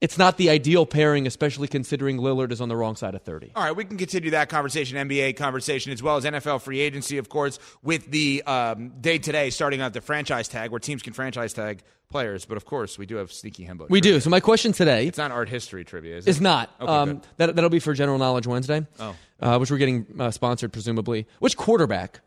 it's 0.00 0.16
not 0.16 0.38
the 0.38 0.48
ideal 0.48 0.86
pairing, 0.86 1.26
especially 1.26 1.68
considering 1.68 2.16
Lillard 2.18 2.52
is 2.52 2.60
on 2.60 2.68
the 2.70 2.76
wrong 2.76 2.96
side 2.96 3.14
of 3.14 3.22
30. 3.22 3.52
All 3.54 3.62
right, 3.62 3.76
we 3.76 3.84
can 3.84 3.98
continue 3.98 4.30
that 4.30 4.48
conversation, 4.48 4.96
NBA 4.96 5.36
conversation, 5.36 5.92
as 5.92 6.02
well 6.02 6.16
as 6.16 6.24
NFL 6.24 6.62
free 6.62 6.80
agency, 6.80 7.18
of 7.18 7.28
course, 7.28 7.58
with 7.82 8.10
the 8.10 8.42
um, 8.44 8.92
day 9.00 9.18
today 9.18 9.50
starting 9.50 9.80
out 9.82 9.92
the 9.92 10.00
franchise 10.00 10.48
tag, 10.48 10.70
where 10.70 10.80
teams 10.80 11.02
can 11.02 11.12
franchise 11.12 11.52
tag 11.52 11.82
players. 12.08 12.46
But 12.46 12.56
of 12.56 12.64
course, 12.64 12.98
we 12.98 13.04
do 13.04 13.16
have 13.16 13.30
sneaky 13.30 13.66
hembo. 13.66 13.88
We 13.90 14.00
trivia. 14.00 14.14
do. 14.14 14.20
So 14.20 14.30
my 14.30 14.40
question 14.40 14.72
today 14.72 15.06
It's 15.06 15.18
not 15.18 15.30
art 15.32 15.48
history 15.50 15.84
trivia, 15.84 16.16
is 16.16 16.26
it? 16.26 16.30
is 16.30 16.40
not. 16.40 16.70
Okay, 16.80 16.90
um, 16.90 17.22
that, 17.36 17.54
that'll 17.54 17.68
be 17.70 17.78
for 17.78 17.92
General 17.92 18.18
Knowledge 18.18 18.46
Wednesday, 18.46 18.86
Oh. 18.98 19.14
uh, 19.40 19.58
which 19.58 19.70
we're 19.70 19.78
getting 19.78 20.06
uh, 20.18 20.30
sponsored, 20.30 20.72
presumably. 20.72 21.26
Which 21.40 21.56
quarterback 21.58 22.20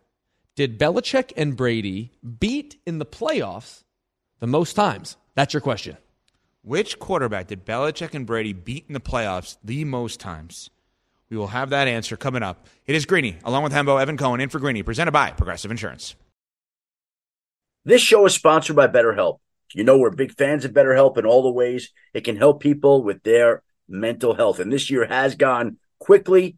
did 0.56 0.78
Belichick 0.78 1.32
and 1.36 1.58
Brady 1.58 2.12
beat 2.40 2.78
in 2.86 3.00
the 3.00 3.06
playoffs 3.06 3.84
the 4.40 4.46
most 4.48 4.74
times? 4.74 5.18
That's 5.34 5.56
your 5.56 5.62
question. 5.62 5.98
Which 6.66 6.98
quarterback 6.98 7.48
did 7.48 7.66
Belichick 7.66 8.14
and 8.14 8.26
Brady 8.26 8.54
beat 8.54 8.86
in 8.88 8.94
the 8.94 9.02
playoffs 9.02 9.58
the 9.66 9.84
most 9.84 10.22
times? 10.22 10.70
We 11.30 11.36
will 11.36 11.48
have 11.48 11.72
that 11.72 11.90
answer 11.90 12.16
coming 12.16 12.42
up. 12.42 12.68
It 12.86 12.96
is 12.96 13.06
Greeny, 13.06 13.36
along 13.44 13.64
with 13.64 13.74
Hembo, 13.74 14.02
Evan 14.02 14.16
Cohen, 14.16 14.40
in 14.40 14.48
for 14.48 14.60
Greeny, 14.60 14.82
presented 14.82 15.12
by 15.12 15.32
Progressive 15.32 15.72
Insurance. 15.72 16.16
This 17.84 18.02
show 18.02 18.26
is 18.26 18.34
sponsored 18.34 18.78
by 18.78 18.88
BetterHelp. 18.88 19.40
You 19.74 19.84
know, 19.84 19.98
we're 19.98 20.12
big 20.12 20.38
fans 20.38 20.64
of 20.64 20.72
BetterHelp 20.72 21.18
in 21.18 21.26
all 21.26 21.44
the 21.44 21.52
ways 21.52 21.92
it 22.14 22.24
can 22.24 22.38
help 22.38 22.62
people 22.62 23.04
with 23.04 23.24
their 23.24 23.62
mental 23.90 24.34
health. 24.34 24.60
And 24.60 24.72
this 24.72 24.90
year 24.90 25.06
has 25.06 25.36
gone 25.36 25.80
quickly. 26.00 26.56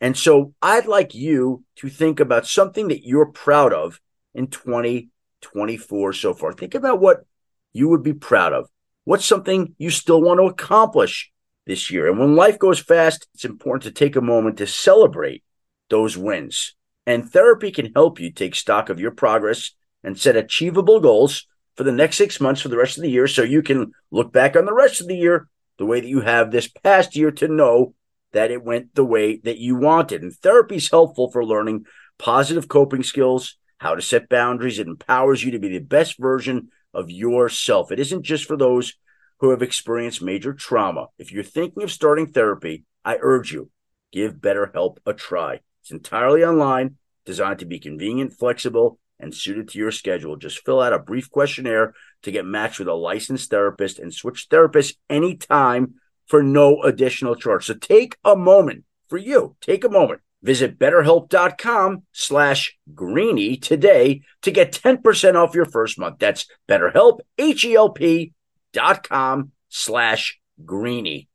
And 0.00 0.16
so 0.18 0.52
I'd 0.62 0.86
like 0.86 1.14
you 1.14 1.62
to 1.76 1.88
think 1.88 2.18
about 2.18 2.48
something 2.48 2.88
that 2.88 3.06
you're 3.06 3.26
proud 3.26 3.72
of 3.72 4.00
in 4.34 4.48
2024 4.48 6.12
so 6.12 6.34
far. 6.34 6.52
Think 6.52 6.74
about 6.74 6.98
what 6.98 7.24
you 7.72 7.88
would 7.90 8.02
be 8.02 8.14
proud 8.14 8.52
of. 8.52 8.68
What's 9.04 9.26
something 9.26 9.74
you 9.78 9.90
still 9.90 10.22
want 10.22 10.40
to 10.40 10.46
accomplish 10.46 11.30
this 11.66 11.90
year? 11.90 12.08
And 12.08 12.18
when 12.18 12.36
life 12.36 12.58
goes 12.58 12.78
fast, 12.78 13.26
it's 13.34 13.44
important 13.44 13.82
to 13.82 13.90
take 13.90 14.16
a 14.16 14.20
moment 14.20 14.58
to 14.58 14.66
celebrate 14.66 15.44
those 15.90 16.16
wins. 16.16 16.74
And 17.06 17.30
therapy 17.30 17.70
can 17.70 17.92
help 17.92 18.18
you 18.18 18.32
take 18.32 18.54
stock 18.54 18.88
of 18.88 19.00
your 19.00 19.10
progress 19.10 19.72
and 20.02 20.18
set 20.18 20.36
achievable 20.36 21.00
goals 21.00 21.46
for 21.76 21.84
the 21.84 21.92
next 21.92 22.16
six 22.16 22.40
months 22.40 22.62
for 22.62 22.68
the 22.68 22.76
rest 22.76 22.96
of 22.96 23.02
the 23.02 23.10
year 23.10 23.26
so 23.26 23.42
you 23.42 23.62
can 23.62 23.92
look 24.10 24.32
back 24.32 24.56
on 24.56 24.64
the 24.64 24.72
rest 24.72 25.00
of 25.00 25.08
the 25.08 25.16
year 25.16 25.48
the 25.78 25.84
way 25.84 26.00
that 26.00 26.08
you 26.08 26.20
have 26.20 26.50
this 26.50 26.68
past 26.68 27.16
year 27.16 27.30
to 27.32 27.48
know 27.48 27.94
that 28.32 28.50
it 28.50 28.62
went 28.62 28.94
the 28.94 29.04
way 29.04 29.38
that 29.38 29.58
you 29.58 29.76
wanted. 29.76 30.22
And 30.22 30.32
therapy 30.32 30.76
is 30.76 30.90
helpful 30.90 31.30
for 31.30 31.44
learning 31.44 31.86
positive 32.18 32.68
coping 32.68 33.02
skills, 33.02 33.56
how 33.78 33.94
to 33.94 34.02
set 34.02 34.28
boundaries. 34.28 34.78
It 34.78 34.86
empowers 34.86 35.42
you 35.42 35.50
to 35.52 35.58
be 35.58 35.68
the 35.68 35.80
best 35.80 36.18
version 36.18 36.68
of 36.94 37.10
yourself. 37.10 37.90
It 37.92 38.00
isn't 38.00 38.22
just 38.22 38.44
for 38.44 38.56
those 38.56 38.94
who 39.40 39.50
have 39.50 39.62
experienced 39.62 40.22
major 40.22 40.52
trauma. 40.52 41.08
If 41.18 41.32
you're 41.32 41.42
thinking 41.42 41.82
of 41.82 41.92
starting 41.92 42.32
therapy, 42.32 42.84
I 43.04 43.18
urge 43.20 43.52
you, 43.52 43.70
give 44.12 44.34
BetterHelp 44.34 44.98
a 45.04 45.12
try. 45.12 45.60
It's 45.82 45.90
entirely 45.90 46.44
online, 46.44 46.96
designed 47.26 47.58
to 47.58 47.66
be 47.66 47.78
convenient, 47.78 48.32
flexible, 48.32 48.98
and 49.20 49.34
suited 49.34 49.68
to 49.68 49.78
your 49.78 49.90
schedule. 49.90 50.36
Just 50.36 50.64
fill 50.64 50.80
out 50.80 50.92
a 50.92 50.98
brief 50.98 51.30
questionnaire 51.30 51.94
to 52.22 52.32
get 52.32 52.46
matched 52.46 52.78
with 52.78 52.88
a 52.88 52.94
licensed 52.94 53.50
therapist 53.50 53.98
and 53.98 54.12
switch 54.12 54.48
therapists 54.50 54.96
anytime 55.10 55.94
for 56.26 56.42
no 56.42 56.82
additional 56.82 57.36
charge. 57.36 57.66
So 57.66 57.74
take 57.74 58.16
a 58.24 58.36
moment 58.36 58.84
for 59.08 59.18
you. 59.18 59.56
Take 59.60 59.84
a 59.84 59.88
moment. 59.88 60.20
Visit 60.44 60.78
betterhelp.com 60.78 62.02
slash 62.12 62.76
greeny 62.94 63.56
today 63.56 64.20
to 64.42 64.50
get 64.50 64.72
10% 64.72 65.34
off 65.34 65.54
your 65.54 65.64
first 65.64 65.98
month. 65.98 66.18
That's 66.18 66.46
betterhelp, 66.68 67.20
H-E-L-P 67.38 68.32
dot 68.74 69.08
com 69.08 69.52
slash 69.70 70.38
greeny. 70.64 71.28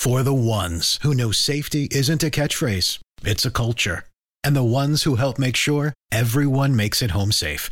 For 0.00 0.22
the 0.22 0.34
ones 0.34 0.98
who 1.02 1.14
know 1.14 1.30
safety 1.30 1.88
isn't 1.90 2.24
a 2.24 2.30
catchphrase, 2.30 3.00
it's 3.22 3.44
a 3.44 3.50
culture. 3.50 4.04
And 4.42 4.56
the 4.56 4.64
ones 4.64 5.02
who 5.02 5.16
help 5.16 5.38
make 5.38 5.56
sure 5.56 5.92
everyone 6.10 6.74
makes 6.74 7.02
it 7.02 7.10
home 7.10 7.32
safe. 7.32 7.70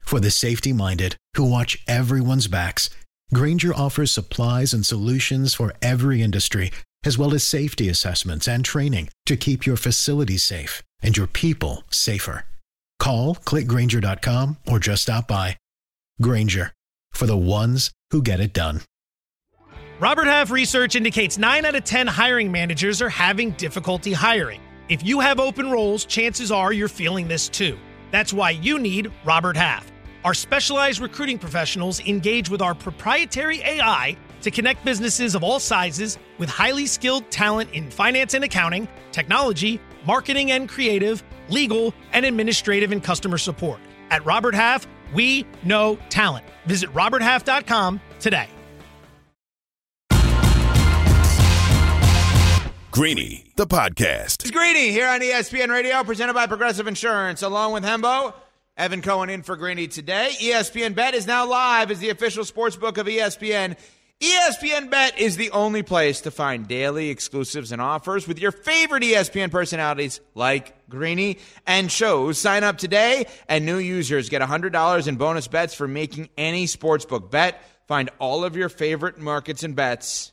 For 0.00 0.20
the 0.20 0.30
safety 0.30 0.72
minded 0.72 1.16
who 1.36 1.50
watch 1.50 1.82
everyone's 1.86 2.48
backs, 2.48 2.88
Grainger 3.32 3.74
offers 3.74 4.10
supplies 4.10 4.72
and 4.72 4.84
solutions 4.86 5.54
for 5.54 5.72
every 5.82 6.22
industry, 6.22 6.70
as 7.04 7.18
well 7.18 7.34
as 7.34 7.42
safety 7.42 7.88
assessments 7.88 8.48
and 8.48 8.64
training 8.64 9.08
to 9.26 9.36
keep 9.36 9.66
your 9.66 9.76
facilities 9.76 10.42
safe 10.42 10.82
and 11.02 11.16
your 11.16 11.26
people 11.26 11.84
safer. 11.90 12.46
Call 12.98 13.34
clickgrainger.com 13.34 14.58
or 14.66 14.78
just 14.78 15.02
stop 15.02 15.28
by. 15.28 15.56
Grainger 16.20 16.72
for 17.12 17.26
the 17.26 17.36
ones 17.36 17.92
who 18.10 18.22
get 18.22 18.40
it 18.40 18.52
done. 18.52 18.80
Robert 20.00 20.26
Half 20.26 20.50
research 20.50 20.96
indicates 20.96 21.38
9 21.38 21.64
out 21.64 21.74
of 21.76 21.84
10 21.84 22.06
hiring 22.06 22.50
managers 22.50 23.00
are 23.00 23.08
having 23.08 23.52
difficulty 23.52 24.12
hiring. 24.12 24.60
If 24.88 25.04
you 25.04 25.20
have 25.20 25.38
open 25.40 25.70
roles, 25.70 26.04
chances 26.04 26.50
are 26.50 26.72
you're 26.72 26.88
feeling 26.88 27.28
this 27.28 27.48
too. 27.48 27.78
That's 28.10 28.32
why 28.32 28.50
you 28.50 28.78
need 28.78 29.10
Robert 29.24 29.56
Half. 29.56 29.90
Our 30.24 30.34
specialized 30.34 31.00
recruiting 31.00 31.38
professionals 31.38 32.00
engage 32.00 32.50
with 32.50 32.60
our 32.60 32.74
proprietary 32.74 33.60
AI 33.60 34.16
to 34.44 34.50
connect 34.50 34.84
businesses 34.84 35.34
of 35.34 35.42
all 35.42 35.58
sizes 35.58 36.18
with 36.38 36.48
highly 36.48 36.86
skilled 36.86 37.30
talent 37.30 37.70
in 37.72 37.90
finance 37.90 38.34
and 38.34 38.44
accounting, 38.44 38.86
technology, 39.10 39.80
marketing 40.06 40.52
and 40.52 40.68
creative, 40.68 41.22
legal, 41.48 41.92
and 42.12 42.24
administrative 42.24 42.92
and 42.92 43.02
customer 43.02 43.38
support. 43.38 43.80
At 44.10 44.24
Robert 44.24 44.54
Half, 44.54 44.86
we 45.12 45.46
know 45.64 45.98
talent. 46.08 46.46
Visit 46.66 46.92
roberthalf.com 46.92 48.00
today. 48.20 48.48
Greeny, 52.90 53.44
the 53.56 53.66
podcast. 53.66 54.42
It's 54.42 54.52
Greeny 54.52 54.92
here 54.92 55.08
on 55.08 55.20
ESPN 55.20 55.68
Radio, 55.68 56.04
presented 56.04 56.34
by 56.34 56.46
Progressive 56.46 56.86
Insurance, 56.86 57.42
along 57.42 57.72
with 57.72 57.82
Hembo. 57.82 58.32
Evan 58.76 59.02
Cohen 59.02 59.30
in 59.30 59.42
for 59.42 59.56
Greeny 59.56 59.88
today. 59.88 60.30
ESPN 60.40 60.94
Bet 60.94 61.14
is 61.14 61.26
now 61.26 61.46
live 61.46 61.90
as 61.90 61.98
the 61.98 62.10
official 62.10 62.44
sports 62.44 62.74
book 62.76 62.98
of 62.98 63.06
ESPN. 63.06 63.76
ESPN 64.24 64.88
Bet 64.88 65.18
is 65.18 65.36
the 65.36 65.50
only 65.50 65.82
place 65.82 66.22
to 66.22 66.30
find 66.30 66.66
daily 66.66 67.10
exclusives 67.10 67.72
and 67.72 67.82
offers 67.82 68.26
with 68.26 68.38
your 68.38 68.52
favorite 68.52 69.02
ESPN 69.02 69.50
personalities 69.50 70.18
like 70.34 70.88
Greeny 70.88 71.38
and 71.66 71.92
shows. 71.92 72.38
Sign 72.38 72.64
up 72.64 72.78
today, 72.78 73.26
and 73.50 73.66
new 73.66 73.76
users 73.76 74.30
get 74.30 74.40
$100 74.40 75.08
in 75.08 75.16
bonus 75.16 75.46
bets 75.46 75.74
for 75.74 75.86
making 75.86 76.30
any 76.38 76.64
sportsbook 76.64 77.30
bet. 77.30 77.62
Find 77.86 78.08
all 78.18 78.44
of 78.44 78.56
your 78.56 78.70
favorite 78.70 79.18
markets 79.18 79.62
and 79.62 79.76
bets 79.76 80.32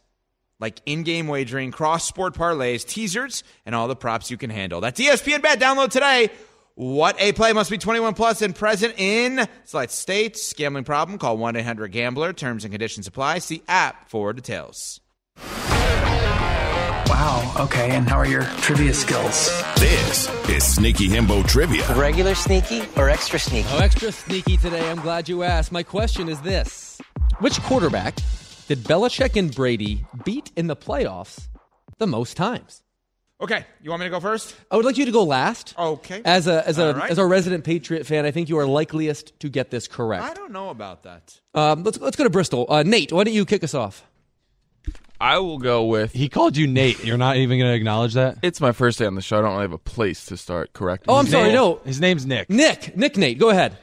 like 0.57 0.79
in-game 0.85 1.27
wagering, 1.27 1.71
cross-sport 1.71 2.33
parlays, 2.33 2.87
teasers, 2.87 3.43
and 3.65 3.75
all 3.75 3.89
the 3.89 3.95
props 3.95 4.31
you 4.31 4.37
can 4.37 4.51
handle. 4.51 4.79
That's 4.79 5.01
ESPN 5.01 5.41
Bet. 5.41 5.59
Download 5.59 5.89
today. 5.89 6.29
What 6.75 7.15
a 7.19 7.33
play 7.33 7.53
must 7.53 7.69
be 7.69 7.77
21 7.77 8.13
plus 8.13 8.41
and 8.41 8.55
present 8.55 8.95
in 8.97 9.47
select 9.65 9.91
states. 9.91 10.53
Gambling 10.53 10.85
problem? 10.85 11.17
Call 11.17 11.37
1-800-GAMBLER. 11.37 12.33
Terms 12.33 12.63
and 12.63 12.71
conditions 12.71 13.07
apply. 13.07 13.39
See 13.39 13.63
app 13.67 14.09
for 14.09 14.31
details. 14.33 15.01
Wow. 17.07 17.53
Okay. 17.59 17.91
And 17.91 18.07
how 18.07 18.17
are 18.17 18.27
your 18.27 18.43
trivia 18.61 18.93
skills? 18.93 19.49
This 19.75 20.29
is 20.49 20.63
Sneaky 20.63 21.07
Hembo 21.09 21.45
Trivia. 21.47 21.85
Regular 21.95 22.35
sneaky 22.35 22.83
or 22.95 23.09
extra 23.09 23.37
sneaky? 23.37 23.67
Oh, 23.71 23.79
extra 23.79 24.11
sneaky 24.11 24.57
today. 24.57 24.89
I'm 24.89 25.01
glad 25.01 25.27
you 25.27 25.43
asked. 25.43 25.71
My 25.71 25.83
question 25.83 26.29
is 26.29 26.41
this 26.41 26.99
Which 27.39 27.59
quarterback 27.63 28.15
did 28.67 28.83
Belichick 28.85 29.35
and 29.35 29.53
Brady 29.53 30.05
beat 30.23 30.51
in 30.55 30.67
the 30.67 30.75
playoffs 30.75 31.47
the 31.97 32.07
most 32.07 32.37
times? 32.37 32.81
Okay, 33.41 33.65
you 33.81 33.89
want 33.89 34.01
me 34.01 34.05
to 34.05 34.09
go 34.11 34.19
first? 34.19 34.55
I 34.69 34.75
would 34.75 34.85
like 34.85 34.97
you 34.97 35.05
to 35.05 35.11
go 35.11 35.23
last. 35.23 35.73
Okay. 35.77 36.21
As 36.23 36.45
a 36.47 36.67
as 36.67 36.77
a 36.77 36.87
All 36.89 36.93
right. 36.93 37.09
as 37.09 37.17
a 37.17 37.25
resident 37.25 37.63
Patriot 37.63 38.05
fan, 38.05 38.25
I 38.25 38.31
think 38.31 38.49
you 38.49 38.57
are 38.59 38.65
likeliest 38.67 39.39
to 39.39 39.49
get 39.49 39.71
this 39.71 39.87
correct. 39.87 40.23
I 40.23 40.33
don't 40.35 40.51
know 40.51 40.69
about 40.69 41.03
that. 41.03 41.39
Um, 41.55 41.83
let's 41.83 41.99
let's 41.99 42.15
go 42.15 42.23
to 42.23 42.29
Bristol. 42.29 42.67
Uh, 42.69 42.83
Nate, 42.83 43.11
why 43.11 43.23
don't 43.23 43.33
you 43.33 43.45
kick 43.45 43.63
us 43.63 43.73
off? 43.73 44.05
I 45.19 45.37
will 45.39 45.59
go 45.59 45.85
with. 45.85 46.13
He 46.13 46.29
called 46.29 46.57
you 46.57 46.65
Nate. 46.67 47.03
You're 47.03 47.17
not 47.17 47.37
even 47.37 47.59
going 47.59 47.69
to 47.71 47.75
acknowledge 47.75 48.15
that? 48.15 48.37
It's 48.41 48.59
my 48.59 48.71
first 48.71 48.97
day 48.97 49.05
on 49.05 49.13
the 49.13 49.21
show. 49.21 49.37
I 49.37 49.41
don't 49.41 49.51
really 49.51 49.61
have 49.63 49.71
a 49.73 49.77
place 49.77 50.25
to 50.27 50.37
start 50.37 50.73
correcting. 50.73 51.11
Oh, 51.13 51.17
I'm 51.17 51.25
His 51.25 51.31
sorry. 51.33 51.47
name. 51.49 51.55
No, 51.55 51.75
His 51.85 52.01
name's 52.01 52.25
Nick. 52.25 52.49
Nick. 52.49 52.97
Nick. 52.97 53.17
Nate. 53.17 53.37
Go 53.37 53.49
ahead. 53.49 53.77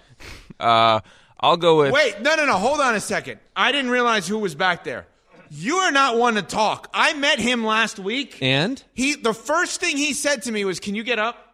Uh, 0.58 0.98
I'll 1.38 1.56
go 1.56 1.78
with. 1.78 1.92
Wait, 1.92 2.20
no, 2.20 2.34
no, 2.34 2.44
no. 2.44 2.54
Hold 2.58 2.80
on 2.80 2.96
a 2.96 3.00
second. 3.00 3.38
I 3.54 3.70
didn't 3.70 3.92
realize 3.92 4.26
who 4.26 4.38
was 4.38 4.56
back 4.56 4.82
there. 4.82 5.06
You 5.50 5.76
are 5.76 5.90
not 5.92 6.16
one 6.16 6.34
to 6.34 6.42
talk. 6.42 6.88
I 6.92 7.14
met 7.14 7.38
him 7.38 7.64
last 7.64 7.98
week. 7.98 8.38
And 8.42 8.82
He 8.94 9.14
the 9.14 9.34
first 9.34 9.80
thing 9.80 9.96
he 9.96 10.12
said 10.14 10.42
to 10.44 10.52
me 10.52 10.64
was, 10.64 10.80
"Can 10.80 10.94
you 10.94 11.02
get 11.02 11.18
up?" 11.18 11.44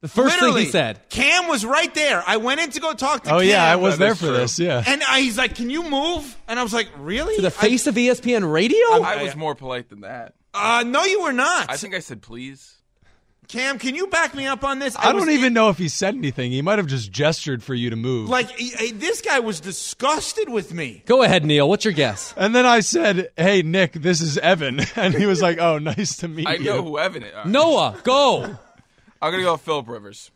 the 0.00 0.08
first 0.08 0.34
Literally, 0.36 0.62
thing 0.62 0.66
he 0.66 0.70
said. 0.72 1.08
Cam 1.08 1.48
was 1.48 1.64
right 1.64 1.92
there. 1.94 2.22
I 2.26 2.36
went 2.36 2.60
in 2.60 2.70
to 2.72 2.80
go 2.80 2.92
talk 2.92 3.22
to 3.22 3.28
Cam. 3.30 3.36
Oh, 3.36 3.40
Cam. 3.40 3.48
yeah, 3.48 3.64
I 3.64 3.76
was 3.76 3.96
there 3.96 4.14
for 4.14 4.26
true. 4.26 4.36
this. 4.36 4.58
Yeah. 4.58 4.84
And 4.86 5.02
I, 5.02 5.20
he's 5.20 5.38
like, 5.38 5.54
"Can 5.54 5.70
you 5.70 5.82
move?" 5.88 6.36
And 6.46 6.60
I 6.60 6.62
was 6.62 6.74
like, 6.74 6.88
"Really?" 6.98 7.36
To 7.36 7.42
the 7.42 7.50
face 7.50 7.86
of 7.86 7.96
E 7.96 8.08
ESPN 8.08 8.50
Radio. 8.52 9.02
I 9.02 9.22
was 9.22 9.34
more 9.34 9.54
polite 9.54 9.88
than 9.88 10.02
that. 10.02 10.34
I, 10.52 10.80
uh, 10.80 10.82
no, 10.84 11.04
you 11.04 11.22
were 11.22 11.32
not. 11.32 11.70
I 11.70 11.76
think 11.76 11.94
I 11.94 12.00
said 12.00 12.20
please. 12.22 12.73
Cam, 13.48 13.78
can 13.78 13.94
you 13.94 14.06
back 14.06 14.34
me 14.34 14.46
up 14.46 14.64
on 14.64 14.78
this? 14.78 14.96
I, 14.96 15.12
was- 15.12 15.24
don't 15.24 15.32
even 15.34 15.52
know 15.52 15.68
if 15.68 15.78
he 15.78 15.88
said 15.88 16.14
anything. 16.14 16.50
He 16.50 16.62
might 16.62 16.78
have 16.78 16.86
just 16.86 17.10
gestured 17.12 17.62
for 17.62 17.74
you 17.74 17.90
to 17.90 17.96
move. 17.96 18.28
Like 18.28 18.50
he- 18.50 18.70
he- 18.70 18.92
this 18.92 19.20
guy 19.20 19.40
was 19.40 19.60
disgusted 19.60 20.48
with 20.48 20.72
me. 20.72 21.02
Go 21.06 21.22
ahead, 21.22 21.44
Neil. 21.44 21.68
What's 21.68 21.84
your 21.84 21.94
guess? 21.94 22.32
and 22.36 22.54
then 22.54 22.66
I 22.66 22.80
said, 22.80 23.30
"Hey, 23.36 23.62
Nick, 23.62 23.92
this 23.92 24.20
is 24.20 24.38
Evan," 24.38 24.80
and 24.96 25.14
he 25.14 25.26
was 25.26 25.42
like, 25.42 25.58
"Oh, 25.58 25.78
nice 25.78 26.16
to 26.18 26.28
meet 26.28 26.46
I 26.46 26.54
you." 26.54 26.70
I 26.72 26.76
know 26.76 26.82
who 26.82 26.98
Evan 26.98 27.22
is. 27.22 27.32
Noah, 27.46 27.98
go. 28.02 28.42
I'm 29.22 29.30
gonna 29.32 29.42
go 29.42 29.52
with 29.52 29.62
Philip 29.62 29.88
Rivers. 29.88 30.30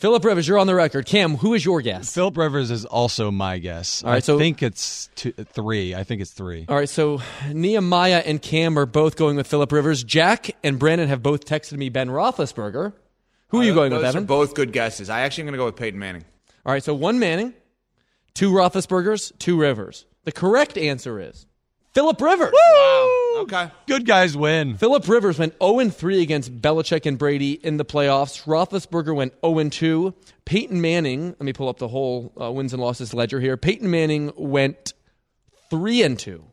Philip 0.00 0.24
Rivers, 0.24 0.48
you're 0.48 0.56
on 0.56 0.66
the 0.66 0.74
record. 0.74 1.04
Cam, 1.04 1.36
who 1.36 1.52
is 1.52 1.62
your 1.62 1.82
guess? 1.82 2.14
Philip 2.14 2.38
Rivers 2.38 2.70
is 2.70 2.86
also 2.86 3.30
my 3.30 3.58
guess. 3.58 4.02
All 4.02 4.10
right, 4.10 4.24
so 4.24 4.32
I 4.32 4.36
so- 4.36 4.38
think 4.38 4.62
it's 4.62 5.10
two, 5.14 5.32
three. 5.32 5.94
I 5.94 6.04
think 6.04 6.22
it's 6.22 6.30
three. 6.30 6.64
All 6.70 6.74
right, 6.74 6.88
so 6.88 7.20
Nehemiah 7.52 8.22
and 8.24 8.40
Cam 8.40 8.78
are 8.78 8.86
both 8.86 9.16
going 9.16 9.36
with 9.36 9.46
Philip 9.46 9.70
Rivers. 9.70 10.02
Jack 10.02 10.56
and 10.64 10.78
Brandon 10.78 11.08
have 11.08 11.22
both 11.22 11.44
texted 11.44 11.76
me 11.76 11.90
Ben 11.90 12.08
Roethlisberger. 12.08 12.94
Who 13.48 13.60
are 13.60 13.62
you 13.62 13.72
uh, 13.72 13.74
going 13.74 13.90
Those 13.90 14.14
with, 14.14 14.16
are 14.16 14.26
both 14.26 14.54
good 14.54 14.72
guesses. 14.72 15.10
I 15.10 15.20
actually 15.20 15.42
am 15.42 15.46
going 15.48 15.52
to 15.52 15.58
go 15.58 15.66
with 15.66 15.76
Peyton 15.76 16.00
Manning. 16.00 16.24
All 16.64 16.72
right, 16.72 16.82
so 16.82 16.94
one 16.94 17.18
Manning, 17.18 17.52
two 18.32 18.52
Roethlisbergers, 18.52 19.36
two 19.38 19.60
Rivers. 19.60 20.06
The 20.24 20.32
correct 20.32 20.78
answer 20.78 21.20
is 21.20 21.44
Philip 21.92 22.20
Rivers. 22.20 22.52
Wow. 22.52 23.16
Okay. 23.38 23.70
Good 23.86 24.06
guys 24.06 24.36
win. 24.36 24.76
Philip 24.76 25.08
Rivers 25.08 25.38
went 25.38 25.54
0 25.62 25.88
3 25.88 26.22
against 26.22 26.60
Belichick 26.60 27.04
and 27.06 27.18
Brady 27.18 27.52
in 27.52 27.76
the 27.78 27.84
playoffs. 27.84 28.44
Roethlisberger 28.44 29.14
went 29.14 29.34
0 29.44 29.68
2. 29.68 30.14
Peyton 30.44 30.80
Manning, 30.80 31.28
let 31.30 31.40
me 31.42 31.52
pull 31.52 31.68
up 31.68 31.78
the 31.78 31.88
whole 31.88 32.32
uh, 32.40 32.50
wins 32.52 32.72
and 32.72 32.82
losses 32.82 33.12
ledger 33.14 33.40
here. 33.40 33.56
Peyton 33.56 33.90
Manning 33.90 34.32
went 34.36 34.92
3 35.70 36.02
and 36.02 36.18
2 36.18 36.44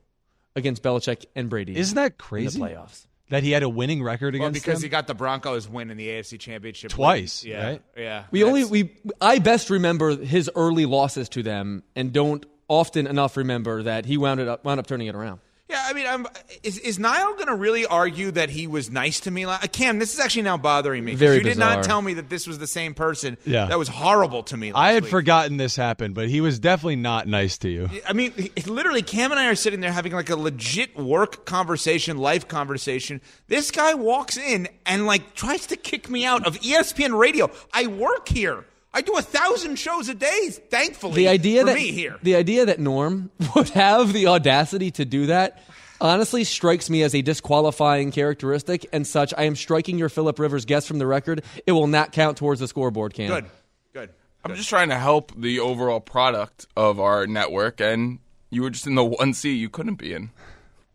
against 0.56 0.82
Belichick 0.82 1.26
and 1.36 1.50
Brady. 1.50 1.76
Isn't 1.78 1.96
that 1.96 2.12
in 2.14 2.18
crazy? 2.18 2.60
the 2.60 2.66
playoffs? 2.66 3.06
That 3.30 3.44
he 3.44 3.52
had 3.52 3.62
a 3.62 3.68
winning 3.70 4.02
record 4.02 4.36
against 4.36 4.42
Well, 4.42 4.48
against 4.50 4.66
because 4.66 4.80
them? 4.80 4.86
he 4.86 4.90
got 4.90 5.08
the 5.08 5.14
Broncos 5.14 5.68
win 5.68 5.92
in 5.92 5.98
the 5.98 6.08
AFC 6.08 6.40
Championship 6.40 6.90
Twice, 6.92 7.44
Yeah, 7.44 7.64
right? 7.66 7.82
Yeah. 7.98 8.24
We 8.32 8.44
only 8.46 8.64
we 8.64 8.96
I 9.20 9.40
best 9.40 9.70
remember 9.70 10.16
his 10.16 10.50
early 10.56 10.86
losses 10.86 11.28
to 11.30 11.44
them 11.44 11.84
and 11.96 12.14
don't 12.14 12.46
often 12.68 13.08
enough 13.08 13.38
remember 13.38 13.84
that 13.84 14.06
he 14.06 14.18
wound 14.18 14.40
it 14.40 14.48
up 14.48 14.64
wound 14.66 14.80
up 14.80 14.88
turning 14.88 15.08
it 15.08 15.16
around. 15.16 15.40
Yeah, 15.70 15.84
I 15.86 15.92
mean, 15.92 16.08
I'm, 16.08 16.26
is 16.64 16.78
is 16.78 16.98
Niall 16.98 17.34
going 17.34 17.48
to 17.48 17.56
really 17.56 17.86
argue 17.86 18.32
that 18.32 18.50
he 18.50 18.68
was 18.68 18.90
nice 18.90 19.20
to 19.22 19.32
me? 19.32 19.46
la- 19.46 19.56
Uh, 19.62 19.68
Cam, 19.70 20.00
this 20.00 20.14
is 20.14 20.20
actually 20.22 20.44
now 20.44 20.56
bothering 20.56 21.04
me. 21.04 21.14
Very 21.14 21.40
you 21.40 21.44
did 21.44 21.58
not 21.58 21.84
tell 21.84 22.02
me 22.02 22.14
that 22.14 22.30
this 22.30 22.48
was 22.48 22.58
the 22.58 22.68
same 22.68 22.94
person. 22.94 23.38
Yeah. 23.46 23.66
that 23.66 23.78
was 23.78 23.90
horrible 23.90 24.44
to 24.44 24.56
me. 24.56 24.72
Last 24.72 24.80
I 24.82 24.92
had 24.94 25.04
week. 25.04 25.10
forgotten 25.12 25.58
this 25.58 25.76
happened, 25.76 26.16
but 26.16 26.30
he 26.30 26.40
was 26.40 26.58
definitely 26.58 26.96
not 26.96 27.28
nice 27.28 27.58
to 27.58 27.70
you. 27.70 27.90
I 28.08 28.14
mean, 28.14 28.32
he- 28.32 28.50
literally, 28.62 29.02
Cam 29.02 29.32
and 29.32 29.40
I 29.42 29.48
are 29.48 29.56
sitting 29.56 29.82
there 29.82 29.92
having 29.92 30.14
like 30.14 30.30
a 30.30 30.38
legit 30.38 30.96
work 30.98 31.46
conversation, 31.46 32.18
life 32.18 32.48
conversation. 32.48 33.20
This 33.50 33.70
guy 33.70 33.94
walks 33.94 34.38
in 34.38 34.70
and 34.86 35.06
like 35.06 35.34
tries 35.36 35.68
to 35.68 35.76
kick 35.76 36.10
me 36.10 36.24
out 36.24 36.48
of 36.48 36.58
ESPN 36.62 37.18
Radio. 37.20 37.52
I 37.74 37.88
work 37.88 38.30
here. 38.30 38.64
I 38.94 39.02
do 39.02 39.16
a 39.18 39.22
thousand 39.22 39.78
shows 39.78 40.10
a 40.10 40.14
day. 40.16 40.50
Thankfully, 40.50 41.16
The 41.24 41.28
idea 41.28 41.62
for 41.62 41.66
that 41.68 41.76
me 41.76 41.92
here. 41.92 42.18
the 42.24 42.36
idea 42.36 42.66
that 42.66 42.80
Norm 42.80 43.30
would 43.56 43.70
have 43.70 44.14
the 44.14 44.28
audacity 44.28 44.92
to 44.92 45.06
do 45.06 45.28
that 45.28 45.62
honestly 46.00 46.44
strikes 46.44 46.90
me 46.90 47.02
as 47.04 47.14
a 47.16 47.22
disqualifying 47.22 48.12
characteristic 48.12 48.88
and 48.94 49.06
such. 49.06 49.34
I 49.38 49.44
am 49.44 49.56
striking 49.56 49.98
your 49.98 50.10
Philip 50.10 50.38
Rivers 50.40 50.66
guess 50.66 50.86
from 50.88 51.00
the 51.00 51.08
record. 51.08 51.44
It 51.66 51.72
will 51.74 51.88
not 51.88 52.12
count 52.12 52.38
towards 52.38 52.60
the 52.60 52.68
scoreboard, 52.68 53.14
Cam. 53.14 53.28
Good, 53.30 53.46
good. 53.94 54.10
I'm 54.44 54.56
just 54.56 54.70
trying 54.70 54.90
to 54.90 54.98
help 54.98 55.32
the 55.40 55.60
overall 55.60 56.00
product 56.00 56.68
of 56.78 57.00
our 57.00 57.28
network, 57.28 57.82
and 57.82 58.20
you 58.50 58.62
were 58.62 58.70
just 58.70 58.88
in 58.88 58.96
the 58.96 59.04
one 59.04 59.34
seat 59.34 59.54
you 59.56 59.70
couldn't 59.70 59.96
be 59.96 60.14
in. 60.14 60.30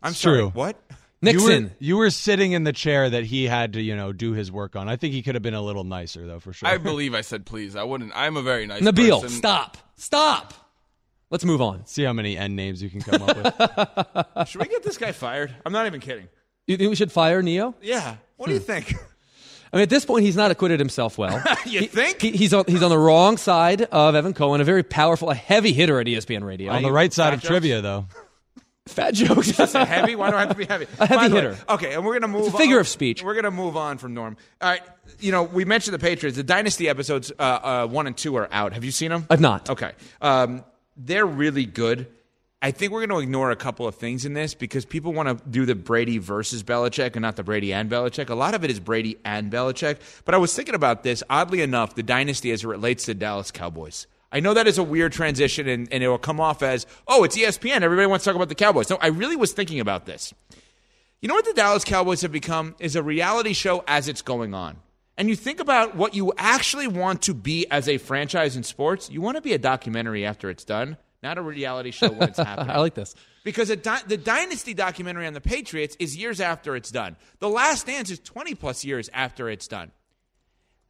I'm 0.01 0.11
It's 0.11 0.19
sorry. 0.19 0.39
true. 0.39 0.49
What? 0.49 0.77
Nixon. 1.23 1.49
You 1.51 1.63
were, 1.63 1.71
you 1.79 1.97
were 1.97 2.09
sitting 2.09 2.51
in 2.51 2.63
the 2.63 2.73
chair 2.73 3.09
that 3.09 3.23
he 3.25 3.45
had 3.45 3.73
to, 3.73 3.81
you 3.81 3.95
know, 3.95 4.11
do 4.13 4.33
his 4.33 4.51
work 4.51 4.75
on. 4.75 4.87
I 4.89 4.95
think 4.97 5.13
he 5.13 5.21
could 5.21 5.35
have 5.35 5.41
been 5.41 5.53
a 5.53 5.61
little 5.61 5.83
nicer, 5.83 6.27
though, 6.27 6.39
for 6.39 6.53
sure. 6.53 6.67
I 6.69 6.77
believe 6.77 7.13
I 7.15 7.21
said 7.21 7.45
please. 7.45 7.75
I 7.75 7.83
wouldn't. 7.83 8.11
I'm 8.15 8.37
a 8.37 8.41
very 8.41 8.65
nice 8.67 8.81
Nabil, 8.83 9.21
person. 9.21 9.29
stop. 9.37 9.77
Stop. 9.95 10.53
Let's 11.29 11.45
move 11.45 11.61
on. 11.61 11.85
See 11.87 12.03
how 12.03 12.13
many 12.13 12.37
end 12.37 12.55
names 12.55 12.83
you 12.83 12.89
can 12.91 13.01
come 13.01 13.23
up 13.23 13.35
with. 13.35 14.47
Should 14.49 14.61
we 14.61 14.67
get 14.67 14.83
this 14.83 14.97
guy 14.97 15.11
fired? 15.13 15.55
I'm 15.65 15.73
not 15.73 15.87
even 15.87 15.99
kidding. 15.99 16.27
You 16.67 16.77
think 16.77 16.89
we 16.91 16.95
should 16.95 17.11
fire 17.11 17.41
Neo? 17.41 17.73
Yeah. 17.81 18.17
What 18.37 18.47
do 18.47 18.53
you 18.53 18.59
think? 18.59 18.93
I 19.73 19.77
mean, 19.77 19.83
at 19.83 19.89
this 19.89 20.05
point, 20.05 20.23
he's 20.23 20.35
not 20.37 20.51
acquitted 20.51 20.79
himself 20.79 21.17
well. 21.17 21.41
you 21.65 21.79
He- 21.81 21.87
think? 21.87 22.21
he- 22.21 22.31
he's 22.31 22.53
on 22.53 22.65
he's 22.67 22.83
on 22.83 22.89
the 22.91 22.97
wrong 22.97 23.37
side 23.37 23.81
of 23.81 24.13
Evan 24.13 24.33
Cohen, 24.33 24.61
a 24.61 24.63
very 24.63 24.83
powerful, 24.83 25.31
a 25.31 25.35
heavy 25.35 25.73
hitter 25.73 25.99
at 25.99 26.05
ESPN 26.05 26.43
Radio. 26.43 26.71
on 26.71 26.83
the 26.83 26.91
right 26.91 27.11
side 27.11 27.29
Fat 27.29 27.33
of 27.33 27.39
jokes? 27.41 27.47
trivia, 27.49 27.81
though. 27.81 28.05
Fat 28.87 29.13
jokes. 29.13 29.57
Is 29.57 29.75
it 29.75 29.87
heavy? 29.87 30.15
Why 30.15 30.29
do 30.29 30.35
I 30.35 30.41
have 30.41 30.49
to 30.49 30.55
be 30.55 30.65
heavy? 30.65 30.87
A 30.99 31.05
heavy 31.07 31.29
the 31.29 31.35
way- 31.35 31.41
hitter. 31.41 31.57
okay, 31.69 31.93
and 31.93 32.05
we're 32.05 32.13
gonna 32.19 32.27
move. 32.27 32.47
It's 32.47 32.53
a 32.55 32.57
figure 32.57 32.75
on. 32.77 32.81
of 32.81 32.87
speech. 32.87 33.23
We're 33.23 33.35
gonna 33.35 33.49
move 33.51 33.77
on 33.77 33.97
from 33.97 34.13
Norm. 34.13 34.35
All 34.61 34.69
right, 34.69 34.81
you 35.19 35.31
know 35.31 35.43
we 35.43 35.63
mentioned 35.63 35.93
the 35.93 35.99
Patriots. 35.99 36.35
The 36.35 36.43
Dynasty 36.43 36.89
episodes 36.89 37.31
uh, 37.39 37.41
uh, 37.41 37.87
one 37.87 38.07
and 38.07 38.17
two 38.17 38.35
are 38.35 38.49
out. 38.51 38.73
Have 38.73 38.83
you 38.83 38.91
seen 38.91 39.09
them? 39.09 39.25
I've 39.29 39.39
not. 39.39 39.69
Okay, 39.69 39.93
um, 40.21 40.65
they're 40.97 41.25
really 41.25 41.65
good. 41.65 42.07
I 42.61 42.71
think 42.71 42.93
we're 42.93 43.05
going 43.05 43.19
to 43.19 43.19
ignore 43.21 43.51
a 43.51 43.57
couple 43.57 43.87
of 43.89 43.95
things 43.95 44.23
in 44.23 44.33
this 44.35 44.53
because 44.53 44.85
people 44.85 45.11
want 45.11 45.27
to 45.37 45.49
do 45.49 45.65
the 45.65 45.75
Brady 45.75 46.17
versus 46.17 46.63
Belichick 46.63 47.11
and 47.17 47.21
not 47.21 47.35
the 47.35 47.43
Brady 47.43 47.73
and 47.73 47.91
Belichick. 47.91 48.29
A 48.29 48.35
lot 48.35 48.53
of 48.55 48.63
it 48.63 48.71
is 48.71 48.79
Brady 48.79 49.17
and 49.25 49.51
Belichick. 49.51 49.97
But 50.23 50.33
I 50.33 50.37
was 50.37 50.55
thinking 50.55 50.73
about 50.73 51.03
this. 51.03 51.23
Oddly 51.29 51.59
enough, 51.61 51.93
the 51.95 52.03
dynasty 52.03 52.51
as 52.51 52.63
it 52.63 52.67
relates 52.67 53.03
to 53.03 53.11
the 53.13 53.19
Dallas 53.19 53.51
Cowboys. 53.51 54.07
I 54.33 54.39
know 54.39 54.55
that 54.55 54.67
is 54.67 54.79
a 54.79 54.83
weird 54.83 55.13
transition 55.13 55.67
and, 55.67 55.87
and 55.93 56.03
it 56.03 56.07
will 56.07 56.17
come 56.17 56.39
off 56.39 56.63
as, 56.63 56.87
oh, 57.07 57.23
it's 57.23 57.37
ESPN. 57.37 57.81
Everybody 57.81 58.07
wants 58.07 58.25
to 58.25 58.31
talk 58.31 58.35
about 58.35 58.49
the 58.49 58.55
Cowboys. 58.55 58.87
So 58.87 58.97
I 58.99 59.07
really 59.07 59.35
was 59.35 59.53
thinking 59.53 59.79
about 59.79 60.07
this. 60.07 60.33
You 61.21 61.29
know 61.29 61.35
what 61.35 61.45
the 61.45 61.53
Dallas 61.53 61.83
Cowboys 61.83 62.21
have 62.21 62.31
become 62.31 62.75
is 62.79 62.95
a 62.95 63.03
reality 63.03 63.53
show 63.53 63.83
as 63.87 64.07
it's 64.07 64.23
going 64.23 64.55
on. 64.55 64.77
And 65.17 65.29
you 65.29 65.35
think 65.35 65.59
about 65.59 65.95
what 65.95 66.15
you 66.15 66.33
actually 66.37 66.87
want 66.87 67.21
to 67.23 67.35
be 67.35 67.67
as 67.69 67.87
a 67.87 67.99
franchise 67.99 68.57
in 68.57 68.63
sports, 68.63 69.09
you 69.09 69.21
want 69.21 69.37
to 69.37 69.41
be 69.41 69.53
a 69.53 69.59
documentary 69.59 70.25
after 70.25 70.49
it's 70.49 70.63
done, 70.65 70.97
not 71.21 71.37
a 71.37 71.41
reality 71.41 71.91
show 71.91 72.09
when 72.09 72.29
it's 72.29 72.39
happening. 72.39 72.71
I 72.71 72.79
like 72.79 72.95
this. 72.95 73.13
Because 73.43 73.69
a 73.69 73.75
di- 73.75 74.01
the 74.07 74.17
Dynasty 74.17 74.73
documentary 74.73 75.27
on 75.27 75.33
the 75.33 75.41
Patriots 75.41 75.95
is 75.99 76.17
years 76.17 76.41
after 76.41 76.75
it's 76.75 76.89
done. 76.89 77.17
The 77.37 77.49
Last 77.49 77.85
Dance 77.85 78.09
is 78.09 78.17
20 78.19 78.55
plus 78.55 78.83
years 78.83 79.09
after 79.13 79.49
it's 79.49 79.67
done. 79.67 79.91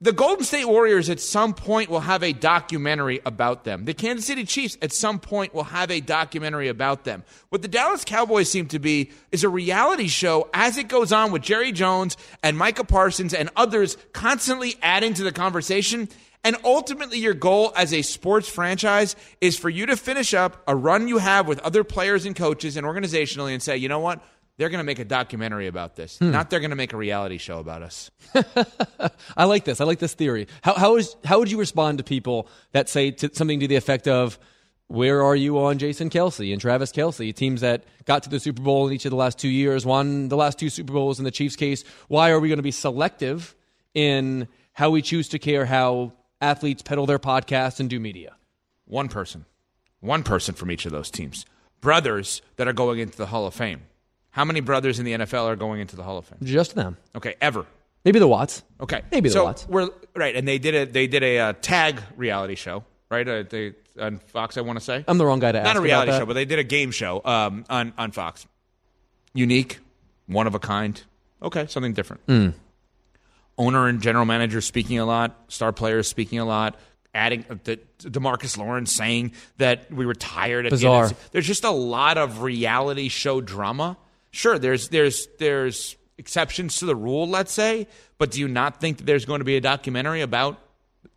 The 0.04 0.12
Golden 0.12 0.43
State 0.43 0.66
Warriors 0.66 1.10
at 1.10 1.22
some 1.22 1.54
point 1.54 1.89
will 1.89 2.01
have 2.01 2.24
a 2.24 2.34
documentary 2.34 3.22
about 3.26 3.64
them. 3.64 3.86
The 3.86 3.93
Kansas 3.93 4.26
City 4.26 4.43
Chiefs 4.43 4.78
at 4.82 4.91
some 4.91 5.18
point 5.18 5.54
will 5.54 5.64
have 5.64 5.89
a 5.89 6.01
documentary 6.01 6.68
about 6.68 7.06
them. 7.06 7.24
What 7.47 7.62
the 7.62 7.70
Dallas 7.70 8.04
Cowboys 8.04 8.51
seem 8.51 8.68
to 8.68 8.80
be 8.80 9.12
is 9.32 9.45
a 9.45 9.49
reality 9.49 10.10
show 10.10 10.49
as 10.54 10.78
it 10.78 10.89
goes 10.89 11.14
on 11.14 11.32
with 11.32 11.41
Jerry 11.41 11.72
Jones 11.72 12.18
and 12.43 12.58
Micah 12.58 12.84
Parsons 12.84 13.34
and 13.34 13.49
others 13.56 13.95
constantly 14.12 14.76
adding 14.82 15.14
to 15.14 15.24
the 15.24 15.32
conversation. 15.32 16.10
And 16.43 16.58
ultimately, 16.66 17.20
your 17.20 17.34
goal 17.34 17.72
as 17.74 17.93
a 17.93 18.01
sports 18.01 18.49
franchise 18.49 19.16
is 19.39 19.58
for 19.58 19.70
you 19.70 19.86
to 19.86 19.95
finish 19.95 20.34
up 20.34 20.62
a 20.68 20.76
run 20.76 21.08
you 21.08 21.20
have 21.20 21.47
with 21.47 21.60
other 21.60 21.86
players 21.86 22.26
and 22.26 22.36
coaches 22.36 22.76
and 22.76 22.86
organizationally 22.86 23.54
and 23.54 23.64
say, 23.64 23.78
you 23.78 23.88
know 23.88 23.99
what? 23.99 24.22
They're 24.58 24.70
going 24.70 24.80
to 24.80 24.86
make 24.86 24.99
a 24.99 25.06
documentary 25.06 25.68
about 25.68 25.95
this, 25.95 26.20
hmm. 26.20 26.32
not 26.32 26.49
they're 26.49 26.60
going 26.60 26.70
to 26.70 26.76
make 26.76 26.93
a 26.93 26.97
reality 26.97 27.38
show 27.38 27.60
about 27.60 27.82
us. 27.82 28.12
I 29.38 29.45
like 29.45 29.66
this. 29.66 29.82
I 29.82 29.86
like 29.86 29.99
this 29.99 30.14
theory. 30.14 30.47
How 30.62 30.74
how 30.76 30.95
is 30.97 31.16
how 31.26 31.39
would 31.39 31.49
you 31.49 31.58
respond 31.58 31.97
to 31.97 32.04
people 32.04 32.47
that 32.72 32.88
say 32.88 33.12
to 33.12 33.34
something 33.34 33.60
to 33.62 33.68
the 33.68 33.76
effect 33.76 34.08
of, 34.08 34.38
"Where 34.88 35.24
are 35.24 35.36
you 35.36 35.58
on 35.58 35.80
Jason 35.80 36.12
Kelce 36.12 36.51
and 36.51 36.62
Travis 36.62 36.91
Kelce, 36.91 37.34
teams 37.36 37.62
that 37.62 37.84
got 38.06 38.24
to 38.24 38.30
the 38.30 38.39
Super 38.39 38.62
Bowl 38.62 38.88
in 38.88 38.93
each 38.93 39.06
of 39.06 39.10
the 39.10 39.18
last 39.18 39.39
two 39.39 39.49
years, 39.49 39.88
won 39.88 40.30
the 40.30 40.38
last 40.38 40.60
two 40.60 40.70
Super 40.70 40.93
Bowls 40.93 41.18
in 41.18 41.26
the 41.26 41.32
Chiefs' 41.32 41.56
case? 41.56 41.84
Why 42.08 42.30
are 42.30 42.39
we 42.39 42.47
going 42.47 42.58
to 42.58 42.64
be 42.64 42.72
selective 42.72 43.56
in 43.95 44.47
how 44.74 44.91
we 44.91 45.01
choose 45.01 45.30
to 45.30 45.39
care 45.39 45.66
how 45.66 46.14
athletes 46.41 46.84
peddle 46.84 47.08
their 47.08 47.20
podcasts 47.20 47.80
and 47.80 47.89
do 47.89 47.99
media?" 47.99 48.36
One 48.86 49.08
person. 49.08 49.45
One 49.99 50.22
person 50.22 50.54
from 50.54 50.70
each 50.70 50.86
of 50.86 50.91
those 50.91 51.10
teams. 51.10 51.45
Brothers 51.82 52.41
that 52.58 52.68
are 52.68 52.74
going 52.74 52.99
into 52.99 53.18
the 53.18 53.28
Hall 53.28 53.47
of 53.47 53.56
Fame. 53.56 53.84
How 54.34 54.45
many 54.45 54.61
brothers 54.61 54.97
in 54.97 55.05
the 55.05 55.13
NFL 55.13 55.45
are 55.45 55.55
going 55.55 55.79
into 55.79 55.95
the 55.95 56.01
Hall 56.01 56.17
of 56.17 56.25
Fame? 56.25 56.39
Just 56.41 56.73
them. 56.73 56.97
Okay, 57.15 57.36
ever. 57.39 57.67
Maybe 58.03 58.17
the 58.17 58.27
Watts. 58.27 58.63
Okay, 58.81 59.03
Maybe 59.11 59.29
the 59.29 59.34
so 59.34 59.43
Watts. 59.43 59.67
We're 59.67 59.89
right, 60.15 60.36
and 60.36 60.47
they 60.47 60.57
did 60.57 60.73
a 60.73 60.86
they 60.91 61.05
did 61.05 61.21
a 61.21 61.38
uh, 61.39 61.53
tag 61.61 62.01
reality 62.17 62.55
show, 62.55 62.84
right? 63.11 63.27
Uh, 63.27 63.43
they 63.47 63.75
on 63.99 64.17
Fox, 64.17 64.57
I 64.57 64.61
want 64.61 64.79
to 64.79 64.84
say. 64.84 65.05
I'm 65.07 65.19
the 65.19 65.25
wrong 65.25 65.39
guy 65.39 65.51
to 65.51 65.59
ask 65.59 65.65
Not 65.65 65.77
a 65.77 65.81
reality 65.81 66.11
show, 66.13 66.25
but 66.25 66.34
they 66.34 66.45
did 66.45 66.57
a 66.57 66.63
game 66.63 66.89
show 66.89 67.21
um, 67.23 67.63
on 67.69 67.93
on 67.95 68.11
Fox. 68.11 68.47
Unique, 69.36 69.79
one 70.25 70.47
of 70.47 70.55
a 70.55 70.59
kind. 70.59 71.01
Okay, 71.43 71.67
something 71.67 71.93
different. 71.93 72.23
Hmm. 72.25 72.49
Owner 73.59 73.88
and 73.88 74.01
general 74.01 74.25
manager 74.25 74.61
speaking 74.61 74.97
a 74.97 75.05
lot. 75.05 75.39
Star 75.47 75.71
players 75.71 76.07
speaking 76.07 76.39
a 76.39 76.45
lot. 76.45 76.75
Adding 77.13 77.45
uh, 77.51 77.55
the 77.63 77.79
DeMarcus 77.99 78.57
Lawrence 78.57 78.91
saying 78.91 79.34
that 79.57 79.91
we 79.91 80.07
were 80.07 80.15
tired. 80.15 80.65
At 80.65 80.71
the 80.71 80.88
end 80.88 80.95
of 80.95 81.01
Bizarre. 81.01 81.07
the 81.09 81.15
There's 81.34 81.45
just 81.45 81.63
a 81.63 81.71
lot 81.71 82.17
of 82.17 82.41
reality 82.41 83.09
show 83.09 83.39
drama. 83.39 83.97
Sure, 84.34 84.57
there's 84.57 84.89
there's 84.89 85.27
there's 85.38 85.95
exceptions 86.17 86.77
to 86.77 86.88
the 86.88 86.95
rule, 86.95 87.29
let's 87.29 87.53
say, 87.53 87.88
but 88.17 88.31
do 88.31 88.39
you 88.39 88.47
not 88.47 88.81
think 88.81 88.97
that 88.97 89.05
there's 89.05 89.25
going 89.25 89.41
to 89.41 89.45
be 89.45 89.57
a 89.57 89.61
documentary 89.61 90.21
about 90.21 90.59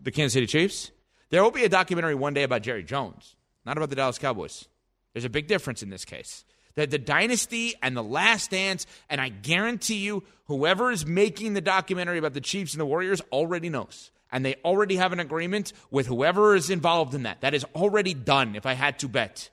the 0.02 0.10
Kansas 0.10 0.34
City 0.34 0.46
Chiefs? 0.46 0.90
There 1.30 1.42
will 1.42 1.50
be 1.50 1.64
a 1.64 1.68
documentary 1.70 2.14
one 2.14 2.34
day 2.34 2.42
about 2.42 2.60
Jerry 2.60 2.82
Jones, 2.82 3.34
not 3.64 3.78
about 3.78 3.88
the 3.88 3.96
Dallas 3.96 4.18
Cowboys. 4.18 4.68
There's 5.14 5.24
a 5.24 5.30
big 5.30 5.46
difference 5.46 5.82
in 5.82 5.88
this 5.88 6.04
case. 6.04 6.44
That 6.74 6.90
the 6.90 6.98
dynasty 6.98 7.72
and 7.82 7.96
the 7.96 8.02
last 8.02 8.50
dance, 8.50 8.84
and 9.08 9.18
I 9.18 9.30
guarantee 9.30 9.96
you, 9.96 10.22
whoever 10.44 10.90
is 10.90 11.06
making 11.06 11.54
the 11.54 11.62
documentary 11.62 12.18
about 12.18 12.34
the 12.34 12.42
Chiefs 12.42 12.74
and 12.74 12.80
the 12.82 12.86
Warriors 12.86 13.22
already 13.32 13.70
knows. 13.70 14.10
And 14.30 14.44
they 14.44 14.56
already 14.62 14.96
have 14.96 15.14
an 15.14 15.20
agreement 15.20 15.72
with 15.90 16.06
whoever 16.06 16.54
is 16.54 16.68
involved 16.68 17.14
in 17.14 17.22
that. 17.22 17.40
That 17.40 17.54
is 17.54 17.64
already 17.74 18.12
done, 18.12 18.56
if 18.56 18.66
I 18.66 18.74
had 18.74 18.98
to 18.98 19.08
bet. 19.08 19.48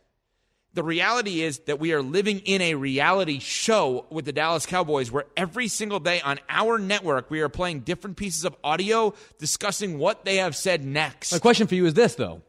The 0.76 0.84
reality 0.84 1.41
is 1.41 1.59
that 1.59 1.80
we 1.80 1.93
are 1.93 2.01
living 2.01 2.39
in 2.39 2.59
a 2.61 2.74
reality 2.74 3.38
show 3.38 4.07
with 4.09 4.26
the 4.26 4.32
Dallas 4.32 4.65
Cowboys 4.65 5.11
where 5.11 5.26
every 5.38 5.67
single 5.67 5.99
day 5.99 6.19
on 6.21 6.39
our 6.49 6.80
network 6.80 7.30
we 7.30 7.41
are 7.41 7.49
playing 7.49 7.82
different 7.82 8.17
pieces 8.17 8.43
of 8.43 8.55
audio 8.63 9.13
discussing 9.38 9.99
what 9.99 10.26
they 10.26 10.38
have 10.38 10.55
said 10.55 10.84
next. 10.84 11.32
My 11.32 11.38
question 11.38 11.67
for 11.67 11.76
you 11.76 11.86
is 11.86 11.93
this 11.93 12.15
though, 12.15 12.41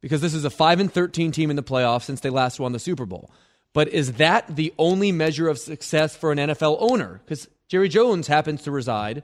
because 0.00 0.22
this 0.22 0.32
is 0.32 0.46
a 0.46 0.50
5 0.50 0.80
and 0.80 0.92
13 0.92 1.30
team 1.30 1.50
in 1.50 1.56
the 1.56 1.62
playoffs 1.62 2.04
since 2.04 2.20
they 2.20 2.30
last 2.30 2.58
won 2.58 2.72
the 2.72 2.78
Super 2.78 3.04
Bowl. 3.04 3.30
But 3.74 3.88
is 3.88 4.14
that 4.14 4.56
the 4.56 4.72
only 4.78 5.12
measure 5.12 5.48
of 5.48 5.58
success 5.58 6.16
for 6.16 6.32
an 6.32 6.38
NFL 6.38 6.78
owner? 6.80 7.20
Cuz 7.26 7.48
Jerry 7.68 7.90
Jones 7.90 8.28
happens 8.28 8.62
to 8.62 8.70
reside 8.70 9.22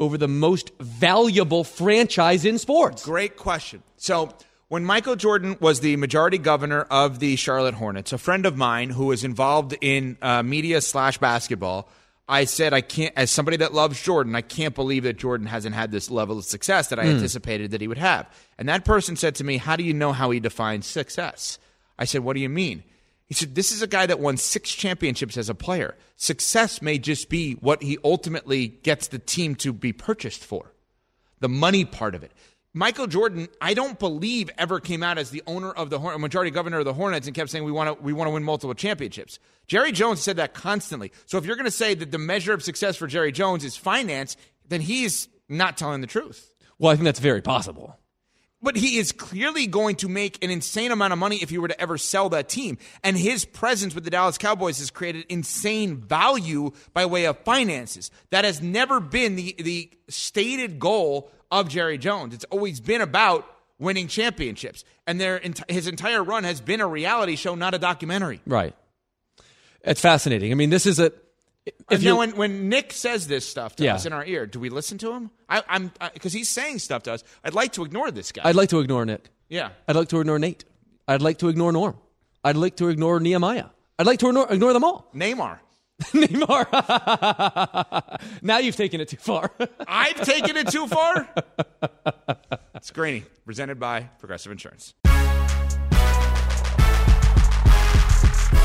over 0.00 0.18
the 0.18 0.26
most 0.26 0.72
valuable 0.80 1.62
franchise 1.62 2.44
in 2.44 2.58
sports. 2.58 3.04
Great 3.04 3.36
question. 3.36 3.84
So, 3.96 4.34
when 4.74 4.84
Michael 4.84 5.14
Jordan 5.14 5.56
was 5.60 5.78
the 5.78 5.94
majority 5.94 6.36
governor 6.36 6.82
of 6.90 7.20
the 7.20 7.36
Charlotte 7.36 7.74
Hornets, 7.74 8.12
a 8.12 8.18
friend 8.18 8.44
of 8.44 8.56
mine 8.56 8.90
who 8.90 9.06
was 9.06 9.22
involved 9.22 9.76
in 9.80 10.18
uh, 10.20 10.42
media 10.42 10.80
slash 10.80 11.16
basketball, 11.18 11.88
I 12.28 12.44
said, 12.44 12.72
I 12.72 12.80
can't, 12.80 13.12
as 13.16 13.30
somebody 13.30 13.56
that 13.58 13.72
loves 13.72 14.02
Jordan, 14.02 14.34
I 14.34 14.40
can't 14.40 14.74
believe 14.74 15.04
that 15.04 15.16
Jordan 15.16 15.46
hasn't 15.46 15.76
had 15.76 15.92
this 15.92 16.10
level 16.10 16.38
of 16.38 16.44
success 16.44 16.88
that 16.88 16.98
I 16.98 17.04
Hmm. 17.04 17.10
anticipated 17.10 17.70
that 17.70 17.82
he 17.82 17.86
would 17.86 17.98
have. 17.98 18.28
And 18.58 18.68
that 18.68 18.84
person 18.84 19.14
said 19.14 19.36
to 19.36 19.44
me, 19.44 19.58
How 19.58 19.76
do 19.76 19.84
you 19.84 19.94
know 19.94 20.12
how 20.12 20.32
he 20.32 20.40
defines 20.40 20.88
success? 20.88 21.60
I 21.96 22.04
said, 22.04 22.24
What 22.24 22.34
do 22.34 22.40
you 22.40 22.48
mean? 22.48 22.82
He 23.26 23.34
said, 23.34 23.54
This 23.54 23.70
is 23.70 23.80
a 23.80 23.86
guy 23.86 24.06
that 24.06 24.18
won 24.18 24.36
six 24.38 24.72
championships 24.72 25.36
as 25.36 25.48
a 25.48 25.54
player. 25.54 25.94
Success 26.16 26.82
may 26.82 26.98
just 26.98 27.28
be 27.28 27.52
what 27.60 27.80
he 27.80 27.96
ultimately 28.02 28.66
gets 28.66 29.06
the 29.06 29.20
team 29.20 29.54
to 29.54 29.72
be 29.72 29.92
purchased 29.92 30.44
for 30.44 30.72
the 31.38 31.48
money 31.48 31.84
part 31.84 32.16
of 32.16 32.24
it. 32.24 32.32
Michael 32.76 33.06
Jordan, 33.06 33.46
I 33.60 33.72
don't 33.72 34.00
believe 34.00 34.50
ever 34.58 34.80
came 34.80 35.04
out 35.04 35.16
as 35.16 35.30
the 35.30 35.44
owner 35.46 35.70
of 35.70 35.90
the 35.90 36.00
Horn- 36.00 36.20
majority 36.20 36.50
governor 36.50 36.80
of 36.80 36.84
the 36.84 36.92
Hornets 36.92 37.28
and 37.28 37.34
kept 37.34 37.50
saying 37.50 37.62
we 37.62 37.70
want 37.70 37.96
to 37.96 38.02
we 38.02 38.12
want 38.12 38.26
to 38.26 38.32
win 38.32 38.42
multiple 38.42 38.74
championships. 38.74 39.38
Jerry 39.68 39.92
Jones 39.92 40.20
said 40.20 40.36
that 40.36 40.54
constantly. 40.54 41.12
So 41.26 41.38
if 41.38 41.46
you're 41.46 41.54
going 41.54 41.66
to 41.66 41.70
say 41.70 41.94
that 41.94 42.10
the 42.10 42.18
measure 42.18 42.52
of 42.52 42.64
success 42.64 42.96
for 42.96 43.06
Jerry 43.06 43.30
Jones 43.30 43.64
is 43.64 43.76
finance, 43.76 44.36
then 44.68 44.80
he's 44.80 45.28
not 45.48 45.76
telling 45.76 46.00
the 46.00 46.08
truth. 46.08 46.52
Well, 46.78 46.90
I 46.90 46.96
think 46.96 47.04
that's 47.04 47.20
very 47.20 47.42
possible. 47.42 47.96
But 48.60 48.76
he 48.76 48.96
is 48.96 49.12
clearly 49.12 49.66
going 49.66 49.96
to 49.96 50.08
make 50.08 50.42
an 50.42 50.50
insane 50.50 50.90
amount 50.90 51.12
of 51.12 51.18
money 51.18 51.36
if 51.36 51.50
he 51.50 51.58
were 51.58 51.68
to 51.68 51.80
ever 51.80 51.98
sell 51.98 52.30
that 52.30 52.48
team. 52.48 52.78
And 53.04 53.16
his 53.16 53.44
presence 53.44 53.94
with 53.94 54.04
the 54.04 54.10
Dallas 54.10 54.38
Cowboys 54.38 54.78
has 54.78 54.90
created 54.90 55.26
insane 55.28 55.98
value 55.98 56.72
by 56.94 57.04
way 57.04 57.26
of 57.26 57.38
finances. 57.40 58.10
That 58.30 58.44
has 58.44 58.62
never 58.62 59.00
been 59.00 59.36
the, 59.36 59.54
the 59.58 59.90
stated 60.08 60.78
goal 60.78 61.30
of 61.60 61.68
Jerry 61.68 61.98
Jones. 61.98 62.34
It's 62.34 62.44
always 62.50 62.80
been 62.80 63.00
about 63.00 63.46
winning 63.78 64.08
championships. 64.08 64.84
And 65.06 65.20
their, 65.20 65.40
his 65.68 65.86
entire 65.86 66.22
run 66.22 66.44
has 66.44 66.60
been 66.60 66.80
a 66.80 66.86
reality 66.86 67.36
show, 67.36 67.54
not 67.54 67.74
a 67.74 67.78
documentary. 67.78 68.40
Right. 68.46 68.74
It's 69.82 70.00
fascinating. 70.00 70.50
I 70.50 70.54
mean, 70.54 70.70
this 70.70 70.86
is 70.86 70.98
a 70.98 71.12
If 71.90 72.02
you 72.02 72.16
when, 72.16 72.36
when 72.36 72.68
Nick 72.68 72.92
says 72.92 73.26
this 73.26 73.46
stuff 73.46 73.76
to 73.76 73.84
Yeah. 73.84 73.94
us 73.94 74.06
in 74.06 74.12
our 74.12 74.24
ear, 74.24 74.46
do 74.46 74.58
we 74.58 74.68
listen 74.70 74.98
to 74.98 75.12
him? 75.12 75.30
I, 75.48 75.62
I'm 75.68 75.92
because 76.14 76.32
he's 76.32 76.48
saying 76.48 76.78
stuff 76.78 77.02
to 77.04 77.12
us. 77.12 77.24
I'd 77.44 77.54
like 77.54 77.72
to 77.74 77.84
ignore 77.84 78.10
this 78.10 78.32
guy. 78.32 78.42
I'd 78.44 78.54
like 78.56 78.70
to 78.70 78.80
ignore 78.80 79.04
Nick. 79.04 79.28
Yeah. 79.48 79.70
I'd 79.86 79.96
like 79.96 80.08
to 80.08 80.20
ignore 80.20 80.38
Nate. 80.38 80.64
I'd 81.06 81.22
like 81.22 81.38
to 81.38 81.48
ignore 81.48 81.70
Norm. 81.72 81.96
I'd 82.42 82.56
like 82.56 82.76
to 82.76 82.88
ignore 82.88 83.20
Nehemiah. 83.20 83.66
I'd 83.98 84.06
like 84.06 84.18
to 84.20 84.28
ignore, 84.28 84.50
ignore 84.52 84.72
them 84.72 84.84
all. 84.84 85.10
Neymar. 85.14 85.58
Neymar. 86.12 86.66
now 88.42 88.58
you've 88.58 88.76
taken 88.76 89.00
it 89.00 89.08
too 89.08 89.16
far. 89.16 89.50
I've 89.86 90.20
taken 90.22 90.56
it 90.56 90.68
too 90.68 90.86
far. 90.86 91.28
It's 92.74 92.90
Greeny, 92.90 93.24
presented 93.44 93.78
by 93.78 94.02
Progressive 94.18 94.50
Insurance. 94.52 94.94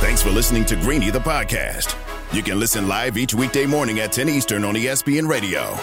Thanks 0.01 0.21
for 0.21 0.29
listening 0.31 0.65
to 0.65 0.75
Greeny 0.77 1.11
the 1.11 1.19
podcast. 1.19 1.95
You 2.33 2.41
can 2.41 2.59
listen 2.59 2.87
live 2.87 3.17
each 3.17 3.33
weekday 3.33 3.65
morning 3.65 3.99
at 3.99 4.11
10 4.11 4.29
Eastern 4.29 4.63
on 4.63 4.75
ESPN 4.75 5.27
Radio. 5.27 5.75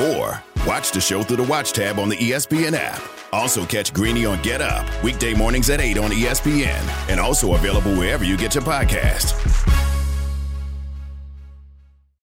Or 0.00 0.42
watch 0.66 0.92
the 0.92 1.00
show 1.00 1.22
through 1.22 1.38
the 1.38 1.42
Watch 1.44 1.72
tab 1.72 1.98
on 1.98 2.08
the 2.08 2.16
ESPN 2.16 2.74
app. 2.74 3.00
Also 3.32 3.64
catch 3.64 3.92
Greeny 3.94 4.26
on 4.26 4.40
Get 4.42 4.60
Up, 4.60 4.86
weekday 5.02 5.34
mornings 5.34 5.70
at 5.70 5.80
8 5.80 5.98
on 5.98 6.10
ESPN. 6.10 7.08
And 7.10 7.18
also 7.18 7.54
available 7.54 7.94
wherever 7.94 8.24
you 8.24 8.36
get 8.36 8.54
your 8.54 8.64
podcast. 8.64 9.81